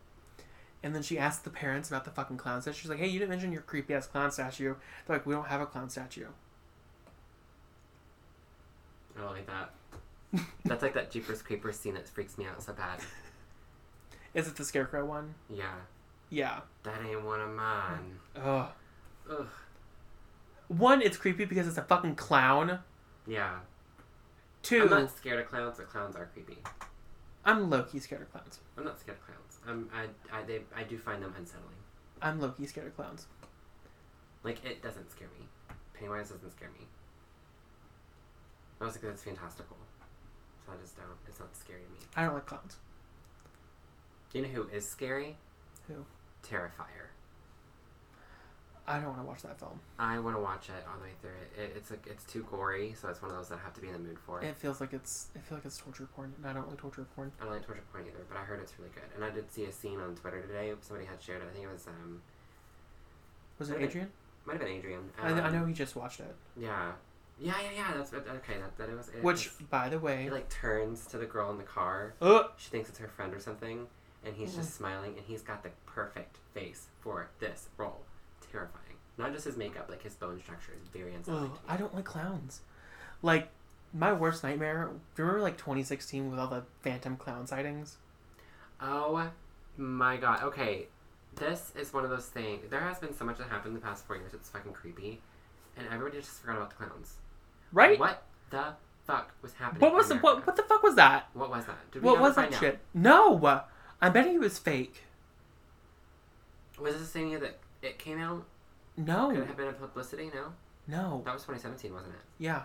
And 0.83 0.93
then 0.93 1.01
she 1.01 1.17
asks 1.17 1.41
the 1.41 1.49
parents 1.49 1.87
about 1.89 2.03
the 2.03 2.11
fucking 2.11 2.35
clown 2.37 2.61
statue. 2.61 2.77
She's 2.77 2.89
like, 2.89 2.99
"Hey, 2.99 3.07
you 3.07 3.17
didn't 3.17 3.29
mention 3.31 3.53
your 3.53 3.61
creepy 3.61 3.93
ass 3.93 4.05
clown 4.05 4.31
statue." 4.31 4.75
They're 5.07 5.15
like, 5.17 5.25
"We 5.25 5.33
don't 5.33 5.47
have 5.47 5.61
a 5.61 5.65
clown 5.65 5.89
statue." 5.89 6.27
I 9.17 9.21
don't 9.21 9.31
like 9.33 9.47
that. 9.47 9.71
That's 10.65 10.81
like 10.81 10.93
that 10.95 11.11
Jeepers 11.11 11.41
Creepers 11.41 11.77
scene 11.79 11.93
that 11.93 12.09
freaks 12.09 12.37
me 12.37 12.45
out 12.45 12.61
so 12.63 12.73
bad. 12.73 12.99
Is 14.33 14.47
it 14.47 14.55
the 14.55 14.65
scarecrow 14.65 15.05
one? 15.05 15.35
Yeah, 15.49 15.75
Yeah. 16.29 16.61
that 16.83 16.99
ain't 17.07 17.23
one 17.23 17.39
of 17.39 17.51
mine. 17.51 18.19
Ugh. 18.35 18.69
Ugh. 19.29 19.47
One, 20.69 21.01
it's 21.03 21.17
creepy 21.17 21.45
because 21.45 21.67
it's 21.67 21.77
a 21.77 21.83
fucking 21.83 22.15
clown. 22.15 22.79
Yeah. 23.27 23.59
Two, 24.63 24.83
I'm 24.83 24.89
not 24.89 25.15
scared 25.15 25.39
of 25.39 25.47
clowns, 25.47 25.77
but 25.77 25.89
clowns 25.89 26.15
are 26.15 26.25
creepy. 26.33 26.57
I'm 27.45 27.69
low 27.69 27.83
key 27.83 27.99
scared 27.99 28.23
of 28.23 28.31
clowns. 28.31 28.59
I'm 28.75 28.85
not 28.85 28.99
scared 28.99 29.19
of 29.19 29.25
clowns. 29.25 29.42
I'm, 29.67 29.89
I, 29.93 30.37
I, 30.37 30.43
they, 30.43 30.61
I 30.75 30.83
do 30.83 30.97
find 30.97 31.23
them 31.23 31.33
unsettling. 31.37 31.75
I'm 32.21 32.39
low 32.39 32.49
key 32.49 32.65
scared 32.65 32.87
of 32.87 32.95
clowns. 32.95 33.27
Like, 34.43 34.63
it 34.65 34.81
doesn't 34.81 35.11
scare 35.11 35.29
me. 35.39 35.45
Pennywise 35.93 36.29
doesn't 36.29 36.51
scare 36.51 36.69
me. 36.79 36.85
Mostly 38.79 39.01
because 39.01 39.15
it's 39.15 39.23
fantastical. 39.23 39.77
So 40.65 40.73
I 40.73 40.75
just 40.81 40.97
don't. 40.97 41.07
It's 41.27 41.39
not 41.39 41.55
scary 41.55 41.81
to 41.81 41.91
me. 41.91 41.99
I 42.15 42.25
don't 42.25 42.33
like 42.33 42.45
clowns. 42.45 42.77
Do 44.31 44.39
you 44.39 44.45
know 44.45 44.51
who 44.51 44.67
is 44.75 44.87
scary? 44.87 45.37
Who? 45.87 46.05
Terrifier. 46.45 47.11
I 48.85 48.97
don't 48.97 49.07
want 49.07 49.19
to 49.19 49.23
watch 49.27 49.41
that 49.43 49.57
film. 49.59 49.79
I 49.97 50.19
want 50.19 50.35
to 50.35 50.41
watch 50.41 50.67
it 50.67 50.85
all 50.85 50.97
the 50.97 51.05
way 51.05 51.13
through. 51.21 51.31
It, 51.57 51.69
it 51.69 51.73
it's 51.77 51.89
like 51.89 52.05
it's 52.05 52.25
too 52.25 52.45
gory, 52.51 52.93
so 52.99 53.07
it's 53.07 53.21
one 53.21 53.31
of 53.31 53.37
those 53.37 53.47
that 53.47 53.59
I 53.59 53.63
have 53.63 53.73
to 53.75 53.81
be 53.81 53.87
in 53.87 53.93
the 53.93 53.99
mood 53.99 54.19
for. 54.19 54.41
It 54.43 54.57
feels 54.57 54.81
like 54.81 54.91
it's. 54.91 55.27
I 55.35 55.39
feel 55.39 55.57
like 55.57 55.65
it's 55.65 55.77
torture 55.77 56.07
porn, 56.15 56.33
and 56.37 56.45
I 56.45 56.51
don't 56.53 56.67
like 56.67 56.77
torture 56.79 57.05
porn. 57.15 57.31
I 57.39 57.45
don't 57.45 57.53
like 57.53 57.65
torture 57.65 57.83
porn 57.93 58.03
either, 58.05 58.25
but 58.29 58.37
I 58.37 58.41
heard 58.43 58.59
it's 58.59 58.73
really 58.77 58.91
good. 58.93 59.03
And 59.15 59.23
I 59.23 59.29
did 59.29 59.49
see 59.51 59.63
a 59.65 59.71
scene 59.71 59.99
on 60.01 60.15
Twitter 60.15 60.41
today. 60.41 60.73
Somebody 60.81 61.07
had 61.07 61.21
shared 61.21 61.41
it. 61.41 61.47
I 61.49 61.53
think 61.53 61.65
it 61.65 61.71
was 61.71 61.87
um, 61.87 62.21
Was 63.59 63.69
it. 63.69 63.79
Adrian? 63.81 64.11
might 64.45 64.53
have 64.57 64.61
been 64.67 64.75
Adrian. 64.77 65.09
I, 65.21 65.29
I 65.29 65.39
Um, 65.47 65.53
know 65.53 65.65
he 65.65 65.73
just 65.73 65.95
watched 65.95 66.19
it. 66.19 66.35
Yeah, 66.57 66.91
yeah, 67.39 67.53
yeah, 67.63 67.69
yeah. 67.77 67.93
That's 67.95 68.13
okay. 68.13 68.57
That, 68.59 68.77
that 68.77 68.89
it 68.89 68.97
was. 68.97 69.07
It 69.07 69.23
Which, 69.23 69.49
by 69.69 69.87
the 69.87 69.99
way, 69.99 70.23
he 70.23 70.29
like 70.29 70.49
turns 70.49 71.05
to 71.07 71.17
the 71.17 71.25
girl 71.25 71.49
in 71.51 71.57
the 71.57 71.63
car. 71.63 72.15
Ugh. 72.21 72.47
She 72.57 72.69
thinks 72.69 72.89
it's 72.89 72.99
her 72.99 73.07
friend 73.07 73.33
or 73.33 73.39
something, 73.39 73.87
and 74.25 74.35
he's 74.35 74.53
just 74.53 74.73
smiling, 74.75 75.13
and 75.15 75.25
he's 75.25 75.41
got 75.41 75.63
the 75.63 75.69
perfect 75.85 76.39
face 76.53 76.87
for 76.99 77.29
this 77.39 77.69
role. 77.77 78.01
Terrifying. 78.53 78.95
Not 79.17 79.33
just 79.33 79.45
his 79.45 79.57
makeup, 79.57 79.87
like 79.89 80.01
his 80.01 80.13
bone 80.13 80.39
structure 80.41 80.71
is 80.81 80.87
very 80.89 81.13
unsettling. 81.13 81.51
Ugh. 81.51 81.59
I 81.67 81.75
don't 81.75 81.93
like 81.93 82.05
clowns. 82.05 82.61
Like, 83.21 83.49
my 83.93 84.13
worst 84.13 84.43
nightmare. 84.43 84.89
Do 85.15 85.21
you 85.21 85.25
remember 85.25 85.41
like 85.43 85.57
2016 85.57 86.29
with 86.29 86.39
all 86.39 86.47
the 86.47 86.63
phantom 86.81 87.17
clown 87.17 87.45
sightings? 87.47 87.97
Oh 88.79 89.29
my 89.77 90.17
god. 90.17 90.43
Okay. 90.43 90.87
This 91.35 91.71
is 91.75 91.93
one 91.93 92.03
of 92.03 92.09
those 92.11 92.27
things. 92.27 92.69
There 92.69 92.79
has 92.79 92.99
been 92.99 93.13
so 93.13 93.25
much 93.25 93.39
that 93.39 93.49
happened 93.49 93.75
in 93.75 93.81
the 93.81 93.85
past 93.85 94.05
four 94.05 94.15
years. 94.15 94.33
It's 94.33 94.49
fucking 94.49 94.73
creepy. 94.73 95.19
And 95.75 95.87
everybody 95.91 96.21
just 96.21 96.39
forgot 96.41 96.57
about 96.57 96.69
the 96.69 96.75
clowns. 96.75 97.15
Right? 97.71 97.99
What 97.99 98.23
the 98.51 98.75
fuck 99.05 99.31
was 99.41 99.53
happening? 99.53 99.81
What 99.81 99.93
was 99.95 100.09
the, 100.09 100.15
what? 100.17 100.45
What 100.45 100.55
the 100.55 100.63
fuck 100.63 100.83
was 100.83 100.95
that? 100.95 101.27
What 101.33 101.49
was 101.49 101.65
that? 101.65 101.91
Did 101.91 102.03
we 102.03 102.09
What 102.09 102.19
was 102.19 102.35
that 102.35 102.53
out? 102.53 102.59
shit? 102.59 102.79
No, 102.93 103.61
I'm 104.01 104.13
betting 104.13 104.35
it 104.35 104.39
was 104.41 104.59
fake. 104.59 105.03
Was 106.79 106.93
this 106.93 107.03
the 107.03 107.07
same 107.07 107.29
year 107.29 107.39
that 107.39 107.57
it 107.83 107.99
came 107.99 108.19
out? 108.19 108.45
No, 108.97 109.29
Could 109.29 109.39
it 109.39 109.47
have 109.47 109.57
been 109.57 109.67
a 109.67 109.73
publicity? 109.73 110.31
No? 110.33 110.53
no, 110.87 111.21
That 111.25 111.33
was 111.33 111.43
2017, 111.43 111.93
wasn't 111.93 112.13
it? 112.13 112.21
yeah. 112.37 112.63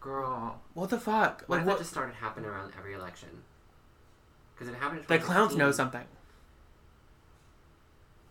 Girl. 0.00 0.60
What 0.74 0.90
the 0.90 0.98
fuck? 0.98 1.44
Why 1.46 1.56
Like 1.56 1.64
did 1.64 1.68
that 1.68 1.72
what? 1.72 1.78
just 1.78 1.90
started 1.90 2.14
happening 2.16 2.48
around 2.50 2.72
every 2.78 2.92
election? 2.94 3.28
Because 4.54 4.68
it 4.68 4.76
happened 4.78 5.04
The 5.08 5.18
clowns 5.18 5.56
know 5.56 5.70
something. 5.72 6.04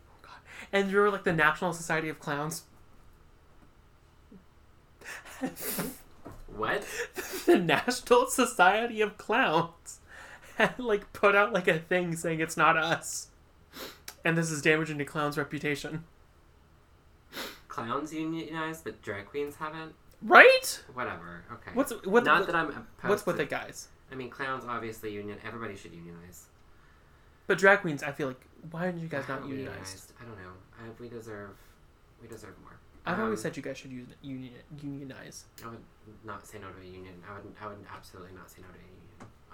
Oh, 0.07 0.17
God. 0.21 0.36
And 0.71 0.91
you 0.91 0.97
were 0.97 1.09
like 1.09 1.23
the 1.23 1.33
National 1.33 1.73
Society 1.73 2.09
of 2.09 2.19
Clowns. 2.19 2.63
What? 6.55 6.86
the 7.45 7.57
National 7.57 8.27
Society 8.27 9.01
of 9.01 9.17
Clowns 9.17 9.99
had 10.57 10.77
like 10.79 11.12
put 11.13 11.36
out 11.36 11.51
like 11.53 11.67
a 11.67 11.79
thing 11.79 12.15
saying 12.15 12.39
it's 12.39 12.55
not 12.57 12.77
us, 12.77 13.27
and 14.25 14.38
this 14.38 14.49
is 14.51 14.62
damaging 14.62 14.97
to 14.99 15.05
clowns' 15.05 15.38
reputation. 15.38 16.03
Clowns 17.67 18.13
unionized, 18.13 18.83
but 18.83 19.01
drag 19.01 19.25
queens 19.25 19.55
haven't? 19.55 19.93
Right? 20.21 20.83
Whatever. 20.93 21.43
Okay. 21.51 21.71
What's 21.73 21.91
what? 22.05 22.23
Not 22.23 22.41
what- 22.41 22.47
that 22.47 22.55
I'm 22.55 22.67
opposed 22.69 23.09
what's 23.09 23.25
with 23.25 23.38
to- 23.38 23.43
it, 23.43 23.49
guys? 23.49 23.88
I 24.12 24.15
mean, 24.15 24.29
clowns 24.29 24.63
obviously 24.67 25.12
union. 25.12 25.39
Everybody 25.45 25.75
should 25.75 25.91
unionize. 25.93 26.45
But 27.48 27.58
drag 27.58 27.81
queens, 27.81 28.04
I 28.04 28.12
feel 28.12 28.27
like 28.27 28.45
why 28.71 28.91
did 28.91 29.02
you 29.02 29.08
guys 29.08 29.27
not 29.27 29.39
aren't 29.39 29.50
we 29.50 29.56
unionize? 29.58 30.13
I 30.21 30.23
don't 30.23 30.37
know. 30.37 30.52
I, 30.79 30.83
we 31.02 31.10
deserve. 31.10 31.50
We 32.21 32.27
deserve 32.27 32.54
more. 32.62 32.77
I've 33.06 33.19
always 33.19 33.39
Um, 33.39 33.43
said 33.43 33.58
you 33.58 33.63
guys 33.63 33.77
should 33.77 33.91
uni- 33.91 34.15
union 34.21 34.54
unionize. 34.81 35.45
I 35.65 35.67
would 35.67 35.83
not 36.23 36.45
say 36.48 36.60
no 36.60 36.71
to 36.71 36.79
a 36.79 36.85
union. 36.85 37.21
I 37.29 37.33
would. 37.33 37.54
I 37.60 37.67
would 37.67 37.83
absolutely 37.93 38.33
not 38.33 38.50
say 38.50 38.62
no 38.62 38.67
to 38.67 38.75
a 38.75 38.77
union. 38.77 39.00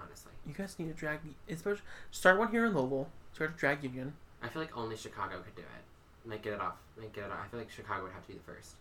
Honestly, 0.02 0.32
You 0.46 0.54
guys 0.54 0.78
need 0.78 0.90
a 0.90 0.94
drag. 0.94 1.20
Especially 1.50 1.82
start 2.12 2.38
one 2.38 2.52
here 2.52 2.66
in 2.66 2.74
Louisville. 2.76 3.10
Start 3.34 3.52
a 3.56 3.58
drag 3.58 3.84
union. 3.84 4.14
I 4.42 4.48
feel 4.48 4.62
like 4.62 4.76
only 4.78 4.96
Chicago 4.96 5.40
could 5.42 5.56
do 5.56 5.62
it. 5.62 6.30
Like 6.30 6.42
get 6.44 6.54
it 6.54 6.62
off. 6.62 6.76
Like 6.98 7.14
get 7.14 7.26
it 7.26 7.32
off. 7.32 7.40
I 7.46 7.48
feel 7.50 7.60
like 7.60 7.70
Chicago 7.72 8.04
would 8.04 8.12
have 8.14 8.22
to 8.24 8.28
be 8.30 8.36
the 8.36 8.44
first. 8.44 8.76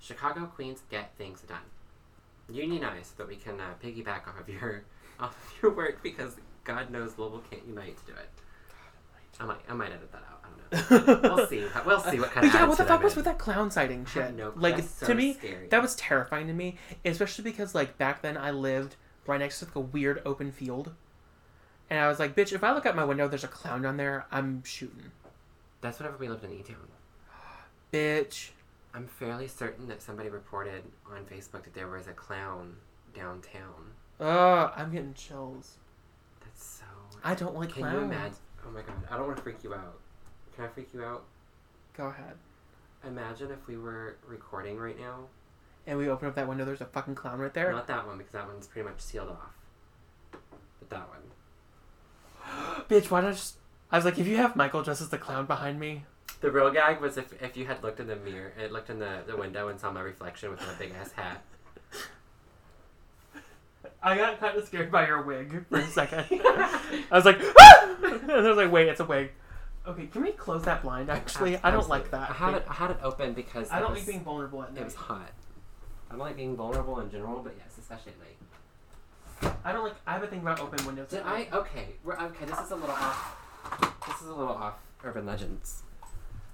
Chicago 0.00 0.46
queens 0.46 0.82
get 0.90 1.12
things 1.16 1.40
done. 1.42 1.58
Unionize 2.50 3.08
so 3.08 3.14
that 3.18 3.28
we 3.28 3.36
can 3.36 3.60
uh, 3.60 3.74
piggyback 3.82 4.26
off 4.26 4.40
of 4.40 4.48
your 4.48 4.82
off 5.20 5.36
of 5.36 5.62
your 5.62 5.72
work 5.74 6.02
because 6.02 6.36
God 6.64 6.90
knows 6.90 7.18
Louisville 7.18 7.42
can't 7.50 7.62
unite 7.66 7.96
to 7.98 8.12
do 8.12 8.18
it. 8.18 8.28
I 9.40 9.44
might. 9.44 9.58
I 9.68 9.72
might 9.74 9.92
edit 9.92 10.10
that 10.12 10.22
out. 10.28 10.42
I 10.44 10.88
don't 10.88 11.22
know. 11.22 11.36
we'll 11.36 11.46
see. 11.46 11.64
We'll 11.86 12.00
see 12.00 12.18
what 12.18 12.30
kind 12.32 12.46
But 12.46 12.46
of. 12.46 12.54
yeah, 12.54 12.66
what 12.66 12.78
the 12.78 12.84
fuck 12.84 12.98
I'm 12.98 13.04
was 13.04 13.12
in. 13.12 13.16
with 13.18 13.24
that 13.26 13.38
clown 13.38 13.70
sighting 13.70 14.04
shit? 14.06 14.34
no- 14.34 14.52
like 14.56 14.76
that's 14.76 15.00
to 15.00 15.14
me, 15.14 15.34
scary. 15.34 15.68
that 15.68 15.80
was 15.82 15.94
terrifying 15.96 16.46
to 16.48 16.52
me, 16.52 16.76
especially 17.04 17.44
because 17.44 17.74
like 17.74 17.96
back 17.98 18.22
then 18.22 18.36
I 18.36 18.50
lived 18.50 18.96
right 19.26 19.38
next 19.38 19.60
to 19.60 19.66
like 19.66 19.76
a 19.76 19.80
weird 19.80 20.22
open 20.24 20.50
field, 20.50 20.92
and 21.90 21.98
I 22.00 22.08
was 22.08 22.18
like, 22.18 22.34
bitch, 22.34 22.52
if 22.52 22.62
I 22.64 22.72
look 22.72 22.86
out 22.86 22.96
my 22.96 23.04
window, 23.04 23.28
there's 23.28 23.44
a 23.44 23.48
clown 23.48 23.82
down 23.82 23.96
there, 23.96 24.26
I'm 24.30 24.62
shooting, 24.64 25.10
That's 25.80 25.98
whenever 25.98 26.16
we 26.18 26.28
lived 26.28 26.44
in 26.44 26.52
E-Town. 26.52 26.76
bitch. 27.92 28.50
I'm 28.94 29.06
fairly 29.06 29.48
certain 29.48 29.86
that 29.88 30.00
somebody 30.02 30.28
reported 30.30 30.82
on 31.10 31.24
Facebook 31.26 31.64
that 31.64 31.74
there 31.74 31.88
was 31.88 32.06
a 32.06 32.12
clown 32.12 32.76
downtown. 33.14 33.92
Ugh, 34.18 34.72
I'm 34.74 34.90
getting 34.90 35.14
chills. 35.14 35.76
That's 36.40 36.64
so. 36.64 36.84
I 37.22 37.34
don't 37.34 37.54
like 37.54 37.70
Can 37.74 37.82
clowns. 37.82 37.94
you 37.96 38.00
imagine? 38.04 38.36
Oh 38.66 38.70
my 38.70 38.80
god, 38.80 38.96
I 39.10 39.16
don't 39.16 39.26
want 39.26 39.36
to 39.36 39.42
freak 39.42 39.62
you 39.62 39.74
out. 39.74 39.98
Can 40.56 40.64
I 40.64 40.68
freak 40.68 40.88
you 40.94 41.04
out? 41.04 41.24
Go 41.96 42.06
ahead. 42.06 42.34
Imagine 43.06 43.50
if 43.50 43.66
we 43.68 43.76
were 43.76 44.16
recording 44.26 44.78
right 44.78 44.98
now. 44.98 45.20
And 45.86 45.96
we 45.98 46.08
open 46.08 46.26
up 46.28 46.34
that 46.34 46.48
window. 46.48 46.64
There's 46.64 46.80
a 46.80 46.86
fucking 46.86 47.14
clown 47.14 47.38
right 47.38 47.54
there. 47.54 47.70
Not 47.72 47.86
that 47.86 48.06
one 48.06 48.18
because 48.18 48.32
that 48.32 48.46
one's 48.48 48.66
pretty 48.66 48.88
much 48.88 49.00
sealed 49.00 49.28
off. 49.28 49.52
But 50.32 50.90
that 50.90 51.08
one. 51.08 51.20
Bitch, 52.88 53.10
why 53.10 53.20
don't 53.20 53.32
just? 53.32 53.56
I 53.90 53.96
was 53.96 54.04
like, 54.04 54.18
if 54.18 54.26
you 54.26 54.36
have 54.36 54.56
Michael 54.56 54.82
dressed 54.82 55.00
as 55.00 55.08
the 55.08 55.18
clown 55.18 55.46
behind 55.46 55.80
me, 55.80 56.04
The 56.40 56.50
real 56.50 56.70
gag 56.70 57.00
was 57.00 57.16
if, 57.16 57.40
if 57.42 57.56
you 57.56 57.66
had 57.66 57.82
looked 57.82 58.00
in 58.00 58.06
the 58.06 58.16
mirror, 58.16 58.52
it 58.58 58.70
looked 58.70 58.90
in 58.90 58.98
the, 58.98 59.22
the 59.26 59.36
window 59.36 59.68
and 59.68 59.80
saw 59.80 59.90
my 59.90 60.00
reflection 60.00 60.50
with 60.50 60.60
my 60.60 60.74
big 60.78 60.92
ass 61.00 61.12
hat. 61.12 61.42
I 64.02 64.16
got 64.16 64.38
kind 64.38 64.56
of 64.56 64.64
scared 64.66 64.92
by 64.92 65.06
your 65.06 65.22
wig 65.22 65.64
for 65.68 65.78
a 65.78 65.86
second. 65.88 66.26
I 66.30 67.06
was 67.10 67.24
like, 67.24 67.38
ah! 67.58 67.96
and 68.04 68.30
I 68.30 68.40
was 68.40 68.56
like, 68.56 68.70
wait, 68.70 68.88
it's 68.88 69.00
a 69.00 69.04
wig. 69.04 69.32
Okay, 69.86 70.06
can 70.06 70.22
we 70.22 70.32
close 70.32 70.64
that 70.64 70.82
blind? 70.82 71.10
Actually, 71.10 71.56
I 71.56 71.70
don't 71.70 71.88
like 71.88 72.10
that. 72.10 72.30
I 72.30 72.34
had 72.34 72.54
it, 72.54 72.64
I 72.68 72.74
had 72.74 72.90
it 72.90 72.98
open 73.02 73.32
because 73.32 73.70
I 73.70 73.80
don't 73.80 73.90
was, 73.90 74.00
like 74.00 74.06
being 74.06 74.22
vulnerable 74.22 74.62
at 74.62 74.76
It 74.76 74.84
was 74.84 74.94
hot. 74.94 75.32
I 76.08 76.12
don't 76.12 76.20
like 76.20 76.36
being 76.36 76.56
vulnerable 76.56 77.00
in 77.00 77.10
general, 77.10 77.42
but 77.42 77.54
yes, 77.58 77.76
especially 77.78 78.12
at 78.12 78.18
night. 78.18 78.36
I 79.64 79.72
don't 79.72 79.84
like. 79.84 79.94
I 80.06 80.12
have 80.12 80.22
a 80.22 80.26
thing 80.26 80.40
about 80.40 80.60
open 80.60 80.84
windows. 80.86 81.08
Did 81.10 81.22
I? 81.24 81.48
Okay, 81.52 81.88
we're, 82.04 82.16
okay. 82.18 82.44
This 82.46 82.58
is 82.58 82.70
a 82.70 82.74
little 82.76 82.90
off. 82.90 83.36
This 84.06 84.20
is 84.22 84.26
a 84.28 84.34
little 84.34 84.54
off 84.54 84.74
urban 85.04 85.26
legends. 85.26 85.82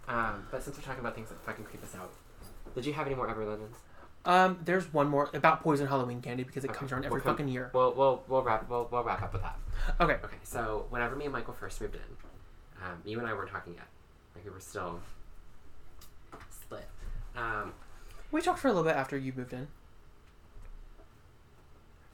Um, 0.08 0.46
but 0.50 0.62
since 0.62 0.76
we're 0.76 0.82
talking 0.82 1.00
about 1.00 1.14
things 1.14 1.28
that 1.30 1.40
fucking 1.44 1.64
creep 1.64 1.82
us 1.82 1.94
out, 1.94 2.12
did 2.74 2.84
you 2.84 2.92
have 2.92 3.06
any 3.06 3.14
more 3.14 3.28
urban 3.28 3.48
legends? 3.48 3.78
Um, 4.26 4.58
there's 4.64 4.90
one 4.92 5.08
more 5.08 5.30
about 5.34 5.62
poison 5.62 5.86
Halloween 5.86 6.20
candy 6.22 6.44
because 6.44 6.64
it 6.64 6.70
Okay, 6.70 6.78
comes 6.78 6.92
around 6.92 7.02
we'll 7.02 7.06
every 7.12 7.20
come- 7.20 7.32
fucking 7.34 7.48
year. 7.48 7.70
We'll 7.74 7.92
we'll 7.94 8.22
we'll 8.28 8.42
wrap 8.42 8.68
we'll, 8.68 8.88
we'll 8.90 9.02
wrap 9.04 9.22
up 9.22 9.32
with 9.32 9.42
that. 9.42 9.58
Okay. 10.00 10.14
Okay, 10.24 10.36
so 10.42 10.86
whenever 10.90 11.14
me 11.14 11.24
and 11.24 11.32
Michael 11.32 11.54
first 11.54 11.80
moved 11.80 11.94
in, 11.94 12.00
um, 12.84 13.00
you 13.04 13.18
and 13.18 13.26
I 13.28 13.32
weren't 13.34 13.50
talking 13.50 13.74
yet. 13.74 13.86
Like 14.34 14.44
we 14.44 14.50
were 14.50 14.60
still 14.60 15.00
split. 16.50 16.88
Um, 17.36 17.72
We 18.32 18.40
talked 18.40 18.58
for 18.60 18.68
a 18.68 18.72
little 18.72 18.84
bit 18.84 18.96
after 18.96 19.16
you 19.16 19.32
moved 19.36 19.52
in. 19.52 19.68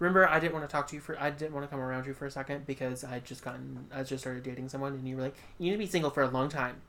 Remember, 0.01 0.27
I 0.27 0.41
didn't 0.41 0.55
want 0.55 0.69
to 0.69 0.73
talk 0.73 0.89
to 0.89 0.95
you 0.97 1.01
for. 1.01 1.21
I 1.21 1.31
didn't 1.31 1.53
want 1.53 1.65
to 1.65 1.69
come 1.71 1.79
around 1.79 2.07
you 2.07 2.15
for 2.15 2.25
a 2.27 2.31
second 2.31 2.67
because 2.67 3.05
I 3.05 3.21
just 3.21 3.45
gotten. 3.45 3.87
I 3.95 4.03
just 4.03 4.23
started 4.25 4.43
dating 4.43 4.71
someone, 4.71 4.95
and 4.95 5.07
you 5.07 5.17
were 5.17 5.23
like, 5.23 5.37
"You 5.59 5.67
need 5.67 5.73
to 5.73 5.79
be 5.79 5.87
single 5.87 6.11
for 6.11 6.23
a 6.23 6.29
long 6.29 6.49
time." 6.49 6.81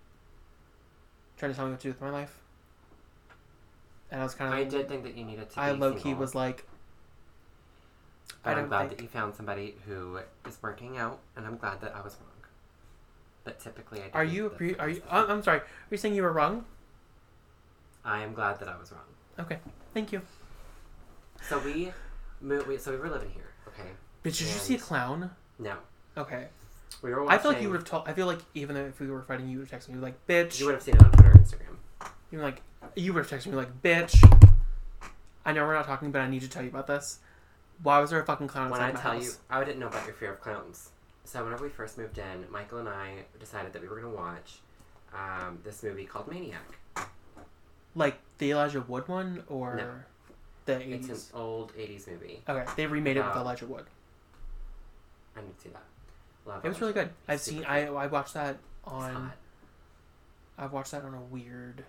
Trying 1.38 1.52
to 1.52 1.56
tell 1.58 1.66
me 1.66 1.72
what 1.72 1.82
to 1.82 1.88
do 1.88 1.90
with 1.90 2.02
my 2.02 2.10
life. 2.10 2.40
And 4.10 4.22
I 4.22 4.24
was 4.24 4.34
kind 4.34 4.54
of. 4.54 4.58
I 4.60 4.64
did 4.64 4.88
think 4.88 5.04
that 5.04 5.16
you 5.18 5.26
needed 5.26 5.50
to. 5.52 5.60
I 5.60 5.72
low 5.72 5.94
key 5.94 6.14
was 6.14 6.34
like. 6.34 6.66
but 8.44 8.58
I 8.58 8.62
I'm 8.62 8.70
glad 8.70 8.88
think. 8.88 8.98
that 8.98 9.04
you 9.04 9.10
found 9.10 9.36
somebody 9.36 9.76
who 9.86 10.20
is 10.48 10.58
working 10.62 10.98
out, 10.98 11.20
and 11.36 11.46
I'm 11.46 11.58
glad 11.58 11.82
that 11.82 11.94
I 11.94 12.02
was 12.02 12.16
wrong. 12.16 12.30
But 13.44 13.60
typically, 13.60 14.02
I. 14.02 14.10
Are 14.14 14.24
you? 14.24 14.50
Pre- 14.50 14.76
are 14.78 14.88
you? 14.88 15.02
I'm. 15.10 15.30
I'm 15.30 15.44
sorry. 15.44 15.60
Are 15.60 15.66
you 15.90 15.98
saying 15.98 16.16
you 16.16 16.24
were 16.24 16.32
wrong? 16.32 16.64
I 18.06 18.22
am 18.24 18.34
glad 18.34 18.60
that 18.62 18.70
I 18.70 18.78
was 18.78 18.92
wrong. 18.94 19.02
Okay. 19.38 19.60
Thank 19.94 20.14
you. 20.14 20.22
So 21.50 21.60
we 21.60 21.92
We, 22.42 22.78
so 22.78 22.92
we 22.92 22.98
were 22.98 23.10
living 23.10 23.30
here. 23.30 23.50
Okay. 23.68 23.90
But 24.24 24.34
did 24.34 24.42
you 24.42 24.48
see 24.48 24.76
a 24.76 24.80
clown? 24.80 25.32
No, 25.60 25.76
Okay. 26.18 26.48
we 27.02 27.12
were. 27.12 27.30
I 27.30 27.38
feel 27.38 27.52
like 27.52 27.62
you 27.62 27.70
would 27.70 27.78
have 27.78 27.86
told. 27.86 28.08
I 28.08 28.14
feel 28.14 28.28
like 28.28 28.40
even 28.54 28.76
if 28.78 29.00
we 29.00 29.08
were 29.10 29.22
fighting, 29.22 29.48
you 29.48 29.60
would 29.60 29.70
have 29.70 29.82
texted 29.82 29.90
me 29.90 30.00
like, 30.00 30.26
"Bitch." 30.28 30.60
You 30.60 30.66
would 30.68 30.76
have 30.76 30.84
seen 30.84 30.96
it 30.96 31.04
on 31.04 31.12
Twitter, 31.12 31.32
and 31.32 31.40
Instagram. 31.46 32.08
You 32.32 32.38
were 32.40 32.44
like, 32.44 32.62
you 32.96 33.14
would 33.14 33.26
have 33.26 33.40
texted 33.42 33.48
me 33.48 33.56
like, 33.56 33.82
"Bitch." 33.82 34.16
I 35.46 35.54
know 35.54 35.66
we're 35.66 35.74
not 35.74 35.86
talking, 35.86 36.12
but 36.12 36.22
I 36.22 36.28
need 36.30 36.42
to 36.42 36.50
tell 36.50 36.62
you 36.64 36.70
about 36.70 36.88
this. 36.88 37.20
Why 37.84 38.00
was 38.00 38.12
there 38.12 38.20
a 38.20 38.26
fucking 38.26 38.48
clown 38.48 38.70
When 38.70 38.80
outside 38.82 38.90
I 38.92 38.94
my 38.94 39.02
tell 39.02 39.12
house? 39.14 39.24
you, 39.26 39.32
I 39.50 39.64
didn't 39.64 39.80
know 39.80 39.88
about 39.88 40.06
your 40.06 40.14
fear 40.14 40.32
of 40.34 40.40
clowns. 40.42 40.90
So 41.24 41.44
whenever 41.44 41.64
we 41.64 41.70
first 41.70 41.98
moved 41.98 42.18
in, 42.20 42.46
Michael 42.52 42.78
and 42.80 42.90
I 42.90 43.24
decided 43.40 43.74
that 43.74 43.82
we 43.82 43.88
were 43.88 44.00
going 44.00 44.12
to 44.14 44.18
watch 44.20 44.60
um, 45.14 45.60
this 45.64 45.82
movie 45.82 46.06
called 46.06 46.28
Maniac. 46.28 46.78
Like 47.96 48.20
the 48.38 48.52
Elijah 48.52 48.82
Wood 48.82 49.08
one 49.08 49.44
or 49.48 50.06
The 50.80 50.94
It's 50.96 51.06
eighties? 51.08 51.32
an 51.34 51.40
old 51.40 51.74
'80s 51.76 52.08
movie. 52.08 52.44
Okay, 52.48 52.72
they 52.76 52.86
remade 52.88 53.18
it 53.18 53.26
with 53.26 53.36
Elijah 53.36 53.66
Wood. 53.66 53.86
I 55.36 55.42
need 55.42 55.56
to 55.58 55.62
see 55.64 55.70
that. 55.70 55.84
Love 56.46 56.66
It 56.66 56.70
was 56.70 56.82
really 56.82 56.94
good. 56.94 57.10
I've 57.28 57.40
seen. 57.42 57.64
I 57.66 57.88
I 57.88 58.08
watched 58.08 58.34
that 58.34 58.56
It's 58.84 58.94
on. 58.94 59.14
hot. 59.14 59.38
I 60.58 60.66
watched 60.68 60.92
that 60.92 61.04
on 61.04 61.14
a 61.14 61.22
weird. 61.22 61.86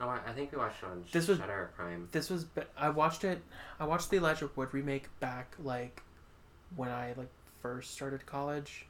Oh, 0.00 0.08
I 0.08 0.20
I 0.26 0.32
think 0.32 0.52
we 0.52 0.58
watched 0.58 0.82
it 0.82 0.86
on 0.86 1.04
This 1.12 1.28
was- 1.28 1.38
Shudder 1.38 1.70
Prime. 1.76 2.08
This 2.12 2.30
was. 2.30 2.46
I 2.76 2.88
watched 2.90 3.24
it. 3.24 3.42
I 3.78 3.84
watched 3.84 4.10
the 4.10 4.16
Elijah 4.18 4.48
Wood 4.56 4.72
remake 4.72 5.08
back 5.20 5.54
like 5.58 6.02
when 6.76 6.88
I 6.90 7.12
like 7.16 7.30
first 7.60 7.92
started 7.92 8.24
college. 8.26 8.86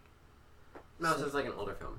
No, 1.01 1.15
this 1.17 1.27
is 1.29 1.35
like 1.35 1.47
an 1.47 1.53
older 1.53 1.75
film. 1.75 1.99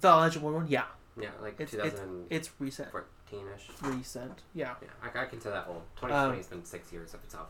The 0.00 0.08
Elijah 0.08 0.38
Wood 0.40 0.54
one, 0.54 0.66
yeah, 0.68 0.84
Yeah, 1.16 1.30
like 1.42 1.54
It's- 1.60 1.74
it's- 1.74 1.92
2014ish. 2.00 2.26
it's 2.30 2.50
recent. 2.60 2.88
Recent, 3.82 4.38
yeah. 4.54 4.74
Yeah, 4.82 4.88
I, 5.02 5.22
I 5.22 5.26
can 5.26 5.40
say 5.40 5.50
that 5.50 5.66
old. 5.68 5.82
2020 5.96 6.36
has 6.36 6.46
been 6.46 6.64
six 6.64 6.92
years 6.92 7.14
of 7.14 7.22
itself. 7.24 7.48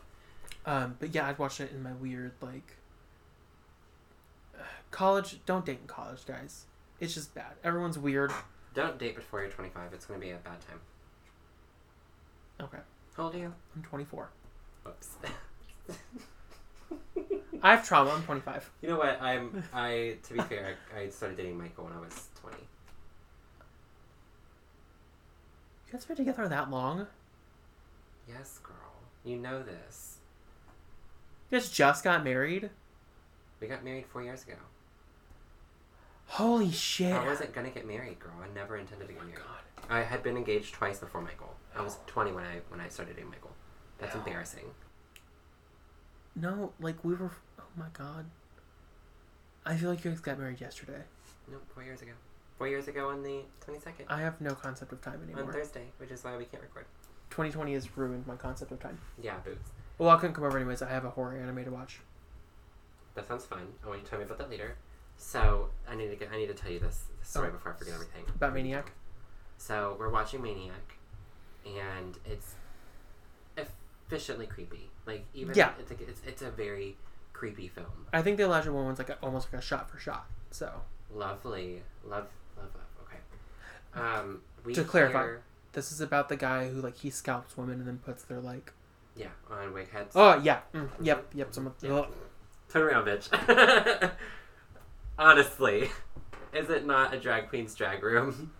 Um, 0.65 0.95
but 0.99 1.13
yeah, 1.15 1.27
I'd 1.27 1.39
watched 1.39 1.59
it 1.61 1.71
in 1.71 1.81
my 1.81 1.93
weird 1.93 2.33
like 2.41 2.75
college. 4.91 5.39
Don't 5.45 5.65
date 5.65 5.79
in 5.81 5.87
college, 5.87 6.25
guys. 6.25 6.65
It's 6.99 7.13
just 7.13 7.33
bad. 7.33 7.53
Everyone's 7.63 7.97
weird. 7.97 8.31
Don't 8.73 8.97
date 8.99 9.15
before 9.15 9.41
you're 9.41 9.49
25. 9.49 9.93
It's 9.93 10.05
going 10.05 10.19
to 10.19 10.25
be 10.25 10.31
a 10.31 10.37
bad 10.37 10.59
time. 10.61 10.79
Okay, 12.61 12.79
How 13.15 13.23
old 13.23 13.35
are 13.35 13.37
you? 13.37 13.53
I'm 13.75 13.81
24. 13.83 14.29
Oops. 14.87 15.09
I 17.63 17.71
have 17.75 17.87
trauma. 17.87 18.11
I'm 18.11 18.23
25. 18.23 18.69
You 18.81 18.89
know 18.89 18.97
what? 18.97 19.21
I'm. 19.21 19.63
I 19.73 20.17
to 20.23 20.33
be 20.33 20.39
fair, 20.41 20.75
I, 20.95 20.99
I 20.99 21.09
started 21.09 21.37
dating 21.37 21.57
Michael 21.57 21.85
when 21.85 21.93
I 21.93 21.99
was 21.99 22.27
20. 22.41 22.57
You 22.57 22.63
guys 25.91 26.05
been 26.05 26.17
together 26.17 26.47
that 26.47 26.69
long? 26.69 27.07
Yes, 28.27 28.59
girl. 28.63 28.75
You 29.23 29.37
know 29.37 29.63
this. 29.63 30.17
You 31.49 31.59
guys 31.59 31.69
just 31.69 32.03
got 32.03 32.23
married? 32.23 32.69
We 33.59 33.67
got 33.67 33.83
married 33.83 34.05
four 34.05 34.21
years 34.21 34.43
ago. 34.43 34.55
Holy 36.27 36.71
shit! 36.71 37.11
I 37.11 37.25
wasn't 37.25 37.53
gonna 37.53 37.71
get 37.71 37.87
married, 37.87 38.19
girl. 38.19 38.33
I 38.43 38.53
never 38.53 38.77
intended 38.77 39.07
to 39.07 39.13
get 39.13 39.21
oh 39.23 39.25
married. 39.25 39.39
God. 39.43 39.89
I 39.89 40.03
had 40.03 40.21
been 40.21 40.37
engaged 40.37 40.73
twice 40.75 40.99
before 40.99 41.21
Michael. 41.21 41.55
I 41.75 41.81
was 41.81 41.97
20 42.05 42.31
when 42.33 42.43
I 42.43 42.59
when 42.69 42.79
I 42.79 42.87
started 42.87 43.15
dating 43.15 43.31
Michael. 43.31 43.51
That's 43.97 44.13
Hell. 44.13 44.21
embarrassing. 44.23 44.65
No, 46.35 46.71
like 46.79 47.03
we 47.03 47.15
were. 47.15 47.31
Oh 47.59 47.63
my 47.75 47.87
god. 47.93 48.25
I 49.65 49.75
feel 49.75 49.89
like 49.89 50.03
you 50.05 50.11
guys 50.11 50.19
got 50.19 50.37
married 50.39 50.61
yesterday. 50.61 51.01
No, 51.51 51.57
four 51.73 51.83
years 51.83 52.01
ago. 52.01 52.11
Four 52.59 52.67
years 52.67 52.89
ago 52.89 53.07
on 53.09 53.23
the 53.23 53.39
22nd. 53.65 54.03
I 54.09 54.19
have 54.19 54.39
no 54.41 54.53
concept 54.53 54.91
of 54.91 54.99
time 55.01 55.21
anymore. 55.23 55.45
on. 55.45 55.51
Thursday, 55.53 55.85
which 55.97 56.11
is 56.11 56.23
why 56.25 56.35
we 56.35 56.43
can't 56.43 56.61
record. 56.61 56.85
2020 57.29 57.73
has 57.73 57.97
ruined 57.97 58.27
my 58.27 58.35
concept 58.35 58.71
of 58.73 58.79
time. 58.81 58.99
Yeah, 59.21 59.37
boots. 59.37 59.69
Well, 59.97 60.09
I 60.09 60.17
couldn't 60.17 60.33
come 60.35 60.43
over 60.43 60.57
anyways. 60.57 60.81
I 60.81 60.89
have 60.89 61.05
a 61.05 61.09
horror 61.09 61.37
anime 61.37 61.63
to 61.63 61.71
watch. 61.71 62.01
That 63.15 63.25
sounds 63.27 63.45
fun. 63.45 63.65
I 63.83 63.87
want 63.87 63.99
you 63.99 64.03
to 64.05 64.09
tell 64.09 64.19
me 64.19 64.25
about 64.25 64.39
that 64.39 64.49
later. 64.49 64.75
So 65.17 65.69
I 65.89 65.95
need 65.95 66.09
to 66.09 66.15
get. 66.17 66.29
I 66.33 66.37
need 66.37 66.47
to 66.47 66.53
tell 66.53 66.69
you 66.71 66.79
this, 66.79 67.03
this 67.19 67.29
story 67.29 67.47
Oh. 67.47 67.51
before 67.51 67.71
I 67.71 67.75
forget 67.75 67.93
everything. 67.93 68.25
About 68.35 68.53
Maniac? 68.53 68.91
So 69.57 69.95
we're 69.97 70.09
watching 70.09 70.41
Maniac, 70.41 70.95
and 71.65 72.17
it's 72.25 72.55
efficiently 73.57 74.47
creepy. 74.47 74.89
Like 75.05 75.25
even 75.33 75.55
Yeah. 75.55 75.71
it's 75.79 75.89
like, 75.89 76.01
it's 76.01 76.21
it's 76.25 76.41
a 76.41 76.51
very 76.51 76.97
creepy 77.33 77.69
film. 77.69 78.07
I 78.13 78.21
think 78.21 78.35
the 78.37 78.43
Elijah 78.43 78.71
one 78.73 78.83
one's 78.85 78.99
like 78.99 79.09
a, 79.09 79.17
almost 79.21 79.51
like 79.51 79.61
a 79.61 79.65
shot 79.65 79.89
for 79.89 79.97
shot. 79.97 80.27
So 80.51 80.81
Lovely, 81.11 81.81
love, 82.05 82.27
love, 82.59 82.69
love. 82.75 83.07
Okay. 83.07 84.19
Um, 84.19 84.41
we 84.65 84.73
To 84.73 84.83
clarify. 84.83 85.19
hear- 85.23 85.41
this 85.73 85.91
is 85.91 86.01
about 86.01 86.29
the 86.29 86.35
guy 86.35 86.67
who 86.69 86.81
like 86.81 86.97
he 86.97 87.09
scalps 87.09 87.55
women 87.57 87.75
and 87.79 87.87
then 87.87 87.97
puts 87.99 88.23
their 88.23 88.39
like. 88.39 88.73
yeah, 89.15 89.27
on 89.49 89.71
wig 89.73 89.89
heads. 89.91 90.13
Oh 90.15 90.39
yeah. 90.41 90.59
Mm, 90.73 90.89
yep. 91.01 91.27
Yep. 91.33 91.53
Someone. 91.53 91.73
Yeah. 91.81 92.05
Turn 92.69 92.83
around, 92.83 93.05
bitch. 93.05 94.11
Honestly, 95.17 95.89
is 96.53 96.69
it 96.69 96.85
not 96.85 97.13
a 97.13 97.19
drag 97.19 97.49
queen's 97.49 97.75
drag 97.75 98.03
room? 98.03 98.51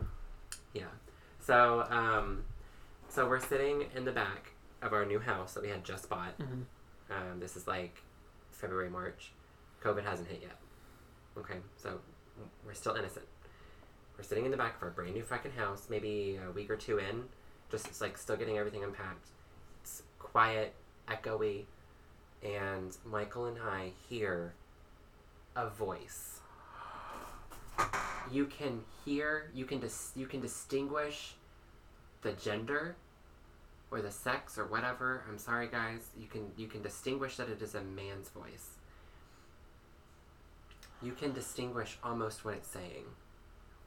yeah. 0.72 0.84
So, 1.40 1.86
um, 1.90 2.44
so 3.08 3.28
we're 3.28 3.40
sitting 3.40 3.84
in 3.94 4.04
the 4.04 4.12
back 4.12 4.52
of 4.82 4.92
our 4.92 5.04
new 5.04 5.18
house 5.18 5.54
that 5.54 5.62
we 5.62 5.68
had 5.68 5.84
just 5.84 6.08
bought. 6.08 6.38
Mhm. 6.38 6.64
Um, 7.10 7.40
this 7.40 7.56
is 7.56 7.66
like 7.66 8.02
February, 8.50 8.90
March. 8.90 9.32
COVID 9.82 10.04
hasn't 10.04 10.28
hit 10.28 10.40
yet. 10.42 10.58
Okay, 11.36 11.58
so 11.76 12.00
we're 12.66 12.74
still 12.74 12.94
innocent. 12.94 13.26
We're 14.18 14.24
sitting 14.24 14.44
in 14.44 14.50
the 14.50 14.56
back 14.56 14.76
of 14.76 14.82
our 14.82 14.90
brand 14.90 15.14
new 15.14 15.22
fucking 15.22 15.52
house, 15.52 15.86
maybe 15.88 16.40
a 16.44 16.50
week 16.50 16.70
or 16.70 16.76
two 16.76 16.98
in, 16.98 17.22
just 17.70 18.00
like 18.00 18.18
still 18.18 18.36
getting 18.36 18.58
everything 18.58 18.82
unpacked. 18.82 19.28
It's 19.80 20.02
quiet, 20.18 20.74
echoey, 21.06 21.66
and 22.42 22.96
Michael 23.04 23.46
and 23.46 23.58
I 23.58 23.92
hear 24.08 24.54
a 25.54 25.68
voice. 25.68 26.40
You 28.32 28.46
can 28.46 28.80
hear, 29.04 29.50
you 29.54 29.64
can 29.64 29.78
dis- 29.78 30.10
you 30.16 30.26
can 30.26 30.40
distinguish 30.40 31.34
the 32.22 32.32
gender 32.32 32.96
or 33.92 34.02
the 34.02 34.10
sex 34.10 34.58
or 34.58 34.66
whatever. 34.66 35.22
I'm 35.28 35.38
sorry 35.38 35.68
guys. 35.68 36.08
You 36.18 36.26
can 36.26 36.50
you 36.56 36.66
can 36.66 36.82
distinguish 36.82 37.36
that 37.36 37.48
it 37.48 37.62
is 37.62 37.76
a 37.76 37.82
man's 37.82 38.30
voice. 38.30 38.70
You 41.00 41.12
can 41.12 41.32
distinguish 41.32 41.98
almost 42.02 42.44
what 42.44 42.54
it's 42.54 42.68
saying. 42.68 43.04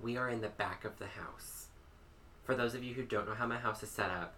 We 0.02 0.18
are 0.18 0.30
in 0.30 0.42
the 0.42 0.50
back 0.50 0.84
of 0.84 0.98
the 0.98 1.08
house. 1.08 1.68
For 2.44 2.56
those 2.56 2.74
of 2.74 2.84
you 2.84 2.96
who 2.96 3.04
don't 3.04 3.28
know 3.28 3.36
how 3.36 3.46
my 3.46 3.58
house 3.58 3.84
is 3.84 3.90
set 3.90 4.10
up, 4.10 4.34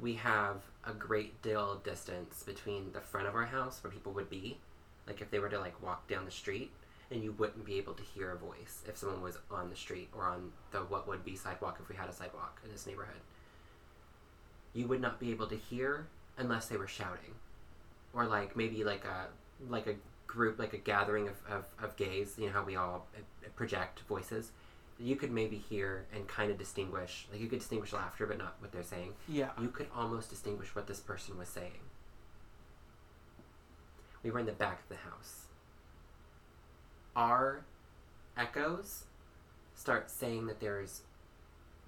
we 0.00 0.14
have 0.14 0.62
a 0.84 0.92
great 0.92 1.40
deal 1.40 1.72
of 1.72 1.84
distance 1.84 2.42
between 2.42 2.92
the 2.92 3.00
front 3.00 3.28
of 3.28 3.34
our 3.34 3.44
house 3.44 3.82
where 3.82 3.92
people 3.92 4.12
would 4.12 4.28
be, 4.28 4.58
like 5.06 5.20
if 5.20 5.30
they 5.30 5.38
were 5.38 5.48
to 5.50 5.60
like 5.60 5.80
walk 5.82 6.08
down 6.08 6.24
the 6.24 6.32
street, 6.32 6.72
and 7.12 7.22
you 7.22 7.32
wouldn't 7.32 7.64
be 7.64 7.78
able 7.78 7.92
to 7.94 8.02
hear 8.02 8.32
a 8.32 8.36
voice 8.36 8.82
if 8.88 8.96
someone 8.96 9.22
was 9.22 9.38
on 9.50 9.70
the 9.70 9.76
street 9.76 10.08
or 10.16 10.24
on 10.24 10.50
the 10.72 10.78
what 10.78 11.06
would 11.06 11.24
be 11.24 11.36
sidewalk 11.36 11.78
if 11.80 11.88
we 11.88 11.94
had 11.94 12.08
a 12.08 12.12
sidewalk 12.12 12.60
in 12.64 12.72
this 12.72 12.86
neighborhood. 12.86 13.20
You 14.72 14.88
would 14.88 15.00
not 15.00 15.20
be 15.20 15.30
able 15.30 15.46
to 15.46 15.56
hear 15.56 16.06
unless 16.38 16.66
they 16.66 16.76
were 16.76 16.88
shouting, 16.88 17.34
or 18.14 18.24
like 18.24 18.56
maybe 18.56 18.82
like 18.82 19.04
a 19.04 19.26
like 19.68 19.86
a 19.86 19.94
group 20.26 20.58
like 20.58 20.72
a 20.72 20.78
gathering 20.78 21.28
of, 21.28 21.36
of, 21.48 21.66
of 21.80 21.96
gays. 21.96 22.34
You 22.36 22.46
know 22.46 22.52
how 22.52 22.64
we 22.64 22.74
all 22.74 23.06
uh, 23.16 23.48
project 23.54 24.00
voices. 24.08 24.50
You 25.02 25.16
could 25.16 25.32
maybe 25.32 25.56
hear 25.56 26.06
and 26.14 26.28
kind 26.28 26.50
of 26.52 26.58
distinguish, 26.58 27.26
like 27.32 27.40
you 27.40 27.48
could 27.48 27.58
distinguish 27.58 27.92
laughter, 27.92 28.24
but 28.26 28.38
not 28.38 28.54
what 28.60 28.70
they're 28.70 28.84
saying 28.84 29.14
Yeah. 29.28 29.50
you 29.60 29.68
could 29.68 29.88
almost 29.96 30.30
distinguish 30.30 30.74
what 30.76 30.86
this 30.86 31.00
person 31.00 31.36
was 31.36 31.48
saying. 31.48 31.80
We 34.22 34.30
were 34.30 34.38
in 34.38 34.46
the 34.46 34.52
back 34.52 34.80
of 34.82 34.88
the 34.88 35.02
house. 35.10 35.46
Our 37.16 37.64
echoes 38.36 39.04
start 39.74 40.08
saying 40.08 40.46
that 40.46 40.60
there's 40.60 41.02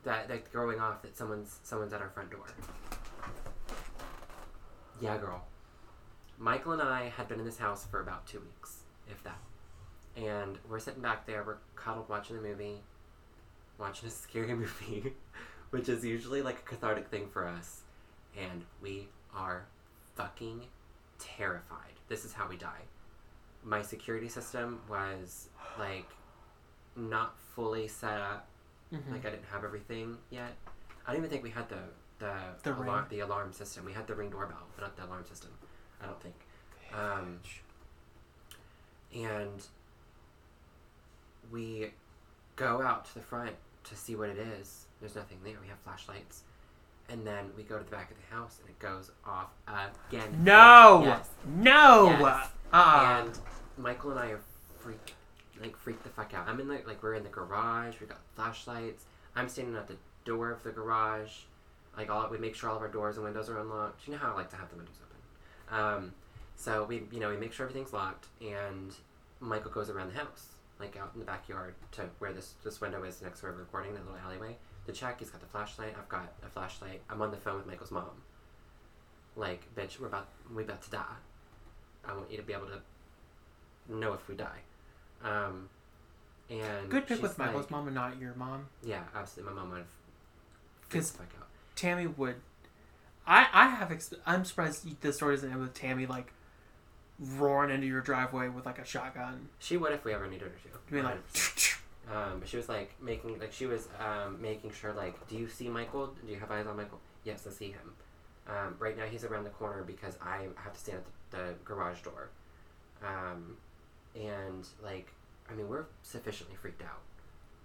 that 0.02 0.28
like 0.28 0.52
going 0.52 0.80
off 0.80 1.02
that 1.02 1.16
someone's 1.16 1.60
someone's 1.62 1.92
at 1.92 2.00
our 2.02 2.10
front 2.10 2.30
door. 2.32 2.44
Yeah, 5.00 5.18
girl. 5.18 5.44
Michael 6.38 6.72
and 6.72 6.82
I 6.82 7.08
had 7.10 7.28
been 7.28 7.38
in 7.38 7.44
this 7.46 7.58
house 7.58 7.86
for 7.86 8.00
about 8.00 8.26
two 8.26 8.40
weeks, 8.40 8.80
if 9.08 9.22
that. 9.22 9.38
And 10.16 10.58
we're 10.68 10.80
sitting 10.80 11.00
back 11.02 11.26
there, 11.26 11.44
we're 11.44 11.58
cuddled 11.76 12.08
watching 12.08 12.36
the 12.36 12.42
movie, 12.42 12.82
watching 13.78 14.08
a 14.08 14.12
scary 14.12 14.54
movie, 14.54 15.12
which 15.70 15.88
is 15.88 16.04
usually 16.04 16.42
like 16.42 16.58
a 16.58 16.62
cathartic 16.62 17.08
thing 17.08 17.28
for 17.28 17.46
us. 17.46 17.80
And 18.40 18.64
we 18.82 19.08
are 19.34 19.66
fucking 20.16 20.62
terrified. 21.18 21.92
This 22.08 22.24
is 22.24 22.32
how 22.32 22.48
we 22.48 22.56
die. 22.56 22.82
My 23.62 23.82
security 23.82 24.28
system 24.28 24.80
was 24.88 25.48
like 25.78 26.08
not 26.96 27.34
fully 27.54 27.88
set 27.88 28.20
up. 28.20 28.46
Mhm. 28.92 29.10
Like 29.12 29.24
I 29.26 29.30
didn't 29.30 29.46
have 29.50 29.64
everything 29.64 30.18
yet. 30.30 30.52
I 31.06 31.12
don't 31.12 31.18
even 31.20 31.30
think 31.30 31.42
we 31.42 31.50
had 31.50 31.68
the 31.68 31.78
the 32.18 32.34
The 32.62 32.76
alarm, 32.76 33.06
the 33.10 33.20
alarm 33.20 33.52
system. 33.52 33.84
We 33.84 33.92
had 33.92 34.06
the 34.06 34.14
ring 34.14 34.30
doorbell, 34.30 34.66
but 34.76 34.82
not 34.82 34.96
the 34.96 35.04
alarm 35.04 35.24
system. 35.26 35.50
I 36.02 36.06
don't 36.06 36.20
think. 36.22 36.34
Um, 36.92 37.40
and 39.14 39.66
we 41.50 41.90
go 42.56 42.82
out 42.82 43.04
to 43.06 43.14
the 43.14 43.20
front 43.20 43.52
to 43.84 43.96
see 43.96 44.16
what 44.16 44.28
it 44.30 44.38
is. 44.38 44.86
There's 45.00 45.14
nothing 45.16 45.38
there. 45.44 45.56
We 45.62 45.68
have 45.68 45.78
flashlights. 45.80 46.42
And 47.10 47.26
then 47.26 47.50
we 47.56 47.62
go 47.64 47.76
to 47.76 47.84
the 47.84 47.90
back 47.90 48.10
of 48.10 48.16
the 48.16 48.34
house 48.34 48.58
and 48.60 48.68
it 48.70 48.78
goes 48.78 49.10
off 49.26 49.50
again. 49.68 50.42
No. 50.42 51.02
Yes. 51.04 51.28
No. 51.56 52.08
Yes. 52.18 52.48
Uh, 52.72 53.22
And 53.26 53.38
Michael 53.76 54.12
and 54.12 54.20
I 54.20 54.28
are 54.28 54.40
freaked, 54.78 55.12
like 55.60 55.76
freaked 55.76 56.02
the 56.02 56.08
fuck 56.08 56.32
out. 56.32 56.48
I'm 56.48 56.58
in 56.60 56.68
the 56.68 56.80
like 56.86 57.02
we're 57.02 57.14
in 57.14 57.22
the 57.22 57.28
garage. 57.28 58.00
We 58.00 58.06
got 58.06 58.18
flashlights. 58.34 59.04
I'm 59.36 59.48
standing 59.48 59.76
at 59.76 59.86
the 59.86 59.96
door 60.24 60.50
of 60.50 60.62
the 60.62 60.70
garage. 60.70 61.32
Like 61.96 62.10
all 62.10 62.26
we 62.30 62.38
make 62.38 62.54
sure 62.54 62.70
all 62.70 62.76
of 62.76 62.82
our 62.82 62.88
doors 62.88 63.16
and 63.16 63.24
windows 63.24 63.50
are 63.50 63.58
unlocked. 63.58 64.06
You 64.06 64.14
know 64.14 64.18
how 64.18 64.32
I 64.32 64.36
like 64.36 64.50
to 64.50 64.56
have 64.56 64.70
the 64.70 64.76
windows 64.76 64.96
open. 65.02 65.78
Um, 65.84 66.12
so 66.56 66.84
we 66.84 67.02
you 67.12 67.20
know 67.20 67.28
we 67.28 67.36
make 67.36 67.52
sure 67.52 67.66
everything's 67.66 67.92
locked 67.92 68.28
and 68.40 68.94
Michael 69.40 69.70
goes 69.70 69.90
around 69.90 70.10
the 70.12 70.18
house 70.18 70.53
like 70.80 70.96
out 70.96 71.10
in 71.14 71.20
the 71.20 71.26
backyard 71.26 71.74
to 71.92 72.02
where 72.18 72.32
this 72.32 72.54
this 72.64 72.80
window 72.80 73.02
is 73.04 73.22
next 73.22 73.40
to 73.40 73.46
where 73.46 73.52
we're 73.52 73.60
recording 73.60 73.94
that 73.94 74.04
little 74.04 74.20
alleyway 74.26 74.56
to 74.86 74.92
check. 74.92 75.18
He's 75.20 75.30
got 75.30 75.40
the 75.40 75.46
flashlight. 75.46 75.94
I've 75.98 76.08
got 76.08 76.32
a 76.44 76.48
flashlight. 76.48 77.00
I'm 77.08 77.22
on 77.22 77.30
the 77.30 77.36
phone 77.36 77.56
with 77.56 77.66
Michael's 77.66 77.90
mom. 77.90 78.22
Like, 79.36 79.62
bitch, 79.74 79.98
we're 79.98 80.06
about 80.08 80.28
we 80.54 80.62
about 80.62 80.82
to 80.82 80.90
die. 80.90 81.16
I 82.06 82.14
want 82.14 82.30
you 82.30 82.36
to 82.36 82.42
be 82.42 82.52
able 82.52 82.66
to 82.66 82.80
know 83.94 84.12
if 84.12 84.28
we 84.28 84.34
die. 84.34 84.60
Um, 85.22 85.68
and 86.50 86.90
good 86.90 87.06
pick 87.06 87.22
with 87.22 87.38
Michael's 87.38 87.62
like- 87.64 87.70
mom 87.70 87.86
and 87.86 87.94
not 87.94 88.18
your 88.18 88.34
mom. 88.34 88.66
Yeah, 88.82 89.02
absolutely. 89.14 89.54
My 89.54 89.60
mom 89.60 89.70
would 89.70 89.78
have. 89.78 89.86
'Cause- 90.90 91.10
freaked 91.12 91.30
the 91.32 91.36
fuck 91.36 91.42
out. 91.42 91.48
Tammy 91.76 92.06
would. 92.06 92.36
I 93.26 93.48
I 93.52 93.68
have. 93.68 93.88
Exp- 93.88 94.20
I'm 94.26 94.44
surprised 94.44 95.00
the 95.00 95.12
story 95.12 95.34
doesn't 95.36 95.50
end 95.50 95.60
with 95.60 95.72
Tammy 95.74 96.06
like 96.06 96.32
roaring 97.18 97.70
into 97.70 97.86
your 97.86 98.00
driveway 98.00 98.48
with 98.48 98.66
like 98.66 98.78
a 98.78 98.84
shotgun. 98.84 99.48
She 99.58 99.76
would 99.76 99.92
if 99.92 100.04
we 100.04 100.12
ever 100.12 100.26
needed 100.26 100.48
her 100.48 100.48
to. 100.48 100.78
I 100.90 100.94
mean, 100.94 101.04
like, 101.04 101.18
Um, 102.12 102.40
but 102.40 102.48
she 102.48 102.56
was 102.56 102.68
like 102.68 102.94
making 103.00 103.38
like 103.38 103.52
she 103.52 103.66
was 103.66 103.88
um, 103.98 104.40
making 104.40 104.72
sure 104.72 104.92
like, 104.92 105.26
do 105.28 105.36
you 105.36 105.48
see 105.48 105.68
Michael? 105.68 106.08
Do 106.26 106.30
you 106.32 106.38
have 106.38 106.50
eyes 106.50 106.66
on 106.66 106.76
Michael? 106.76 107.00
Yes, 107.24 107.46
I 107.46 107.50
see 107.50 107.68
him. 107.68 107.94
Um, 108.46 108.76
right 108.78 108.96
now 108.96 109.04
he's 109.04 109.24
around 109.24 109.44
the 109.44 109.50
corner 109.50 109.82
because 109.82 110.18
I 110.20 110.48
have 110.56 110.74
to 110.74 110.78
stand 110.78 110.98
at 110.98 111.04
the, 111.30 111.36
the 111.36 111.54
garage 111.64 112.02
door. 112.02 112.28
Um, 113.02 113.56
and 114.14 114.66
like, 114.82 115.12
I 115.50 115.54
mean, 115.54 115.68
we're 115.68 115.86
sufficiently 116.02 116.56
freaked 116.56 116.82
out. 116.82 117.00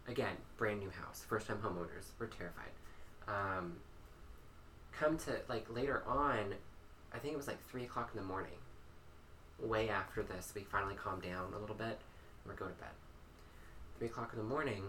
Again, 0.08 0.38
brand 0.58 0.80
new 0.80 0.90
house, 0.90 1.26
first 1.28 1.48
time 1.48 1.58
homeowners. 1.58 2.12
We're 2.18 2.28
terrified. 2.28 2.72
Um, 3.28 3.74
come 4.98 5.18
to 5.20 5.40
like 5.50 5.66
later 5.70 6.02
on, 6.08 6.56
I 7.14 7.20
think 7.20 7.34
it 7.34 7.38
was 7.38 7.48
like 7.48 7.62
three 7.70 7.84
o'clock 7.84 8.12
in 8.14 8.22
the 8.22 8.26
morning. 8.26 8.52
Way 9.62 9.90
after 9.90 10.24
this, 10.24 10.52
we 10.56 10.62
finally 10.62 10.96
calm 10.96 11.20
down 11.20 11.54
a 11.54 11.58
little 11.60 11.76
bit. 11.76 12.00
and 12.44 12.54
we 12.54 12.56
go 12.56 12.66
to 12.66 12.74
bed. 12.74 12.90
Three 13.98 14.08
o'clock 14.08 14.30
in 14.34 14.40
the 14.40 14.46
morning, 14.46 14.84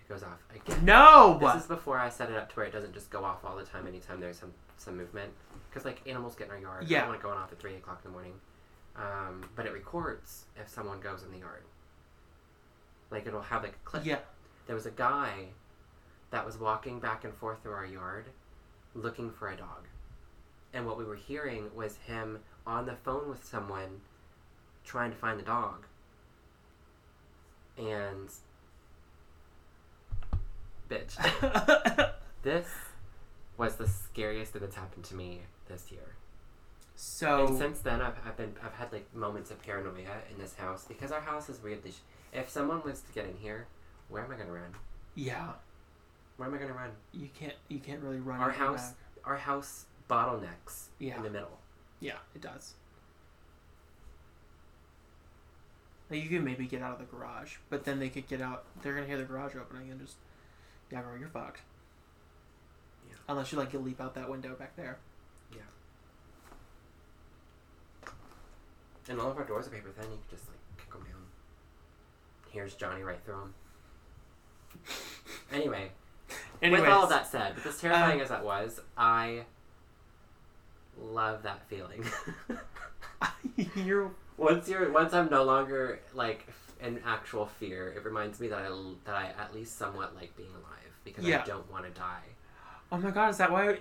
it 0.00 0.08
goes 0.08 0.22
off 0.22 0.38
again. 0.54 0.84
no. 0.84 1.38
This 1.40 1.62
is 1.62 1.68
before 1.68 1.98
I 1.98 2.08
set 2.08 2.30
it 2.30 2.36
up 2.36 2.48
to 2.50 2.56
where 2.56 2.66
it 2.66 2.72
doesn't 2.72 2.94
just 2.94 3.10
go 3.10 3.24
off 3.24 3.44
all 3.44 3.56
the 3.56 3.64
time 3.64 3.86
anytime 3.86 4.20
there's 4.20 4.38
some 4.38 4.52
some 4.78 4.96
movement. 4.96 5.32
Because 5.68 5.84
like 5.84 6.00
animals 6.08 6.34
get 6.34 6.46
in 6.48 6.52
our 6.54 6.60
yard. 6.60 6.88
Yeah. 6.88 6.98
I 6.98 7.00
don't 7.00 7.08
want 7.10 7.20
it 7.20 7.22
going 7.22 7.38
off 7.38 7.52
at 7.52 7.58
three 7.58 7.74
o'clock 7.74 8.00
in 8.04 8.10
the 8.10 8.12
morning. 8.12 8.34
Um, 8.96 9.44
but 9.54 9.66
it 9.66 9.72
records 9.72 10.44
if 10.58 10.68
someone 10.68 11.00
goes 11.00 11.22
in 11.22 11.30
the 11.30 11.38
yard. 11.38 11.62
Like 13.10 13.26
it'll 13.26 13.42
have 13.42 13.62
like 13.62 13.72
a 13.74 13.84
clip. 13.88 14.06
yeah. 14.06 14.18
There 14.66 14.74
was 14.74 14.86
a 14.86 14.90
guy 14.90 15.48
that 16.30 16.44
was 16.44 16.58
walking 16.58 16.98
back 16.98 17.24
and 17.24 17.32
forth 17.34 17.62
through 17.62 17.72
our 17.74 17.86
yard 17.86 18.26
looking 18.94 19.30
for 19.30 19.48
a 19.50 19.56
dog. 19.56 19.84
And 20.72 20.86
what 20.86 20.98
we 20.98 21.04
were 21.04 21.14
hearing 21.14 21.70
was 21.74 21.96
him 22.06 22.40
on 22.66 22.86
the 22.86 22.94
phone 22.96 23.28
with 23.28 23.44
someone 23.44 24.00
trying 24.84 25.10
to 25.10 25.16
find 25.16 25.38
the 25.38 25.44
dog. 25.44 25.86
And 27.78 28.28
bitch. 30.90 31.16
this 32.42 32.66
was 33.56 33.76
the 33.76 33.86
scariest 33.88 34.52
thing 34.52 34.62
that's 34.62 34.76
happened 34.76 35.04
to 35.04 35.14
me 35.14 35.40
this 35.68 35.90
year. 35.90 36.14
so 36.94 37.46
And 37.48 37.58
since 37.58 37.80
then, 37.80 38.00
I've, 38.00 38.14
I've 38.26 38.36
been 38.36 38.54
I've 38.64 38.74
had 38.74 38.92
like 38.92 39.12
moments 39.14 39.50
of 39.50 39.62
paranoia 39.62 40.16
in 40.30 40.38
this 40.38 40.54
house 40.54 40.84
because 40.86 41.12
our 41.12 41.20
house 41.20 41.48
is 41.48 41.62
weirdly. 41.62 41.90
Sh- 41.92 41.94
if 42.32 42.50
someone 42.50 42.82
was 42.84 43.00
to 43.00 43.12
get 43.12 43.24
in 43.26 43.36
here, 43.36 43.66
where 44.08 44.24
am 44.24 44.30
I 44.30 44.36
gonna 44.36 44.52
run? 44.52 44.74
yeah, 45.14 45.52
Where 46.36 46.48
am 46.48 46.54
I 46.54 46.58
gonna 46.58 46.74
run? 46.74 46.90
you 47.12 47.28
can't 47.38 47.54
you 47.68 47.78
can't 47.78 48.02
really 48.02 48.20
run 48.20 48.40
Our 48.40 48.50
house- 48.50 48.90
back. 48.90 48.96
Our 49.24 49.36
house 49.36 49.86
bottlenecks 50.08 50.86
Yeah. 50.98 51.16
in 51.16 51.22
the 51.24 51.30
middle. 51.30 51.58
Yeah, 52.00 52.18
it 52.34 52.40
does. 52.42 52.74
Like 56.10 56.22
you 56.22 56.28
could 56.28 56.44
maybe 56.44 56.66
get 56.66 56.82
out 56.82 56.92
of 56.92 56.98
the 56.98 57.16
garage, 57.16 57.56
but 57.68 57.84
then 57.84 57.98
they 57.98 58.08
could 58.08 58.28
get 58.28 58.40
out. 58.40 58.64
They're 58.82 58.94
gonna 58.94 59.06
hear 59.06 59.18
the 59.18 59.24
garage 59.24 59.56
opening 59.56 59.90
and 59.90 60.00
just, 60.00 60.16
yeah, 60.90 61.02
girl, 61.02 61.18
you're 61.18 61.28
fucked. 61.28 61.60
Yeah. 63.08 63.16
Unless 63.28 63.52
you 63.52 63.58
like 63.58 63.72
you 63.72 63.80
leap 63.80 64.00
out 64.00 64.14
that 64.14 64.30
window 64.30 64.54
back 64.54 64.76
there. 64.76 64.98
Yeah. 65.52 65.58
And 69.08 69.20
all 69.20 69.30
of 69.30 69.36
our 69.36 69.44
doors 69.44 69.66
are 69.66 69.70
paper 69.70 69.90
thin. 69.90 70.04
You 70.10 70.18
can 70.28 70.36
just 70.38 70.48
like 70.48 70.58
kick 70.78 70.92
them 70.92 71.02
down. 71.02 71.22
Here's 72.50 72.74
Johnny 72.74 73.02
right 73.02 73.18
through 73.24 73.34
them. 73.40 73.54
Anyway, 75.52 75.90
Anyways, 76.60 76.80
with 76.80 76.90
all 76.90 77.04
of 77.04 77.08
that 77.10 77.26
said, 77.28 77.54
but 77.54 77.64
as 77.66 77.80
terrifying 77.80 78.16
Um, 78.16 78.20
as 78.20 78.28
that 78.30 78.44
was, 78.44 78.80
I 78.98 79.42
love 81.00 81.42
that 81.42 81.68
feeling. 81.68 82.04
you're 83.76 84.10
once 84.36 84.68
you're 84.68 84.90
once 84.92 85.12
I'm 85.12 85.30
no 85.30 85.44
longer 85.44 86.00
like 86.14 86.46
in 86.80 87.00
actual 87.06 87.46
fear, 87.46 87.92
it 87.96 88.04
reminds 88.04 88.40
me 88.40 88.48
that 88.48 88.58
I 88.58 88.68
that 89.04 89.14
I 89.14 89.32
at 89.40 89.54
least 89.54 89.78
somewhat 89.78 90.14
like 90.14 90.36
being 90.36 90.50
alive 90.50 91.00
because 91.04 91.24
Yeah. 91.24 91.42
I 91.42 91.46
don't 91.46 91.70
want 91.70 91.84
to 91.84 91.90
die. 91.90 92.22
Oh 92.92 92.98
my 92.98 93.10
god, 93.10 93.30
is 93.30 93.38
that 93.38 93.50
why? 93.50 93.78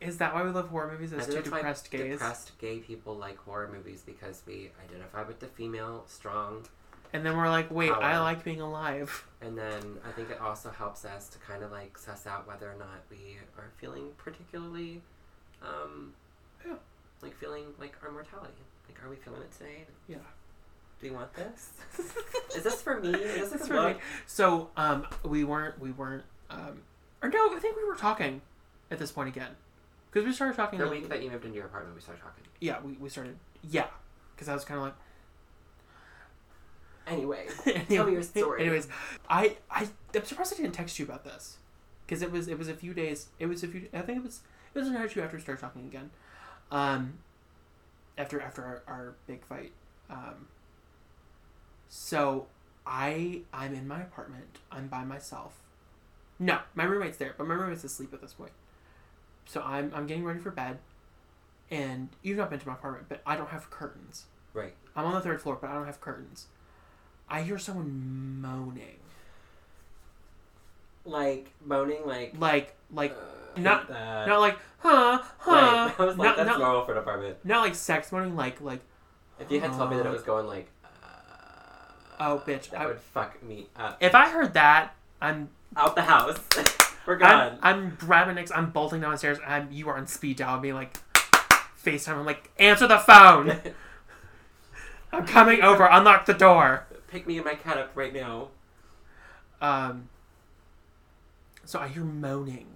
Is 0.00 0.18
that 0.18 0.34
why 0.34 0.42
we 0.42 0.50
love 0.50 0.68
horror 0.68 0.90
movies 0.92 1.12
I 1.14 1.16
as 1.16 1.26
two 1.26 1.40
depressed 1.40 1.90
gays? 1.90 2.12
Depressed 2.12 2.58
gay 2.58 2.78
people 2.78 3.16
like 3.16 3.38
horror 3.38 3.70
movies 3.72 4.02
because 4.04 4.42
we 4.46 4.70
identify 4.84 5.22
with 5.22 5.40
the 5.40 5.46
female 5.46 6.04
strong, 6.06 6.66
And 7.14 7.24
then 7.24 7.34
we're 7.36 7.48
like, 7.48 7.70
wait, 7.70 7.90
I 7.92 8.20
like 8.20 8.44
being 8.44 8.60
alive. 8.60 9.26
and 9.40 9.56
then 9.56 9.96
I 10.06 10.12
think 10.12 10.30
it 10.30 10.38
also 10.38 10.68
helps 10.70 11.06
us 11.06 11.28
to 11.30 11.38
kind 11.38 11.62
of 11.62 11.72
like 11.72 11.96
suss 11.96 12.26
out 12.26 12.46
whether 12.46 12.70
or 12.70 12.76
not 12.78 13.04
we 13.10 13.38
are 13.56 13.70
feeling 13.78 14.10
particularly, 14.18 15.00
um. 15.62 16.12
Like 17.26 17.36
feeling 17.38 17.64
like 17.80 17.94
our 18.02 18.10
mortality. 18.10 18.52
Like, 18.88 19.04
are 19.04 19.10
we 19.10 19.16
feeling 19.16 19.42
it 19.42 19.52
today? 19.52 19.84
Yeah. 20.08 20.16
Do 21.00 21.06
you 21.06 21.12
want 21.12 21.32
this? 21.34 21.70
Is 22.56 22.62
this 22.62 22.80
for 22.80 23.00
me? 23.00 23.10
Is 23.10 23.50
this 23.50 23.66
for 23.68 23.88
me? 23.88 23.96
So, 24.26 24.70
um, 24.76 25.06
we 25.24 25.44
weren't 25.44 25.78
we 25.80 25.90
weren't 25.92 26.24
um, 26.50 26.80
Or 27.22 27.28
no, 27.28 27.54
I 27.54 27.58
think 27.58 27.76
we 27.76 27.84
were 27.84 27.96
talking 27.96 28.40
at 28.90 28.98
this 28.98 29.12
point 29.12 29.28
again. 29.28 29.50
Because 30.10 30.26
we 30.26 30.32
started 30.32 30.56
talking. 30.56 30.78
The 30.78 30.86
like- 30.86 31.00
week 31.00 31.08
that 31.10 31.22
you 31.22 31.30
moved 31.30 31.44
into 31.44 31.56
your 31.56 31.66
apartment, 31.66 31.94
we 31.94 32.00
started 32.00 32.22
talking. 32.22 32.44
yeah, 32.60 32.80
we, 32.82 32.92
we 32.92 33.08
started. 33.10 33.36
Yeah. 33.68 33.86
Because 34.34 34.48
I 34.48 34.54
was 34.54 34.64
kind 34.64 34.78
of 34.78 34.84
like. 34.84 34.94
Anyway, 37.06 37.46
Anyway- 37.66 37.84
tell 37.88 38.06
me 38.06 38.12
your 38.12 38.22
story. 38.22 38.62
Anyways, 38.62 38.88
I 39.28 39.56
I 39.70 39.88
I'm 40.14 40.24
surprised 40.24 40.54
I 40.54 40.56
didn't 40.56 40.72
text 40.72 40.98
you 40.98 41.04
about 41.04 41.24
this, 41.24 41.58
because 42.06 42.20
it 42.22 42.32
was 42.32 42.48
it 42.48 42.58
was 42.58 42.68
a 42.68 42.74
few 42.74 42.94
days. 42.94 43.28
It 43.38 43.46
was 43.46 43.62
a 43.62 43.68
few. 43.68 43.88
I 43.92 44.00
think 44.00 44.18
it 44.18 44.24
was 44.24 44.40
it 44.74 44.78
was 44.78 44.88
a 44.88 44.92
night 44.92 45.04
or 45.04 45.08
two 45.08 45.22
after 45.22 45.36
we 45.36 45.42
started 45.42 45.60
talking 45.60 45.82
again, 45.84 46.10
um, 46.70 47.14
after 48.18 48.40
after 48.40 48.64
our, 48.64 48.82
our 48.86 49.14
big 49.26 49.44
fight. 49.44 49.72
Um, 50.10 50.48
so 51.88 52.46
I 52.86 53.42
I'm 53.52 53.74
in 53.74 53.88
my 53.88 54.00
apartment. 54.02 54.58
I'm 54.70 54.88
by 54.88 55.04
myself. 55.04 55.54
No, 56.38 56.60
my 56.74 56.84
roommate's 56.84 57.16
there, 57.16 57.34
but 57.36 57.46
my 57.46 57.54
roommate's 57.54 57.84
asleep 57.84 58.12
at 58.12 58.20
this 58.20 58.34
point. 58.34 58.52
So 59.46 59.62
I'm 59.62 59.92
I'm 59.94 60.06
getting 60.06 60.24
ready 60.24 60.40
for 60.40 60.50
bed, 60.50 60.78
and 61.70 62.08
you've 62.22 62.36
not 62.36 62.50
been 62.50 62.60
to 62.60 62.68
my 62.68 62.74
apartment, 62.74 63.06
but 63.08 63.22
I 63.26 63.36
don't 63.36 63.50
have 63.50 63.70
curtains. 63.70 64.26
Right. 64.52 64.74
I'm 64.94 65.04
on 65.04 65.14
the 65.14 65.20
third 65.20 65.40
floor, 65.40 65.58
but 65.60 65.70
I 65.70 65.74
don't 65.74 65.86
have 65.86 66.00
curtains. 66.00 66.46
I 67.28 67.42
hear 67.42 67.58
someone 67.58 68.40
moaning, 68.40 68.98
Like 71.06 71.50
moaning, 71.64 72.04
like 72.04 72.34
like 72.38 72.74
like 72.92 73.12
uh, 73.12 73.60
not- 73.60 73.88
that. 73.88 74.26
not 74.28 74.40
like 74.40 74.58
huh 74.78 75.20
huh, 75.38 75.50
Right. 75.52 75.94
I 75.98 76.04
was 76.04 76.18
like, 76.18 76.26
not, 76.26 76.36
that's 76.36 76.48
not, 76.48 76.58
normal 76.58 76.84
for 76.84 76.92
an 76.92 76.98
apartment. 76.98 77.36
not 77.44 77.60
like 77.62 77.74
sex 77.74 78.10
moaning, 78.12 78.36
like 78.36 78.60
like 78.60 78.80
If 79.40 79.50
you 79.50 79.60
had 79.60 79.72
told 79.72 79.90
me 79.90 79.96
that 79.96 80.06
it 80.06 80.12
was 80.12 80.22
going 80.22 80.46
like, 80.46 80.68
uh, 80.84 80.88
Oh, 82.18 82.42
bitch, 82.46 82.70
that 82.70 82.80
I- 82.80 82.86
would 82.86 82.98
fuck 82.98 83.42
me 83.42 83.68
up. 83.76 83.98
if 84.00 84.14
I 84.14 84.28
heard 84.28 84.54
that, 84.54 84.94
I'm 85.22 85.48
Out 85.76 85.94
the 85.94 86.02
house. 86.02 86.38
We're 87.06 87.14
I'm, 87.14 87.20
gone. 87.20 87.58
I'm 87.62 87.94
grabbing 88.00 88.34
next, 88.34 88.50
I'm 88.50 88.70
bolting 88.70 89.00
downstairs. 89.00 89.38
I'm 89.46 89.70
you 89.70 89.88
are 89.88 89.96
on 89.96 90.08
speed 90.08 90.38
dial, 90.38 90.58
being 90.58 90.74
like 90.74 90.98
FaceTime. 91.84 92.16
I'm 92.18 92.26
like 92.26 92.50
answer 92.58 92.88
the 92.88 92.98
phone. 92.98 93.56
I'm 95.12 95.24
coming 95.24 95.62
over. 95.62 95.86
Unlock 95.90 96.26
the 96.26 96.34
door. 96.34 96.84
Pick 97.06 97.28
me 97.28 97.36
and 97.36 97.44
my 97.44 97.54
cat 97.54 97.78
up 97.78 97.92
right 97.94 98.12
now. 98.12 98.48
Um, 99.62 100.08
so 101.66 101.78
I 101.78 101.88
hear 101.88 102.04
moaning 102.04 102.66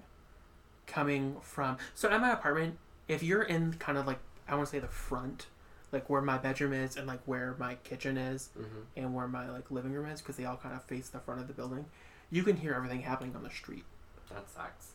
coming 0.86 1.36
from. 1.40 1.78
So 1.94 2.08
at 2.10 2.20
my 2.20 2.32
apartment, 2.32 2.78
if 3.08 3.22
you're 3.22 3.42
in 3.42 3.74
kind 3.74 3.96
of 3.98 4.06
like 4.06 4.18
I 4.48 4.54
want 4.54 4.66
to 4.66 4.70
say 4.70 4.78
the 4.80 4.88
front, 4.88 5.46
like 5.92 6.10
where 6.10 6.20
my 6.20 6.38
bedroom 6.38 6.72
is 6.72 6.96
and 6.96 7.06
like 7.06 7.20
where 7.26 7.54
my 7.58 7.76
kitchen 7.76 8.16
is 8.16 8.50
hmm 8.56 8.64
and 8.96 9.14
where 9.14 9.28
my 9.28 9.48
like 9.50 9.70
living 9.70 9.92
room 9.92 10.06
is, 10.06 10.20
because 10.20 10.36
they 10.36 10.44
all 10.44 10.56
kind 10.56 10.74
of 10.74 10.84
face 10.84 11.08
the 11.08 11.20
front 11.20 11.40
of 11.40 11.46
the 11.48 11.54
building, 11.54 11.86
you 12.30 12.42
can 12.42 12.56
hear 12.56 12.74
everything 12.74 13.00
happening 13.02 13.34
on 13.36 13.42
the 13.42 13.50
street. 13.50 13.84
That 14.30 14.48
sucks. 14.50 14.92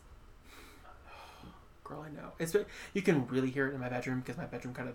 Girl, 1.84 2.04
I 2.06 2.10
know. 2.10 2.32
It's 2.38 2.54
you 2.94 3.02
can 3.02 3.26
really 3.28 3.50
hear 3.50 3.66
it 3.68 3.74
in 3.74 3.80
my 3.80 3.88
bedroom 3.88 4.20
because 4.20 4.36
my 4.36 4.46
bedroom 4.46 4.74
kind 4.74 4.88
of 4.88 4.94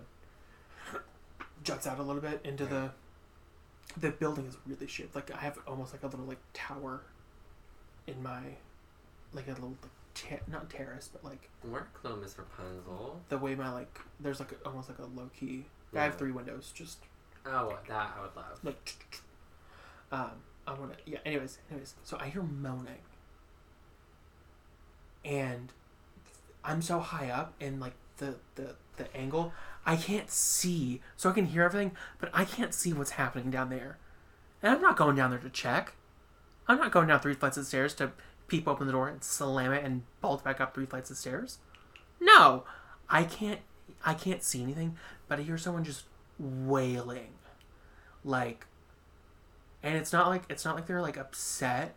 juts 1.64 1.86
out 1.86 1.98
a 1.98 2.02
little 2.02 2.22
bit 2.22 2.40
into 2.44 2.64
the. 2.66 2.90
The 3.96 4.10
building 4.10 4.46
is 4.46 4.56
really 4.66 4.86
shaped 4.86 5.14
like 5.14 5.30
I 5.34 5.38
have 5.38 5.58
almost 5.66 5.92
like 5.92 6.02
a 6.02 6.06
little 6.06 6.24
like 6.24 6.38
tower 6.54 7.02
in 8.06 8.22
my, 8.22 8.40
like 9.34 9.46
a 9.48 9.52
little 9.52 9.76
like 9.82 9.90
ter- 10.14 10.40
not 10.46 10.68
terrace 10.70 11.08
but 11.12 11.24
like 11.24 11.48
Work 11.64 12.00
though, 12.02 12.16
Miss 12.16 12.36
Rapunzel. 12.38 13.20
the 13.28 13.38
way 13.38 13.54
my 13.54 13.70
like 13.72 13.98
there's 14.20 14.40
like 14.40 14.52
a, 14.52 14.66
almost 14.68 14.88
like 14.88 14.98
a 14.98 15.06
low 15.18 15.30
key. 15.38 15.66
I 15.94 16.04
have 16.04 16.16
three 16.16 16.32
windows 16.32 16.72
just 16.74 16.98
Oh, 17.44 17.76
that 17.88 18.12
I 18.16 18.22
would 18.22 18.36
love. 18.36 18.60
like. 18.62 18.94
Um, 20.12 20.30
I 20.66 20.74
want 20.74 20.92
to 20.92 21.10
yeah. 21.10 21.18
Anyways, 21.24 21.58
anyways, 21.70 21.94
so 22.04 22.16
I 22.20 22.28
hear 22.28 22.42
moaning, 22.42 22.98
and 25.24 25.72
I'm 26.64 26.82
so 26.82 27.00
high 27.00 27.30
up 27.30 27.54
and 27.60 27.80
like 27.80 27.94
the 28.18 28.36
the 28.54 28.74
the 28.96 29.14
angle, 29.16 29.52
I 29.86 29.96
can't 29.96 30.30
see. 30.30 31.00
So 31.16 31.30
I 31.30 31.32
can 31.32 31.46
hear 31.46 31.62
everything, 31.62 31.92
but 32.20 32.30
I 32.32 32.44
can't 32.44 32.74
see 32.74 32.92
what's 32.92 33.12
happening 33.12 33.50
down 33.50 33.70
there. 33.70 33.98
And 34.62 34.72
I'm 34.74 34.82
not 34.82 34.96
going 34.96 35.16
down 35.16 35.30
there 35.30 35.38
to 35.40 35.50
check. 35.50 35.94
I'm 36.68 36.78
not 36.78 36.92
going 36.92 37.08
down 37.08 37.20
three 37.20 37.34
flights 37.34 37.56
of 37.56 37.66
stairs 37.66 37.94
to 37.94 38.12
peep 38.52 38.68
open 38.68 38.86
the 38.86 38.92
door 38.92 39.08
and 39.08 39.24
slam 39.24 39.72
it 39.72 39.82
and 39.82 40.02
bolt 40.20 40.44
back 40.44 40.60
up 40.60 40.74
three 40.74 40.84
flights 40.84 41.10
of 41.10 41.16
stairs. 41.16 41.56
No, 42.20 42.64
I 43.08 43.24
can't. 43.24 43.60
I 44.04 44.12
can't 44.12 44.42
see 44.42 44.62
anything, 44.62 44.98
but 45.26 45.38
I 45.38 45.42
hear 45.42 45.56
someone 45.56 45.84
just 45.84 46.04
wailing, 46.38 47.30
like, 48.24 48.66
and 49.82 49.96
it's 49.96 50.12
not 50.12 50.28
like 50.28 50.42
it's 50.50 50.66
not 50.66 50.74
like 50.74 50.86
they're 50.86 51.00
like 51.00 51.16
upset. 51.16 51.94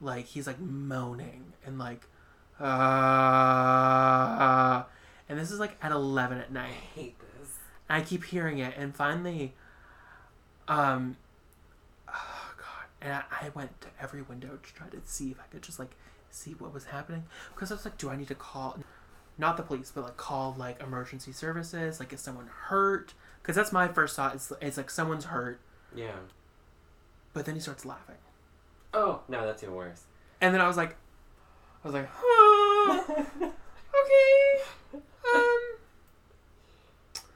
Like 0.00 0.26
he's 0.26 0.46
like 0.46 0.60
moaning 0.60 1.52
and 1.66 1.78
like, 1.78 2.06
uh, 2.60 2.74
and 5.28 5.38
this 5.38 5.50
is 5.50 5.58
like 5.58 5.76
at 5.82 5.90
eleven 5.90 6.38
at 6.38 6.52
night. 6.52 6.70
I 6.70 7.00
hate 7.00 7.16
this. 7.18 7.58
I 7.88 8.02
keep 8.02 8.24
hearing 8.24 8.58
it, 8.58 8.74
and 8.76 8.94
finally, 8.94 9.54
um, 10.68 11.16
and 13.02 13.12
I, 13.12 13.22
I 13.30 13.48
went 13.54 13.80
to 13.82 13.88
every 14.00 14.22
window 14.22 14.58
to 14.62 14.74
try 14.74 14.88
to 14.88 14.98
see 15.04 15.30
if 15.30 15.38
I 15.40 15.44
could 15.50 15.62
just 15.62 15.78
like 15.78 15.96
see 16.30 16.52
what 16.52 16.72
was 16.72 16.84
happening 16.86 17.24
because 17.54 17.70
I 17.70 17.74
was 17.74 17.84
like, 17.84 17.98
do 17.98 18.08
I 18.10 18.16
need 18.16 18.28
to 18.28 18.34
call, 18.34 18.78
not 19.38 19.56
the 19.56 19.62
police, 19.62 19.90
but 19.94 20.04
like 20.04 20.16
call 20.16 20.54
like 20.58 20.80
emergency 20.82 21.32
services? 21.32 21.98
Like, 22.00 22.12
is 22.12 22.20
someone 22.20 22.48
hurt? 22.68 23.14
Because 23.42 23.56
that's 23.56 23.72
my 23.72 23.88
first 23.88 24.16
thought. 24.16 24.34
It's 24.34 24.52
it's 24.60 24.76
like 24.76 24.90
someone's 24.90 25.24
hurt, 25.26 25.60
Yeah. 25.94 26.12
but 27.32 27.46
then 27.46 27.54
he 27.54 27.60
starts 27.60 27.84
laughing, 27.86 28.16
Oh 28.92 29.20
no, 29.28 29.46
that's 29.46 29.62
even 29.62 29.74
worse. 29.74 30.02
and 30.40 30.54
then 30.54 30.60
I 30.60 30.68
was 30.68 30.76
like, 30.76 30.96
I 31.84 31.88
was 31.88 31.94
like, 31.94 32.08
huh, 32.12 33.14
okay, 33.40 34.62
um. 35.34 35.58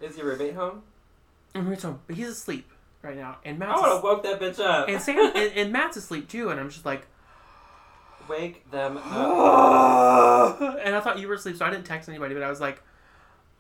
Is 0.00 0.16
your 0.18 0.26
roommate 0.26 0.54
home? 0.54 0.82
And 1.54 1.66
we're 1.68 1.76
talking, 1.76 2.00
but 2.06 2.16
he's 2.16 2.28
asleep 2.28 2.70
right 3.04 3.16
now, 3.16 3.36
and 3.44 3.62
I 3.62 3.66
Matt's 3.66 3.80
would 3.80 3.88
have 3.88 3.96
as- 3.98 4.02
woke 4.02 4.22
that 4.24 4.40
bitch 4.40 4.58
up. 4.60 4.88
and 4.88 5.00
Sam 5.00 5.32
and, 5.34 5.52
and 5.54 5.72
Matt's 5.72 5.96
asleep 5.96 6.28
too, 6.28 6.48
and 6.50 6.58
I'm 6.58 6.70
just 6.70 6.84
like, 6.86 7.06
Wake 8.28 8.70
them 8.70 8.96
up. 9.04 10.60
and 10.84 10.94
I 10.96 11.00
thought 11.00 11.18
you 11.18 11.28
were 11.28 11.34
asleep, 11.34 11.56
so 11.56 11.64
I 11.66 11.70
didn't 11.70 11.84
text 11.86 12.08
anybody, 12.08 12.34
but 12.34 12.42
I 12.42 12.48
was 12.50 12.60
like, 12.60 12.82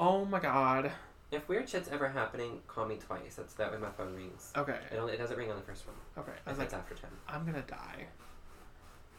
oh 0.00 0.24
my 0.24 0.40
god. 0.40 0.90
If 1.30 1.48
weird 1.48 1.68
shit's 1.68 1.88
ever 1.88 2.08
happening, 2.08 2.60
call 2.68 2.86
me 2.86 2.96
twice. 2.96 3.34
That's 3.36 3.54
that 3.54 3.72
way 3.72 3.78
my 3.78 3.90
phone 3.90 4.14
rings. 4.14 4.52
Okay, 4.56 4.78
It 4.92 4.96
only 4.98 5.14
it 5.14 5.18
doesn't 5.18 5.36
ring 5.36 5.50
on 5.50 5.56
the 5.56 5.62
first 5.62 5.84
one. 5.86 5.96
okay. 6.18 6.32
I 6.46 6.50
was 6.50 6.58
it's 6.60 6.72
after 6.74 6.94
ten. 6.94 7.10
I'm 7.28 7.44
gonna 7.44 7.62
die. 7.66 8.06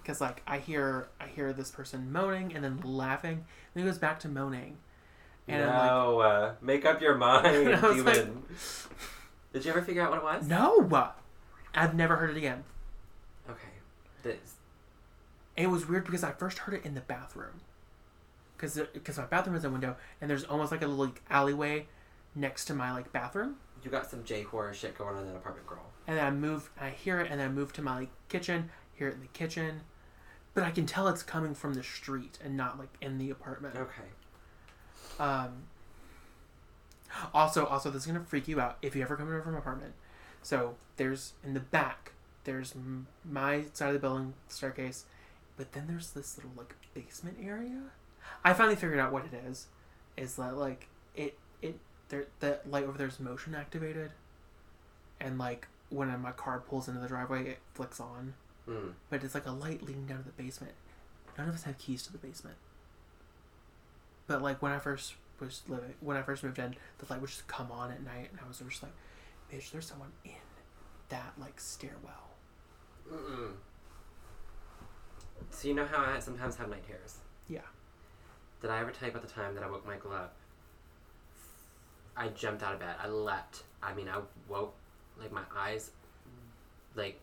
Cause 0.05 0.21
like 0.21 0.41
I 0.47 0.59
hear 0.59 1.07
I 1.19 1.25
hear 1.27 1.51
this 1.51 1.71
person 1.71 2.11
moaning 2.13 2.53
and 2.55 2.63
then 2.63 2.79
laughing, 2.83 3.43
and 3.73 3.83
he 3.83 3.89
goes 3.89 3.97
back 3.97 4.19
to 4.19 4.29
moaning, 4.29 4.77
and 5.47 5.63
I'm 5.63 5.69
like, 5.77 5.89
no, 5.89 6.19
uh, 6.21 6.53
make 6.61 6.85
up 6.85 7.01
your 7.01 7.15
mind, 7.17 7.47
I 7.75 7.87
was 7.87 8.03
like- 8.03 8.15
demon. 8.15 8.43
Did 9.55 9.63
you 9.63 9.71
ever 9.71 9.81
figure 9.81 10.01
out 10.01 10.09
what 10.09 10.17
it 10.17 10.23
was? 10.23 10.47
no, 10.49 11.13
I've 11.73 11.95
never 11.95 12.17
heard 12.17 12.29
it 12.29 12.35
again. 12.35 12.65
Okay. 13.49 13.69
This. 14.21 14.55
And 15.55 15.67
it 15.67 15.69
was 15.69 15.87
weird 15.87 16.03
because 16.03 16.25
I 16.25 16.31
first 16.31 16.57
heard 16.57 16.73
it 16.75 16.85
in 16.85 16.93
the 16.93 16.99
bathroom, 16.99 17.61
because 18.57 18.77
because 18.91 19.17
my 19.17 19.23
bathroom 19.23 19.55
is 19.55 19.63
a 19.63 19.69
window, 19.69 19.95
and 20.19 20.29
there's 20.29 20.43
almost 20.43 20.73
like 20.73 20.81
a 20.81 20.87
little 20.87 21.05
like, 21.05 21.21
alleyway 21.29 21.87
next 22.35 22.65
to 22.65 22.73
my 22.73 22.91
like 22.91 23.13
bathroom. 23.13 23.55
You 23.81 23.89
got 23.89 24.11
some 24.11 24.25
J 24.25 24.43
horror 24.43 24.73
shit 24.73 24.97
going 24.97 25.15
on 25.15 25.21
in 25.21 25.29
that 25.29 25.37
apartment, 25.37 25.67
girl. 25.67 25.85
and 26.05 26.17
then 26.17 26.25
I 26.25 26.31
move, 26.31 26.69
I 26.77 26.89
hear 26.89 27.21
it, 27.21 27.31
and 27.31 27.39
then 27.39 27.47
I 27.47 27.51
move 27.51 27.71
to 27.73 27.81
my 27.81 27.99
like, 27.99 28.09
kitchen, 28.27 28.71
hear 28.93 29.07
it 29.07 29.13
in 29.13 29.21
the 29.21 29.27
kitchen, 29.27 29.83
but 30.53 30.65
I 30.65 30.71
can 30.71 30.85
tell 30.85 31.07
it's 31.07 31.23
coming 31.23 31.55
from 31.55 31.75
the 31.75 31.83
street 31.83 32.39
and 32.43 32.57
not 32.57 32.77
like 32.77 32.93
in 32.99 33.19
the 33.19 33.29
apartment. 33.29 33.77
Okay. 33.77 34.09
Um. 35.17 35.63
Also, 37.33 37.65
also, 37.65 37.89
this 37.89 38.03
is 38.03 38.07
gonna 38.07 38.23
freak 38.23 38.47
you 38.47 38.59
out 38.59 38.77
if 38.81 38.95
you 38.95 39.01
ever 39.01 39.15
come 39.15 39.27
over 39.33 39.51
my 39.51 39.59
apartment. 39.59 39.93
So 40.41 40.75
there's 40.97 41.33
in 41.43 41.53
the 41.53 41.59
back, 41.59 42.13
there's 42.43 42.73
my 43.23 43.63
side 43.73 43.87
of 43.87 43.93
the 43.93 43.99
building 43.99 44.33
staircase, 44.47 45.05
but 45.57 45.73
then 45.73 45.85
there's 45.87 46.11
this 46.11 46.37
little 46.37 46.51
like 46.57 46.75
basement 46.93 47.37
area. 47.41 47.81
I 48.43 48.53
finally 48.53 48.75
figured 48.75 48.99
out 48.99 49.11
what 49.11 49.25
it 49.25 49.33
is. 49.47 49.67
Is 50.17 50.35
that 50.35 50.57
like 50.57 50.87
it 51.15 51.37
it 51.61 51.79
there 52.09 52.27
the 52.39 52.59
light 52.69 52.83
over 52.83 52.97
there 52.97 53.07
is 53.07 53.19
motion 53.19 53.55
activated, 53.55 54.11
and 55.19 55.37
like 55.37 55.67
when 55.89 56.19
my 56.21 56.31
car 56.31 56.59
pulls 56.59 56.87
into 56.87 56.99
the 56.99 57.07
driveway, 57.07 57.47
it 57.49 57.59
flicks 57.73 57.99
on. 57.99 58.33
Hmm. 58.65 58.89
But 59.09 59.23
it's 59.23 59.35
like 59.35 59.45
a 59.45 59.51
light 59.51 59.83
leading 59.83 60.05
down 60.05 60.19
to 60.19 60.25
the 60.25 60.43
basement. 60.43 60.73
None 61.37 61.49
of 61.49 61.55
us 61.55 61.63
have 61.63 61.77
keys 61.77 62.03
to 62.03 62.11
the 62.11 62.17
basement. 62.17 62.57
But 64.27 64.41
like 64.41 64.61
when 64.61 64.71
I 64.71 64.79
first 64.79 65.13
was 65.39 65.61
living, 65.67 65.93
when 65.99 66.17
I 66.17 66.21
first 66.21 66.43
moved 66.43 66.59
in, 66.59 66.75
the 66.97 67.05
light 67.09 67.21
would 67.21 67.29
just 67.29 67.47
come 67.47 67.71
on 67.71 67.91
at 67.91 68.03
night, 68.03 68.29
and 68.31 68.39
I 68.43 68.47
was 68.47 68.59
just 68.59 68.83
like, 68.83 68.91
"Bitch, 69.51 69.71
there's 69.71 69.85
someone 69.85 70.11
in 70.23 70.31
that 71.09 71.33
like 71.37 71.59
stairwell." 71.59 72.31
Mm-mm. 73.11 73.51
So 75.49 75.67
you 75.67 75.73
know 75.73 75.85
how 75.85 76.03
I 76.03 76.19
sometimes 76.19 76.55
have 76.55 76.69
night 76.69 76.87
terrors? 76.87 77.17
Yeah. 77.47 77.59
Did 78.61 78.71
I 78.71 78.79
ever 78.79 78.91
tell 78.91 79.07
you 79.07 79.11
about 79.13 79.27
the 79.27 79.33
time 79.33 79.53
that 79.55 79.63
I 79.63 79.69
woke 79.69 79.85
Michael 79.85 80.13
up? 80.13 80.35
I 82.17 82.29
jumped 82.29 82.63
out 82.63 82.73
of 82.73 82.79
bed. 82.79 82.95
I 83.01 83.07
leapt. 83.07 83.63
I 83.83 83.93
mean, 83.93 84.07
I 84.07 84.19
woke, 84.47 84.73
like 85.19 85.31
my 85.31 85.43
eyes, 85.55 85.91
like, 86.95 87.19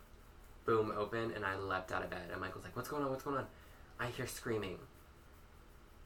boom 0.65 0.93
open, 0.95 1.31
and 1.35 1.43
I 1.43 1.57
leapt 1.57 1.91
out 1.91 2.03
of 2.03 2.09
bed. 2.09 2.29
And 2.31 2.39
Michael's 2.39 2.63
like, 2.63 2.75
"What's 2.75 2.89
going 2.89 3.03
on? 3.03 3.09
What's 3.09 3.23
going 3.23 3.37
on?" 3.37 3.47
I 3.99 4.07
hear 4.07 4.27
screaming. 4.27 4.77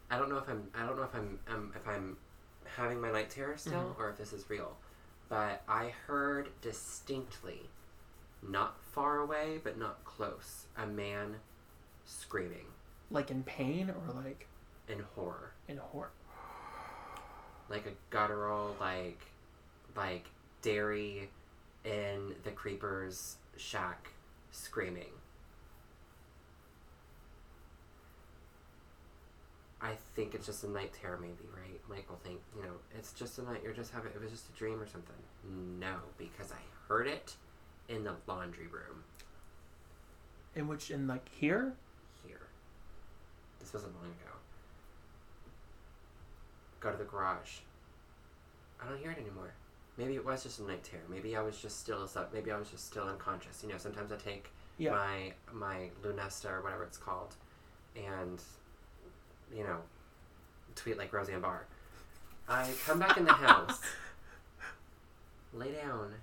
I 0.10 0.18
don't 0.18 0.30
know 0.30 0.38
if 0.38 0.48
I'm 0.50 0.68
I 0.76 0.86
don't 0.86 0.96
know 0.98 1.04
if 1.04 1.14
I'm 1.16 1.40
um, 1.50 1.74
if 1.76 1.88
I'm 1.88 2.18
having 2.76 3.00
my 3.02 3.12
night 3.12 3.30
terror 3.30 3.58
still 3.58 3.96
Mhm. 3.96 4.00
or 4.00 4.10
if 4.10 4.18
this 4.18 4.34
is 4.34 4.50
real, 4.50 4.78
but 5.30 5.64
I 5.68 5.90
heard 6.08 6.50
distinctly, 6.62 7.70
not 8.42 8.80
far 8.94 9.18
away 9.20 9.60
but 9.64 9.78
not 9.78 10.04
close, 10.06 10.66
a 10.78 10.86
man 10.86 11.40
screaming 12.06 12.68
Like 13.12 13.32
in 13.32 13.44
pain 13.44 13.90
or 13.90 14.14
like 14.14 14.48
in 14.88 15.00
horror, 15.16 15.52
in 15.68 15.78
horror. 15.78 16.12
like 17.70 17.86
a 17.86 17.94
guttural 18.10 18.76
like 18.80 19.22
like 19.96 20.26
Darry 20.62 21.30
in 21.84 22.36
the 22.44 22.52
creeper's 22.52 23.38
shack 23.58 24.10
screaming. 24.52 25.12
I 29.82 29.94
think 30.16 30.34
it's 30.34 30.46
just 30.48 30.64
a 30.64 30.70
night 30.70 30.92
terror, 31.00 31.20
maybe, 31.22 31.48
right? 31.56 31.80
Michael 31.88 32.20
think, 32.24 32.40
you 32.56 32.64
know, 32.64 32.72
it's 32.98 33.14
just 33.14 33.38
a 33.38 33.44
night. 33.44 33.62
You're 33.64 33.74
just 33.74 33.92
having. 33.92 34.12
It 34.12 34.22
was 34.22 34.32
just 34.32 34.50
a 34.50 34.58
dream 34.58 34.82
or 34.82 34.88
something. 34.88 35.16
No, 35.80 35.96
because 36.18 36.52
I 36.52 36.58
heard 36.88 37.08
it 37.08 37.36
in 37.88 38.04
the 38.04 38.16
laundry 38.28 38.68
room 38.68 39.04
In 40.56 40.68
which 40.68 40.90
in 40.92 41.08
like 41.08 41.30
here? 41.30 41.74
here. 42.26 42.42
This 43.60 43.72
wasn't 43.74 43.94
long 43.96 44.06
ago. 44.06 44.34
Go 46.80 46.92
to 46.92 46.98
the 46.98 47.04
garage. 47.06 47.60
I 48.82 48.88
don't 48.90 49.00
hear 49.00 49.12
it 49.12 49.18
anymore. 49.20 49.54
Maybe 49.98 50.16
it 50.16 50.26
was 50.26 50.44
just 50.44 50.60
a 50.60 50.64
night 50.64 50.84
terror. 50.84 51.02
Maybe 51.10 51.36
I 51.36 51.42
was 51.42 51.58
just 51.60 51.80
still 51.80 52.04
asleep. 52.04 52.28
Maybe 52.34 52.52
I 52.52 52.58
was 52.58 52.70
just 52.70 52.86
still 52.88 53.06
unconscious. 53.06 53.64
You 53.64 53.70
know, 53.70 53.78
sometimes 53.78 54.12
I 54.12 54.18
take 54.18 54.50
Yeah. 54.78 54.92
my 54.92 55.34
my 55.54 55.90
Lunesta 56.04 56.50
or 56.52 56.62
whatever 56.62 56.84
it's 56.84 56.98
called, 56.98 57.36
and 57.96 58.42
you 59.56 59.64
know, 59.64 59.78
tweet 60.76 60.98
like 60.98 61.12
Roseanne 61.14 61.42
Barr. 61.42 61.66
I 62.48 62.70
come 62.86 63.00
back 63.00 63.18
in 63.18 63.26
the 63.26 63.34
house, 63.34 63.82
lay 65.54 65.72
down, 65.74 66.14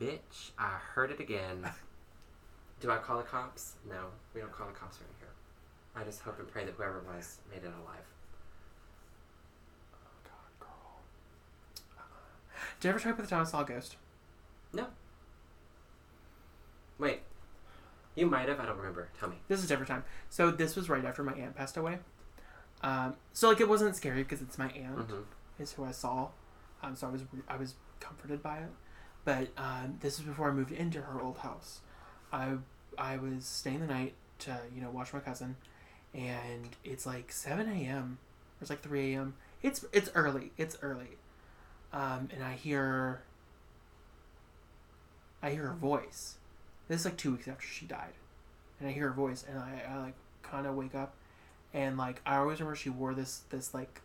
bitch. 0.00 0.50
I 0.58 0.78
heard 0.94 1.10
it 1.10 1.20
again. 1.20 1.68
Do 2.80 2.90
I 2.90 2.98
call 2.98 3.18
the 3.18 3.22
cops? 3.22 3.74
No, 3.88 4.06
we 4.34 4.40
don't 4.40 4.52
call 4.52 4.66
the 4.66 4.72
cops 4.72 4.98
around 4.98 5.14
here. 5.18 5.28
I 5.94 6.04
just 6.04 6.20
hope 6.20 6.38
and 6.38 6.48
pray 6.48 6.64
that 6.64 6.74
whoever 6.74 6.98
it 6.98 7.06
was 7.06 7.38
made 7.50 7.62
it 7.62 7.72
alive. 7.82 8.04
Oh, 9.94 10.08
God, 10.24 10.60
girl. 10.60 11.00
Uh-uh. 11.98 12.60
Did 12.80 12.88
you 12.88 12.90
ever 12.90 12.98
try 12.98 13.12
to 13.12 13.16
put 13.16 13.28
the 13.28 13.44
saw 13.44 13.62
a 13.62 13.64
ghost? 13.64 13.96
Wait, 14.74 14.84
you 18.16 18.26
might 18.26 18.48
have. 18.48 18.58
I 18.60 18.66
don't 18.66 18.76
remember. 18.78 19.08
Tell 19.20 19.28
me. 19.28 19.36
This 19.48 19.60
is 19.60 19.66
a 19.66 19.68
different 19.68 19.88
time. 19.88 20.04
So 20.30 20.50
this 20.50 20.74
was 20.76 20.88
right 20.88 21.04
after 21.04 21.22
my 21.22 21.34
aunt 21.34 21.56
passed 21.56 21.76
away. 21.76 21.98
Um, 22.82 23.14
so 23.32 23.48
like 23.48 23.60
it 23.60 23.68
wasn't 23.68 23.96
scary 23.96 24.22
because 24.22 24.42
it's 24.42 24.58
my 24.58 24.68
aunt 24.70 25.10
hmm 25.10 25.20
is 25.58 25.72
who 25.72 25.84
I 25.84 25.92
saw. 25.92 26.28
Um, 26.82 26.94
so 26.96 27.06
I 27.06 27.10
was 27.10 27.22
I 27.48 27.56
was 27.56 27.74
comforted 28.00 28.42
by 28.42 28.58
it. 28.58 28.70
But 29.24 29.48
um, 29.56 29.98
this 30.00 30.18
is 30.18 30.24
before 30.24 30.50
I 30.50 30.52
moved 30.52 30.72
into 30.72 31.00
her 31.00 31.20
old 31.20 31.38
house. 31.38 31.80
I 32.32 32.54
I 32.98 33.16
was 33.16 33.44
staying 33.44 33.80
the 33.80 33.86
night 33.86 34.14
to 34.40 34.58
you 34.74 34.80
know 34.82 34.90
watch 34.90 35.12
my 35.12 35.20
cousin, 35.20 35.56
and 36.14 36.68
it's 36.84 37.06
like 37.06 37.32
seven 37.32 37.68
a.m. 37.68 38.18
or 38.60 38.62
it's 38.62 38.70
like 38.70 38.82
three 38.82 39.14
a.m. 39.14 39.34
It's 39.62 39.84
it's 39.92 40.10
early. 40.14 40.52
It's 40.56 40.76
early, 40.82 41.16
um, 41.92 42.28
and 42.34 42.44
I 42.44 42.52
hear 42.54 43.22
I 45.42 45.50
hear 45.50 45.68
her 45.68 45.74
voice. 45.74 46.36
This 46.88 47.00
is 47.00 47.04
like 47.06 47.16
two 47.16 47.32
weeks 47.32 47.48
after 47.48 47.66
she 47.66 47.86
died, 47.86 48.12
and 48.78 48.88
I 48.88 48.92
hear 48.92 49.08
her 49.08 49.14
voice, 49.14 49.44
and 49.48 49.58
I, 49.58 49.82
I 49.90 49.98
like 49.98 50.14
kind 50.42 50.66
of 50.66 50.74
wake 50.74 50.94
up, 50.94 51.14
and 51.74 51.96
like 51.96 52.20
I 52.24 52.36
always 52.36 52.60
remember 52.60 52.76
she 52.76 52.90
wore 52.90 53.14
this 53.14 53.42
this 53.50 53.74
like 53.74 54.00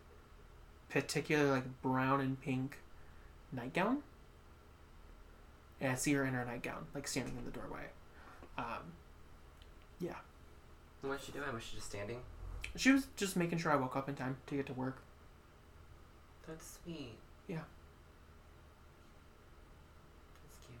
particular 0.88 1.50
like 1.50 1.82
brown 1.82 2.20
and 2.20 2.40
pink 2.40 2.78
nightgown, 3.52 3.98
and 5.80 5.92
I 5.92 5.94
see 5.94 6.12
her 6.14 6.24
in 6.24 6.34
her 6.34 6.44
nightgown 6.44 6.86
like 6.94 7.06
standing 7.06 7.36
in 7.38 7.44
the 7.44 7.50
doorway. 7.50 7.86
Um, 8.58 8.92
yeah. 10.00 10.16
And 11.02 11.10
What's 11.10 11.24
she 11.24 11.32
doing? 11.32 11.52
Was 11.52 11.62
she 11.62 11.76
just 11.76 11.88
standing? 11.88 12.18
she 12.76 12.90
was 12.92 13.06
just 13.16 13.36
making 13.36 13.58
sure 13.58 13.72
I 13.72 13.76
woke 13.76 13.96
up 13.96 14.08
in 14.08 14.14
time 14.14 14.36
to 14.46 14.54
get 14.54 14.66
to 14.66 14.72
work. 14.72 15.02
That's 16.46 16.78
sweet. 16.82 17.14
Yeah. 17.46 17.58
That's 20.42 20.56
cute. 20.66 20.78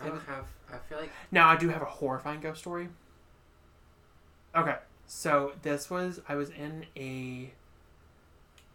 I 0.00 0.08
don't 0.08 0.22
have. 0.26 0.44
I 0.72 0.78
feel 0.88 0.98
like. 0.98 1.10
Now 1.30 1.48
I 1.48 1.56
do 1.56 1.68
have 1.68 1.82
a 1.82 1.86
horrifying 1.86 2.40
ghost 2.40 2.60
story. 2.60 2.88
Okay, 4.54 4.76
so 5.06 5.52
this 5.62 5.90
was 5.90 6.20
I 6.28 6.34
was 6.34 6.50
in 6.50 6.86
a. 6.96 7.52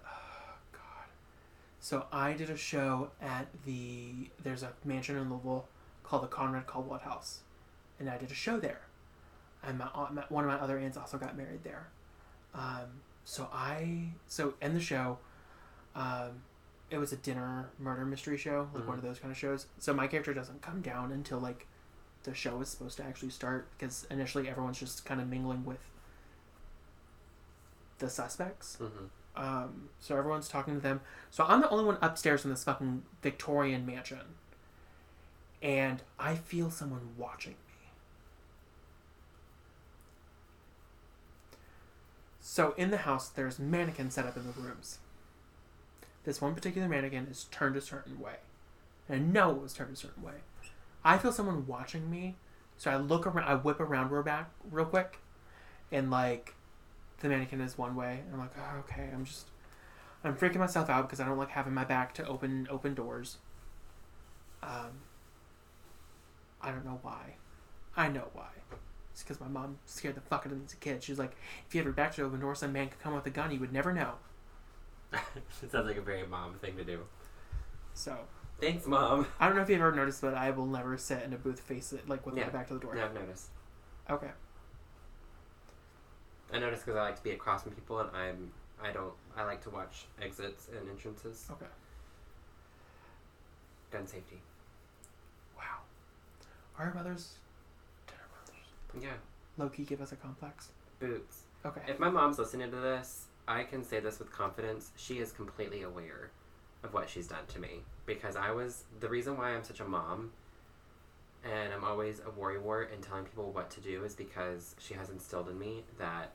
Oh, 0.06 0.56
God. 0.72 1.08
So 1.80 2.06
I 2.12 2.34
did 2.34 2.50
a 2.50 2.58
show 2.58 3.12
at 3.22 3.48
the 3.66 4.30
there's 4.44 4.64
a 4.64 4.74
mansion 4.86 5.18
in 5.18 5.30
Louisville 5.30 5.68
called 6.04 6.24
the 6.24 6.28
Conrad 6.28 6.68
Caldwell 6.68 7.00
House, 7.00 7.40
and 8.00 8.10
I 8.10 8.18
did 8.18 8.32
a 8.32 8.36
show 8.36 8.60
there. 8.60 8.82
And 9.64 9.78
my, 9.80 9.90
aunt- 9.94 10.14
my 10.14 10.24
one 10.30 10.44
of 10.46 10.50
my 10.50 10.58
other 10.58 10.78
aunts 10.78 10.98
also 10.98 11.18
got 11.18 11.36
married 11.38 11.64
there. 11.64 11.88
Um, 12.54 13.02
so 13.26 13.50
I 13.54 14.10
so 14.28 14.54
in 14.62 14.74
the 14.74 14.80
show, 14.80 15.18
um, 15.96 16.42
it 16.90 16.98
was 16.98 17.12
a 17.12 17.18
dinner 17.18 17.70
murder 17.80 18.06
mystery 18.06 18.38
show, 18.38 18.70
like 18.74 18.88
one 18.88 18.98
of 18.98 19.04
those 19.04 19.20
kind 19.20 19.32
of 19.32 19.38
shows. 19.38 19.68
So 19.80 19.94
my 19.94 20.08
character 20.08 20.34
doesn't 20.34 20.62
come 20.62 20.82
down 20.82 21.12
until 21.12 21.40
like 21.40 21.68
the 22.24 22.34
show 22.34 22.60
is 22.62 22.70
supposed 22.70 22.98
to 22.98 23.04
actually 23.04 23.30
start 23.30 23.68
because 23.78 24.06
initially 24.10 24.48
everyone's 24.50 24.80
just 24.80 25.06
kind 25.06 25.20
of 25.22 25.28
mingling 25.28 25.66
with 25.66 25.80
the 28.00 28.10
suspects. 28.10 28.76
hmm 28.78 29.06
Um, 29.36 29.90
so 30.00 30.18
everyone's 30.18 30.48
talking 30.48 30.76
to 30.76 30.80
them. 30.82 31.02
So 31.30 31.44
I'm 31.48 31.62
the 31.62 31.70
only 31.70 31.86
one 31.86 31.98
upstairs 32.02 32.44
in 32.46 32.52
this 32.52 32.64
fucking 32.64 33.04
Victorian 33.22 33.86
mansion, 33.86 34.22
and 35.62 36.02
I 36.20 36.36
feel 36.36 36.72
someone 36.72 37.10
watching 37.18 37.54
me. 37.54 37.90
So 42.40 42.74
in 42.78 42.92
the 42.92 42.98
house, 42.98 43.30
there's 43.30 43.60
mannequins 43.60 44.14
set 44.16 44.26
up 44.26 44.38
in 44.38 44.46
the 44.48 44.54
rooms. 44.60 45.00
This 46.28 46.42
one 46.42 46.54
particular 46.56 46.90
mannequin 46.90 47.26
is 47.32 47.46
turned 47.52 47.78
a 47.78 47.82
certain 47.82 48.20
way, 48.20 48.34
and 49.08 49.16
I 49.16 49.20
know 49.20 49.52
it 49.52 49.62
was 49.62 49.72
turned 49.72 49.94
a 49.94 49.96
certain 49.96 50.22
way. 50.22 50.34
I 51.02 51.18
feel 51.18 51.32
someone 51.32 51.66
watching 51.66 52.12
me, 52.12 52.36
so 52.76 52.92
I 52.92 52.98
look 52.98 53.26
around. 53.26 53.48
I 53.48 53.56
whip 53.56 53.80
around 53.80 54.12
real 54.12 54.24
back 54.24 54.52
real 54.70 54.84
quick, 54.84 55.20
and 55.90 56.12
like 56.12 56.54
the 57.22 57.30
mannequin 57.30 57.62
is 57.62 57.78
one 57.78 57.96
way. 57.96 58.24
I'm 58.34 58.40
like, 58.40 58.52
oh, 58.58 58.80
okay, 58.80 59.08
I'm 59.14 59.24
just, 59.24 59.48
I'm 60.22 60.36
freaking 60.36 60.58
myself 60.58 60.90
out 60.90 61.08
because 61.08 61.22
I 61.22 61.26
don't 61.26 61.38
like 61.38 61.52
having 61.52 61.74
my 61.74 61.86
back 61.86 62.14
to 62.16 62.28
open 62.28 62.68
open 62.70 62.94
doors. 62.94 63.38
Um, 64.62 65.00
I 66.62 66.72
don't 66.72 66.84
know 66.84 67.00
why. 67.04 67.36
I 67.96 68.10
know 68.10 68.28
why. 68.34 68.50
It's 69.14 69.24
because 69.24 69.40
my 69.40 69.48
mom 69.48 69.78
scared 69.86 70.16
the 70.16 70.22
fuck 70.22 70.42
out 70.42 70.52
of 70.52 70.58
me 70.58 70.66
as 70.66 70.74
a 70.74 70.76
kid. 70.76 71.02
She 71.02 71.14
was 71.14 71.20
like, 71.20 71.38
if 71.66 71.74
you 71.74 71.80
had 71.80 71.86
your 71.86 71.94
back 71.94 72.14
to 72.16 72.24
open 72.24 72.42
door, 72.42 72.54
some 72.54 72.74
man 72.74 72.90
could 72.90 73.00
come 73.00 73.14
with 73.14 73.26
a 73.26 73.30
gun. 73.30 73.50
You 73.50 73.62
would 73.62 73.72
never 73.72 73.94
know. 73.94 74.16
it 75.64 75.72
sounds 75.72 75.88
like 75.88 75.98
a 75.98 76.02
very 76.02 76.26
mom 76.28 76.56
thing 76.56 76.76
to 76.78 76.84
do. 76.84 77.00
So 77.94 78.18
Thanks, 78.60 78.88
mom. 78.88 79.28
I 79.40 79.48
don't 79.48 79.56
know 79.56 79.62
if 79.62 79.70
you've 79.70 79.80
ever 79.80 79.92
noticed, 79.92 80.22
but 80.22 80.34
I 80.34 80.50
will 80.52 80.66
never 80.66 80.98
sit 80.98 81.22
in 81.24 81.32
a 81.34 81.38
booth 81.38 81.60
face 81.60 81.94
it 81.94 82.10
like 82.10 82.26
with 82.26 82.36
Yeah. 82.36 82.46
my 82.46 82.50
back 82.50 82.68
to 82.70 82.74
the 82.74 82.80
door. 82.80 82.96
Yeah, 82.96 83.06
I've 83.06 83.14
noticed. 83.14 83.50
Okay. 84.10 84.32
I 86.52 86.60
noticed 86.60 86.86
because 86.86 86.98
I 86.98 87.04
like 87.04 87.18
to 87.18 87.24
be 87.24 87.32
across 87.32 87.64
from 87.64 87.74
people, 87.74 88.00
and 88.00 88.10
I'm. 88.16 88.52
I 88.84 88.92
don't. 88.92 89.14
I 89.36 89.44
like 89.44 89.62
to 89.64 89.70
watch 89.70 90.06
exits 90.22 90.68
and 90.76 90.90
entrances. 90.90 91.46
Okay. 91.52 91.66
Gun 93.92 94.08
safety. 94.08 94.40
Wow. 95.56 95.64
Our 96.80 96.94
mothers, 96.94 97.34
did 98.08 98.16
our 98.16 98.28
mothers 98.40 99.04
Yeah. 99.04 99.18
Loki, 99.58 99.84
give 99.84 100.02
us 100.02 100.12
a 100.12 100.16
complex? 100.16 100.70
Boots. 101.00 101.44
Okay. 101.66 101.82
If 101.88 102.00
my 102.00 102.10
mom's 102.10 102.38
listening 102.40 102.70
to 102.72 102.78
this, 102.78 103.27
I 103.48 103.64
can 103.64 103.84
say 103.84 104.00
this 104.00 104.20
with 104.20 104.32
confidence. 104.32 104.92
She 104.98 105.20
is 105.20 105.32
completely 105.32 105.84
aware 105.84 106.32
of 106.84 106.94
what 106.94 107.10
she's 107.10 107.28
done 107.28 107.46
to 107.48 107.60
me 107.60 107.82
because 108.06 108.36
I 108.36 108.52
was 108.52 108.84
the 109.00 109.10
reason 109.10 109.38
why 109.38 109.52
I'm 109.52 109.64
such 109.64 109.80
a 109.80 109.86
mom 109.86 110.32
and 111.44 111.74
I'm 111.74 111.84
always 111.84 112.20
a 112.20 112.30
worrywart 112.40 112.94
and 112.94 113.02
telling 113.02 113.24
people 113.24 113.52
what 113.52 113.70
to 113.72 113.80
do 113.80 114.04
is 114.04 114.16
because 114.16 114.76
she 114.80 114.94
has 114.96 115.10
instilled 115.10 115.50
in 115.50 115.58
me 115.58 115.84
that 115.98 116.32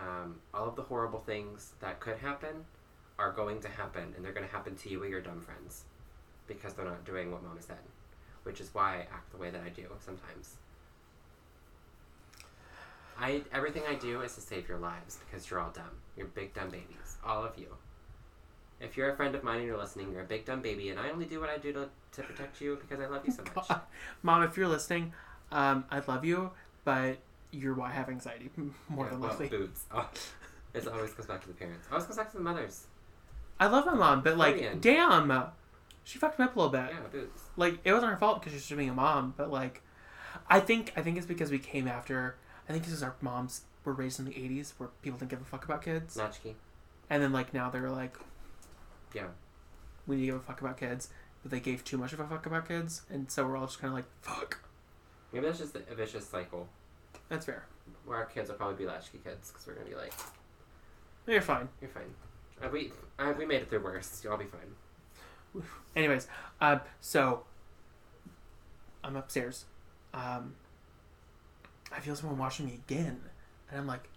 um, 0.00 0.36
all 0.54 0.68
of 0.68 0.76
the 0.76 0.82
horrible 0.82 1.20
things 1.20 1.72
that 1.80 1.98
could 1.98 2.18
happen 2.18 2.64
are 3.18 3.32
going 3.32 3.60
to 3.60 3.68
happen 3.68 4.14
and 4.14 4.24
they're 4.24 4.32
going 4.32 4.46
to 4.46 4.52
happen 4.52 4.76
to 4.76 4.88
you 4.88 5.02
or 5.02 5.06
your 5.06 5.20
dumb 5.20 5.40
friends 5.40 5.84
because 6.46 6.74
they're 6.74 6.84
not 6.84 7.04
doing 7.04 7.32
what 7.32 7.42
mom 7.42 7.56
said, 7.60 7.76
which 8.44 8.60
is 8.60 8.72
why 8.72 8.94
I 8.94 9.00
act 9.12 9.32
the 9.32 9.38
way 9.38 9.50
that 9.50 9.60
I 9.60 9.70
do 9.70 9.86
sometimes. 9.98 10.56
I 13.18 13.42
everything 13.52 13.82
I 13.88 13.94
do 13.94 14.20
is 14.22 14.34
to 14.36 14.40
save 14.40 14.68
your 14.68 14.78
lives 14.78 15.18
because 15.26 15.50
you're 15.50 15.60
all 15.60 15.70
dumb. 15.70 15.90
You're 16.16 16.26
big 16.28 16.54
dumb 16.54 16.70
babies, 16.70 17.16
all 17.24 17.44
of 17.44 17.58
you. 17.58 17.66
If 18.80 18.96
you're 18.96 19.10
a 19.10 19.16
friend 19.16 19.34
of 19.34 19.42
mine 19.42 19.58
and 19.58 19.66
you're 19.66 19.76
listening, 19.78 20.12
you're 20.12 20.22
a 20.22 20.26
big 20.26 20.44
dumb 20.44 20.62
baby, 20.62 20.90
and 20.90 21.00
I 21.00 21.10
only 21.10 21.24
do 21.24 21.40
what 21.40 21.50
I 21.50 21.58
do 21.58 21.72
to, 21.72 21.88
to 22.12 22.22
protect 22.22 22.60
you 22.60 22.78
because 22.80 23.04
I 23.04 23.08
love 23.08 23.26
you 23.26 23.32
so 23.32 23.42
much. 23.56 23.68
Mom, 24.22 24.44
if 24.44 24.56
you're 24.56 24.68
listening, 24.68 25.12
um, 25.50 25.84
I 25.90 26.00
love 26.06 26.24
you, 26.24 26.52
but 26.84 27.18
you're 27.50 27.74
why 27.74 27.88
I 27.88 27.92
have 27.92 28.08
anxiety 28.08 28.50
more 28.88 29.06
Yeah, 29.06 29.10
than 29.10 29.20
well, 29.20 29.30
likely. 29.30 29.48
boobs. 29.48 29.84
Oh, 29.92 30.08
it 30.74 30.86
always 30.86 31.12
goes 31.12 31.26
back 31.26 31.40
to 31.42 31.48
the 31.48 31.54
parents. 31.54 31.88
Always 31.90 32.06
goes 32.06 32.16
back 32.16 32.30
to 32.30 32.36
the 32.36 32.42
mothers. 32.44 32.86
I 33.58 33.66
love 33.66 33.84
my 33.86 33.94
mom, 33.94 34.22
but 34.22 34.38
like, 34.38 34.80
damn, 34.80 35.32
she 36.04 36.18
fucked 36.20 36.38
me 36.38 36.44
up 36.44 36.54
a 36.54 36.58
little 36.60 36.70
bit. 36.72 36.90
Yeah, 36.90 37.00
boobs. 37.10 37.40
Like 37.56 37.78
it 37.82 37.92
wasn't 37.92 38.12
her 38.12 38.16
fault 38.18 38.38
because 38.40 38.52
she's 38.52 38.66
just 38.66 38.76
being 38.78 38.90
a 38.90 38.94
mom, 38.94 39.34
but 39.36 39.50
like, 39.50 39.82
I 40.48 40.60
think 40.60 40.92
I 40.96 41.02
think 41.02 41.16
it's 41.16 41.26
because 41.26 41.50
we 41.50 41.58
came 41.58 41.88
after. 41.88 42.36
I 42.68 42.72
think 42.72 42.84
this 42.84 42.92
is 42.92 43.02
our 43.02 43.14
moms 43.20 43.62
were 43.84 43.92
raised 43.92 44.18
in 44.18 44.24
the 44.26 44.32
'80s 44.32 44.72
where 44.78 44.90
people 45.02 45.18
didn't 45.18 45.30
give 45.30 45.40
a 45.40 45.44
fuck 45.44 45.64
about 45.64 45.82
kids, 45.82 46.16
Latchkey. 46.16 46.56
and 47.08 47.22
then 47.22 47.32
like 47.32 47.54
now 47.54 47.70
they're 47.70 47.90
like, 47.90 48.16
Yeah. 49.14 49.28
we 50.06 50.16
need 50.16 50.22
to 50.22 50.26
give 50.26 50.34
a 50.36 50.40
fuck 50.40 50.60
about 50.60 50.76
kids, 50.78 51.08
but 51.42 51.50
they 51.50 51.60
gave 51.60 51.84
too 51.84 51.96
much 51.98 52.12
of 52.12 52.20
a 52.20 52.26
fuck 52.26 52.44
about 52.46 52.68
kids, 52.68 53.02
and 53.10 53.30
so 53.30 53.46
we're 53.46 53.56
all 53.56 53.66
just 53.66 53.80
kind 53.80 53.90
of 53.90 53.94
like, 53.96 54.06
fuck. 54.22 54.60
Maybe 55.32 55.46
that's 55.46 55.58
just 55.58 55.76
a 55.76 55.94
vicious 55.94 56.26
cycle 56.26 56.68
That's 57.28 57.44
fair. 57.46 57.66
where 58.06 58.16
our 58.18 58.24
kids 58.26 58.48
will 58.48 58.56
probably 58.56 58.76
be 58.76 58.86
latchkey 58.86 59.18
kids 59.24 59.50
because 59.50 59.66
we're 59.66 59.74
gonna 59.74 59.88
be 59.90 59.94
like, 59.96 60.12
You're 61.26 61.40
fine. 61.42 61.68
you're 61.80 61.90
fine. 61.90 62.14
Uh, 62.62 62.68
we 62.70 62.92
uh, 63.18 63.32
we 63.38 63.46
made 63.46 63.62
it 63.62 63.70
through 63.70 63.84
worse. 63.84 64.20
You'll 64.24 64.32
all 64.32 64.38
be 64.38 64.46
fine. 64.46 65.62
Anyways, 65.96 66.26
um, 66.60 66.80
so 67.00 67.44
I'm 69.04 69.16
upstairs. 69.16 69.64
Um, 70.12 70.54
I 71.92 72.00
feel 72.00 72.16
someone 72.16 72.38
watching 72.38 72.66
me 72.66 72.74
again, 72.74 73.20
and 73.70 73.80
I'm 73.80 73.86
like, 73.86 74.08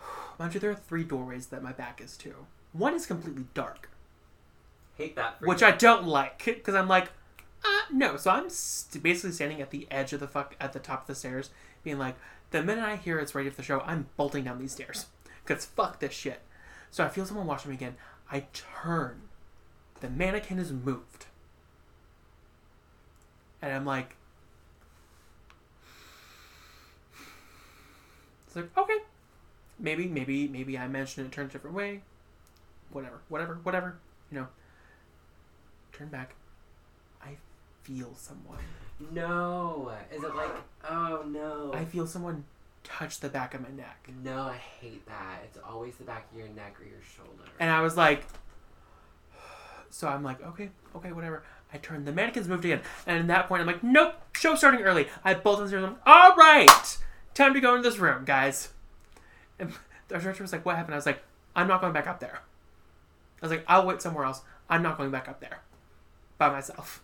mind 0.38 0.54
you, 0.54 0.60
there 0.60 0.70
are 0.70 0.74
three 0.76 1.04
doorways 1.04 1.46
that 1.48 1.62
my 1.62 1.72
back 1.72 2.00
is 2.00 2.16
to. 2.18 2.34
One 2.72 2.94
is 2.94 3.06
completely 3.06 3.44
dark, 3.54 3.88
Hate 4.96 5.16
that. 5.16 5.40
Which 5.40 5.60
you. 5.60 5.66
I 5.66 5.72
don't 5.72 6.06
like 6.06 6.44
because 6.44 6.74
I'm 6.74 6.88
like, 6.88 7.10
uh, 7.64 7.82
no. 7.92 8.16
So 8.16 8.30
I'm 8.30 8.48
st- 8.48 9.02
basically 9.02 9.32
standing 9.32 9.60
at 9.60 9.70
the 9.70 9.86
edge 9.90 10.12
of 10.12 10.20
the 10.20 10.28
fuck 10.28 10.54
at 10.60 10.72
the 10.72 10.78
top 10.78 11.02
of 11.02 11.06
the 11.06 11.14
stairs, 11.14 11.50
being 11.82 11.98
like, 11.98 12.16
the 12.50 12.62
minute 12.62 12.84
I 12.84 12.96
hear 12.96 13.18
it's 13.18 13.34
ready 13.34 13.50
for 13.50 13.56
the 13.56 13.62
show, 13.62 13.80
I'm 13.80 14.06
bolting 14.16 14.44
down 14.44 14.60
these 14.60 14.72
stairs 14.72 15.06
because 15.44 15.64
fuck 15.64 15.98
this 15.98 16.12
shit. 16.12 16.40
So 16.90 17.04
I 17.04 17.08
feel 17.08 17.26
someone 17.26 17.46
watching 17.46 17.70
me 17.70 17.76
again. 17.76 17.96
I 18.30 18.46
turn. 18.52 19.22
The 20.00 20.08
mannequin 20.08 20.58
is 20.58 20.70
moved. 20.70 21.26
And 23.60 23.72
I'm 23.72 23.84
like, 23.84 24.16
it's 28.54 28.76
like, 28.76 28.84
okay. 28.84 28.98
Maybe, 29.78 30.06
maybe, 30.06 30.46
maybe 30.48 30.78
I 30.78 30.86
mentioned 30.86 31.26
it 31.26 31.32
turned 31.32 31.50
a 31.50 31.52
different 31.52 31.74
way. 31.74 32.02
Whatever, 32.92 33.20
whatever, 33.28 33.58
whatever. 33.62 33.96
You 34.30 34.40
know. 34.40 34.46
Turn 35.92 36.08
back. 36.08 36.34
I 37.22 37.36
feel 37.82 38.14
someone. 38.14 38.58
No. 39.12 39.92
Is 40.12 40.22
it 40.22 40.34
like? 40.34 40.50
Oh 40.88 41.24
no. 41.26 41.72
I 41.74 41.84
feel 41.84 42.06
someone 42.06 42.44
touch 42.84 43.18
the 43.20 43.28
back 43.28 43.54
of 43.54 43.62
my 43.62 43.70
neck. 43.70 44.08
No, 44.22 44.42
I 44.42 44.56
hate 44.56 45.04
that. 45.06 45.40
It's 45.44 45.58
always 45.66 45.96
the 45.96 46.04
back 46.04 46.28
of 46.30 46.38
your 46.38 46.48
neck 46.48 46.76
or 46.80 46.84
your 46.84 47.02
shoulder. 47.16 47.50
And 47.58 47.70
I 47.70 47.80
was 47.80 47.96
like, 47.96 48.24
so 49.90 50.06
I'm 50.06 50.22
like, 50.22 50.42
okay, 50.42 50.70
okay, 50.94 51.10
whatever. 51.12 51.42
I 51.72 51.78
turned, 51.78 52.06
the 52.06 52.12
mannequins 52.12 52.46
moved 52.46 52.64
again. 52.64 52.82
And 53.06 53.18
at 53.18 53.26
that 53.26 53.48
point, 53.48 53.60
I'm 53.60 53.66
like, 53.66 53.82
nope, 53.82 54.14
show 54.32 54.54
starting 54.54 54.82
early. 54.82 55.08
I 55.24 55.34
bolt 55.34 55.58
downstairs. 55.58 55.84
I'm 55.84 55.96
all 56.06 56.36
right, 56.36 56.98
time 57.34 57.54
to 57.54 57.60
go 57.60 57.74
into 57.74 57.88
this 57.88 57.98
room, 57.98 58.24
guys. 58.24 58.70
And 59.58 59.72
the 60.08 60.18
director 60.18 60.42
was 60.42 60.52
like, 60.52 60.64
what 60.64 60.76
happened? 60.76 60.94
I 60.94 60.98
was 60.98 61.06
like, 61.06 61.22
I'm 61.56 61.68
not 61.68 61.80
going 61.80 61.92
back 61.92 62.06
up 62.06 62.20
there. 62.20 62.40
I 63.42 63.46
was 63.46 63.50
like, 63.50 63.64
I'll 63.68 63.86
wait 63.86 64.00
somewhere 64.02 64.24
else. 64.24 64.40
I'm 64.68 64.82
not 64.82 64.96
going 64.96 65.10
back 65.10 65.28
up 65.28 65.40
there 65.40 65.60
by 66.38 66.48
myself. 66.50 67.02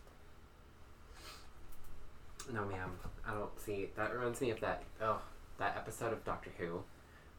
No, 2.52 2.64
ma'am. 2.64 2.90
I 3.26 3.34
don't 3.34 3.60
see. 3.60 3.88
That 3.96 4.12
reminds 4.14 4.40
me 4.40 4.50
of 4.50 4.60
that. 4.60 4.82
Oh, 5.00 5.20
that 5.58 5.76
episode 5.76 6.12
of 6.12 6.24
Doctor 6.24 6.50
Who 6.58 6.82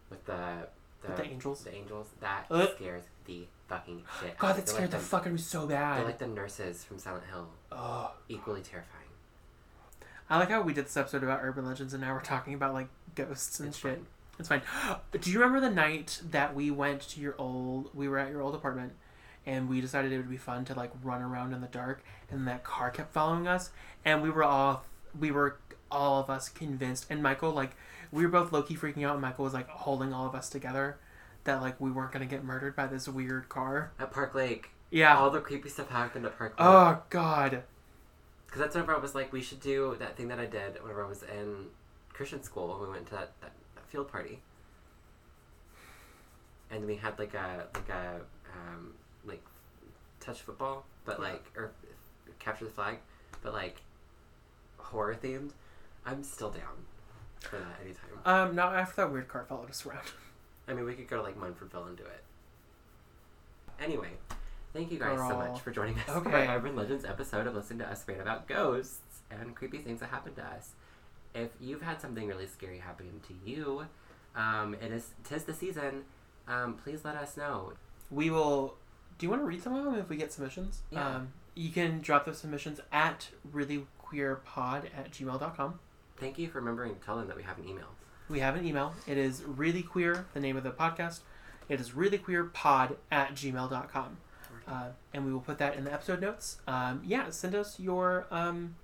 with 0.10 0.24
the 0.26 0.68
the, 1.02 1.08
With 1.10 1.18
the 1.18 1.26
angels? 1.26 1.64
The 1.64 1.74
angels. 1.76 2.08
That 2.22 2.46
Uh. 2.52 2.68
scares 2.76 3.04
the 3.26 3.48
fucking 3.68 4.04
shit. 4.22 4.38
God, 4.38 4.56
that 4.56 4.70
scared 4.70 4.84
like 4.84 4.92
the 4.92 4.98
the 4.98 5.04
fuck 5.04 5.22
out 5.22 5.28
of 5.28 5.34
me 5.34 5.40
so 5.40 5.66
They're 5.66 5.80
bad. 5.80 6.06
like 6.06 6.20
the 6.20 6.28
nurses 6.28 6.84
from 6.84 7.00
Silent 7.00 7.26
Hill. 7.26 7.50
oh. 7.72 8.12
Equally 8.30 8.62
terrifying. 8.62 9.08
I 10.32 10.38
like 10.40 10.50
how 10.50 10.62
we 10.62 10.74
did 10.74 10.86
this 10.86 10.96
episode 10.98 11.24
about 11.24 11.42
urban 11.44 11.66
legends 11.66 11.94
and 11.94 12.02
now 12.02 12.14
we're 12.14 12.22
talking 12.22 12.54
about 12.54 12.74
like 12.74 12.88
ghosts 13.16 13.60
and 13.60 13.70
It's 13.70 13.78
shit. 13.78 13.96
fine. 13.98 14.06
It's 14.40 14.48
fine. 14.48 14.62
Do 15.20 15.30
you 15.30 15.40
remember 15.40 15.60
the 15.60 15.70
night 15.76 16.22
that 16.32 16.56
we 16.56 16.72
went 16.72 17.02
to 17.10 17.20
your 17.20 17.36
old? 17.38 17.90
We 17.94 18.08
were 18.08 18.18
at 18.18 18.32
your 18.32 18.42
old 18.42 18.56
apartment, 18.56 18.94
and 19.46 19.70
we 19.70 19.82
decided 19.82 20.12
it 20.12 20.18
would 20.18 20.30
be 20.30 20.38
fun 20.38 20.64
to 20.66 20.74
like 20.74 20.92
run 21.04 21.22
around 21.22 21.54
in 21.54 21.62
the 21.62 21.68
dark, 21.68 22.02
and 22.32 22.48
that 22.48 22.64
car 22.64 22.90
kept 22.90 23.14
following 23.14 23.46
us, 23.48 23.70
and 24.06 24.24
we 24.24 24.30
were 24.32 24.44
all 24.46 24.86
we 25.20 25.30
were 25.32 25.58
all 25.92 26.22
of 26.22 26.30
us 26.30 26.48
convinced, 26.50 27.06
and 27.10 27.22
Michael 27.22 27.52
like 27.52 27.72
we 28.12 28.24
were 28.24 28.30
both 28.32 28.52
low 28.54 28.64
key 28.64 28.76
freaking 28.76 29.06
out, 29.06 29.12
and 29.14 29.22
Michael 29.22 29.44
was 29.44 29.54
like 29.54 29.68
holding 29.68 30.12
all 30.14 30.26
of 30.26 30.34
us 30.34 30.50
together, 30.50 30.98
that 31.44 31.62
like 31.62 31.80
we 31.80 31.92
weren't 31.92 32.14
gonna 32.14 32.26
get 32.26 32.44
murdered 32.44 32.76
by 32.76 32.88
this 32.88 33.08
weird 33.08 33.48
car. 33.50 33.92
At 34.00 34.12
Park 34.12 34.34
Lake, 34.34 34.70
Yeah. 34.90 35.18
all 35.18 35.30
the 35.30 35.42
creepy 35.42 35.70
stuff 35.70 35.90
happened 35.90 36.26
at 36.26 36.36
Park 36.38 36.54
Lake. 36.58 36.68
Oh 36.68 37.04
God. 37.12 37.64
Because 38.52 38.60
that's 38.64 38.76
whenever 38.76 38.94
I 38.94 39.00
was 39.00 39.16
like, 39.16 39.32
we 39.32 39.42
should 39.42 39.62
do 39.62 39.96
that 40.00 40.18
thing 40.18 40.28
that 40.28 40.38
I 40.38 40.46
did 40.46 40.82
whenever 40.84 41.06
I 41.06 41.08
was 41.08 41.24
in 41.24 41.68
Christian 42.12 42.44
school. 42.44 42.78
We 42.86 42.90
went 42.92 43.06
to 43.06 43.12
that, 43.14 43.32
that, 43.40 43.54
that 43.76 43.88
field 43.88 44.12
party, 44.12 44.42
and 46.70 46.86
we 46.86 46.98
had 46.98 47.18
like 47.18 47.34
a 47.34 47.68
like 47.74 47.88
a 47.90 48.20
um, 48.54 48.94
like 49.26 49.42
touch 50.20 50.42
football, 50.42 50.86
but 51.06 51.18
Yeah. 51.20 51.26
like 51.30 51.46
or 51.56 51.72
capture 52.40 52.66
the 52.66 52.72
flag, 52.72 52.98
but 53.42 53.54
like 53.54 53.82
horror 54.78 55.16
themed. 55.16 55.52
I'm 56.06 56.22
still 56.24 56.50
down 56.50 56.86
for 57.40 57.58
that 57.58 57.80
anytime. 57.82 58.10
Um. 58.50 58.54
Not 58.56 58.76
after 58.76 58.98
that 59.04 59.14
weird 59.14 59.30
car 59.30 59.46
followed 59.48 59.70
us 59.70 59.86
around. 59.86 60.12
I 60.68 60.74
mean, 60.74 60.84
we 60.86 60.94
could 60.94 61.08
go 61.08 61.16
to 61.18 61.22
like 61.24 61.40
Munfordville 61.40 61.88
and 61.88 61.96
do 61.98 62.04
it. 62.04 62.24
Anyway, 63.80 64.10
thank 64.74 64.92
you 64.92 65.00
guys 65.00 65.18
so 65.18 65.38
much 65.38 65.60
for 65.62 65.72
joining 65.72 65.96
us 66.00 66.06
for 66.06 66.12
Okay. 66.28 66.48
our 66.48 66.58
Urban 66.58 66.76
Legends 66.76 67.06
episode 67.06 67.48
of 67.48 67.56
listening 67.56 67.80
to 67.80 67.88
us 67.90 68.04
rant 68.08 68.22
about 68.22 68.48
ghosts 68.48 69.22
and 69.30 69.56
creepy 69.56 69.78
things 69.80 70.00
that 70.00 70.10
happened 70.10 70.36
to 70.38 70.44
us. 70.44 70.72
If 71.34 71.52
you've 71.60 71.82
had 71.82 72.02
something 72.02 72.28
really 72.28 72.48
scary 72.48 72.80
happen 72.80 73.22
to 73.28 73.34
you, 73.50 73.86
um, 74.36 74.74
it 74.76 74.92
is 74.92 75.12
tis 75.24 75.44
the 75.46 75.54
season. 75.54 76.04
Um, 76.48 76.74
please 76.76 77.06
let 77.06 77.16
us 77.16 77.38
know. 77.38 77.74
We 78.10 78.30
will. 78.30 78.76
Do 79.18 79.26
you 79.26 79.30
want 79.30 79.42
to 79.42 79.46
read 79.46 79.62
some 79.62 79.76
of 79.76 79.86
them 79.86 79.96
if 79.96 80.10
we 80.10 80.18
get 80.18 80.34
submissions? 80.34 80.82
Yeah. 80.90 81.08
Um, 81.08 81.34
you 81.56 81.70
can 81.70 82.02
drop 82.02 82.26
those 82.26 82.40
submissions 82.40 82.80
at 82.92 83.30
reelyqueerpod 83.54 84.86
at 84.98 85.12
gmail.com. 85.12 85.80
Thank 86.18 86.38
you 86.40 86.48
for 86.50 86.60
remembering 86.60 86.96
to 86.96 87.00
tell 87.02 87.18
them 87.18 87.28
that 87.28 87.38
we 87.38 87.44
have 87.44 87.58
an 87.58 87.68
email. 87.68 87.88
We 88.30 88.40
have 88.40 88.56
an 88.56 88.66
email. 88.66 88.94
It 89.08 89.18
is 89.18 89.44
Reely 89.44 89.84
Queer, 89.84 90.26
the 90.34 90.40
name 90.40 90.56
of 90.58 90.64
the 90.64 90.72
podcast. 90.72 91.20
It 91.70 91.80
is 91.80 91.92
reelyqueerpod 91.92 92.96
at 93.12 93.34
gmail.com. 93.36 94.18
Uh, 94.72 94.88
and 95.14 95.26
we 95.26 95.34
will 95.34 95.42
put 95.42 95.58
that 95.58 95.76
in 95.76 95.84
the 95.84 95.92
episode 95.92 96.22
notes. 96.22 96.60
Um, 96.66 97.02
yeah, 97.06 97.30
send 97.30 97.56
us 97.56 97.78
your 97.80 98.26
um, 98.32 98.76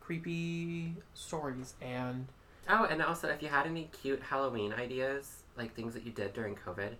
creepy 0.00 0.94
stories 1.14 1.74
and 1.80 2.26
Oh, 2.68 2.84
and 2.84 3.00
also 3.02 3.28
if 3.28 3.42
you 3.42 3.48
had 3.48 3.66
any 3.66 3.88
cute 4.02 4.20
Halloween 4.22 4.72
ideas, 4.74 5.42
like 5.56 5.74
things 5.74 5.94
that 5.94 6.04
you 6.04 6.12
did 6.12 6.34
during 6.34 6.54
COVID, 6.56 6.90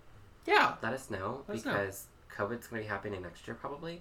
yeah, 0.46 0.74
let 0.82 0.92
us 0.94 1.10
know 1.10 1.44
Let 1.46 1.58
us 1.58 1.64
know. 1.66 1.72
because 1.72 2.06
COVID's 2.34 2.66
going 2.66 2.82
to 2.82 2.86
be 2.86 2.88
happening 2.88 3.20
next 3.22 3.46
year 3.46 3.54
probably. 3.60 4.00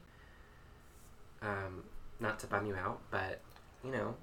Um, 1.42 1.84
not 2.20 2.40
to 2.40 2.48
bum 2.48 2.66
you 2.66 2.76
out, 2.76 3.00
but 3.12 3.42
you 3.84 3.92
know, 3.92 4.16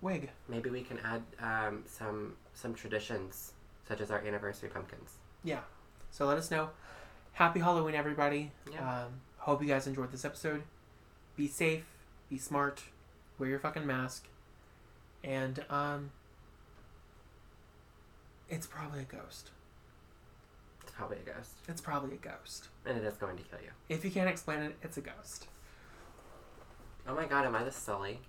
wig. 0.00 0.30
maybe 0.48 0.70
we 0.70 0.82
can 0.82 0.98
add 1.04 1.22
um, 1.40 1.82
some 1.86 2.34
some 2.54 2.74
traditions 2.74 3.52
such 3.88 4.00
as 4.00 4.10
our 4.10 4.18
anniversary 4.24 4.68
pumpkins. 4.68 5.16
Yeah. 5.44 5.60
So 6.10 6.26
let 6.26 6.38
us 6.38 6.50
know. 6.50 6.70
Happy 7.32 7.60
Halloween, 7.60 7.94
everybody. 7.94 8.52
Yeah. 8.72 9.04
Um, 9.04 9.12
hope 9.44 9.62
you 9.62 9.68
guys 9.68 9.86
enjoyed 9.86 10.10
this 10.12 10.24
episode. 10.24 10.62
Be 11.36 11.48
safe. 11.48 11.84
Be 12.30 12.38
smart. 12.38 12.82
Wear 13.38 13.48
your 13.48 13.58
fucking 13.58 13.86
mask. 13.86 14.26
And 15.24 15.64
um, 15.70 16.10
it's 18.48 18.66
probably 18.66 19.00
a 19.00 19.04
ghost. 19.04 19.50
It's 20.82 20.92
probably 20.92 21.18
a 21.18 21.32
ghost, 21.32 21.50
It's 21.68 21.80
probably 21.80 22.14
a 22.16 22.18
ghost. 22.18 22.68
and 22.84 22.98
it 22.98 23.04
is 23.04 23.14
going 23.14 23.36
to 23.36 23.42
kill 23.44 23.60
you. 23.62 23.70
If 23.88 24.04
you 24.04 24.10
can't 24.10 24.28
explain 24.28 24.60
it, 24.60 24.76
it's 24.82 24.96
a 24.96 25.00
ghost. 25.00 25.46
Oh 27.08 27.14
my 27.14 27.24
god, 27.26 27.46
am 27.46 27.54
I 27.54 27.64
the 27.64 27.72
Scully? 27.72 28.20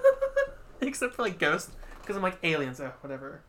Except 0.80 1.14
for 1.14 1.22
like 1.22 1.38
ghost, 1.38 1.70
because 2.00 2.16
I'm 2.16 2.22
like 2.22 2.38
aliens. 2.42 2.80
Oh, 2.80 2.92
whatever. 3.02 3.40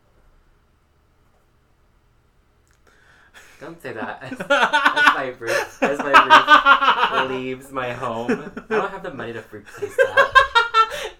Don't 3.60 3.80
say 3.82 3.92
that. 3.92 4.22
as, 4.22 4.32
as 4.32 4.46
my 4.48 5.34
roof, 5.38 5.82
as 5.82 5.98
my 5.98 7.24
roof 7.24 7.30
leaves 7.30 7.72
my 7.72 7.92
home, 7.92 8.52
I 8.70 8.74
don't 8.74 8.90
have 8.90 9.02
the 9.02 9.12
money 9.12 9.32
to 9.32 9.40
replace 9.50 9.96
that. 9.96 10.34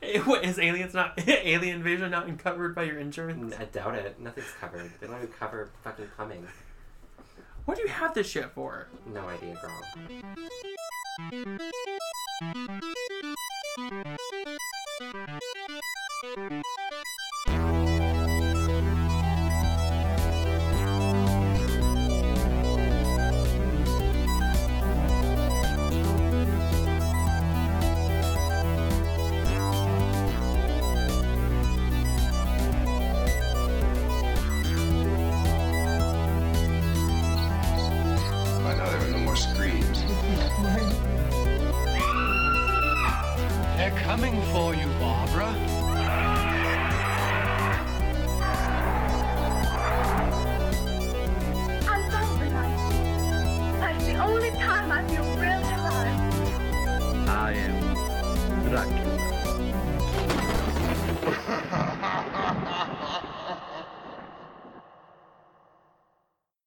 what 0.24 0.44
is 0.44 0.58
aliens 0.58 0.94
not 0.94 1.18
alien 1.26 1.76
invasion 1.76 2.10
not 2.10 2.38
covered 2.38 2.74
by 2.74 2.84
your 2.84 2.98
insurance? 2.98 3.54
Mm, 3.54 3.60
I 3.60 3.64
doubt 3.64 3.94
it. 3.94 4.20
Nothing's 4.20 4.46
covered. 4.60 4.90
They 5.00 5.06
don't 5.06 5.16
even 5.16 5.28
cover 5.28 5.70
fucking 5.82 6.08
plumbing. 6.16 6.46
What 7.64 7.76
do 7.76 7.82
you 7.82 7.88
have 7.88 8.14
this 8.14 8.28
shit 8.28 8.50
for? 8.52 8.88
No 9.12 9.28
idea, 9.28 9.58
girl. 9.60 9.82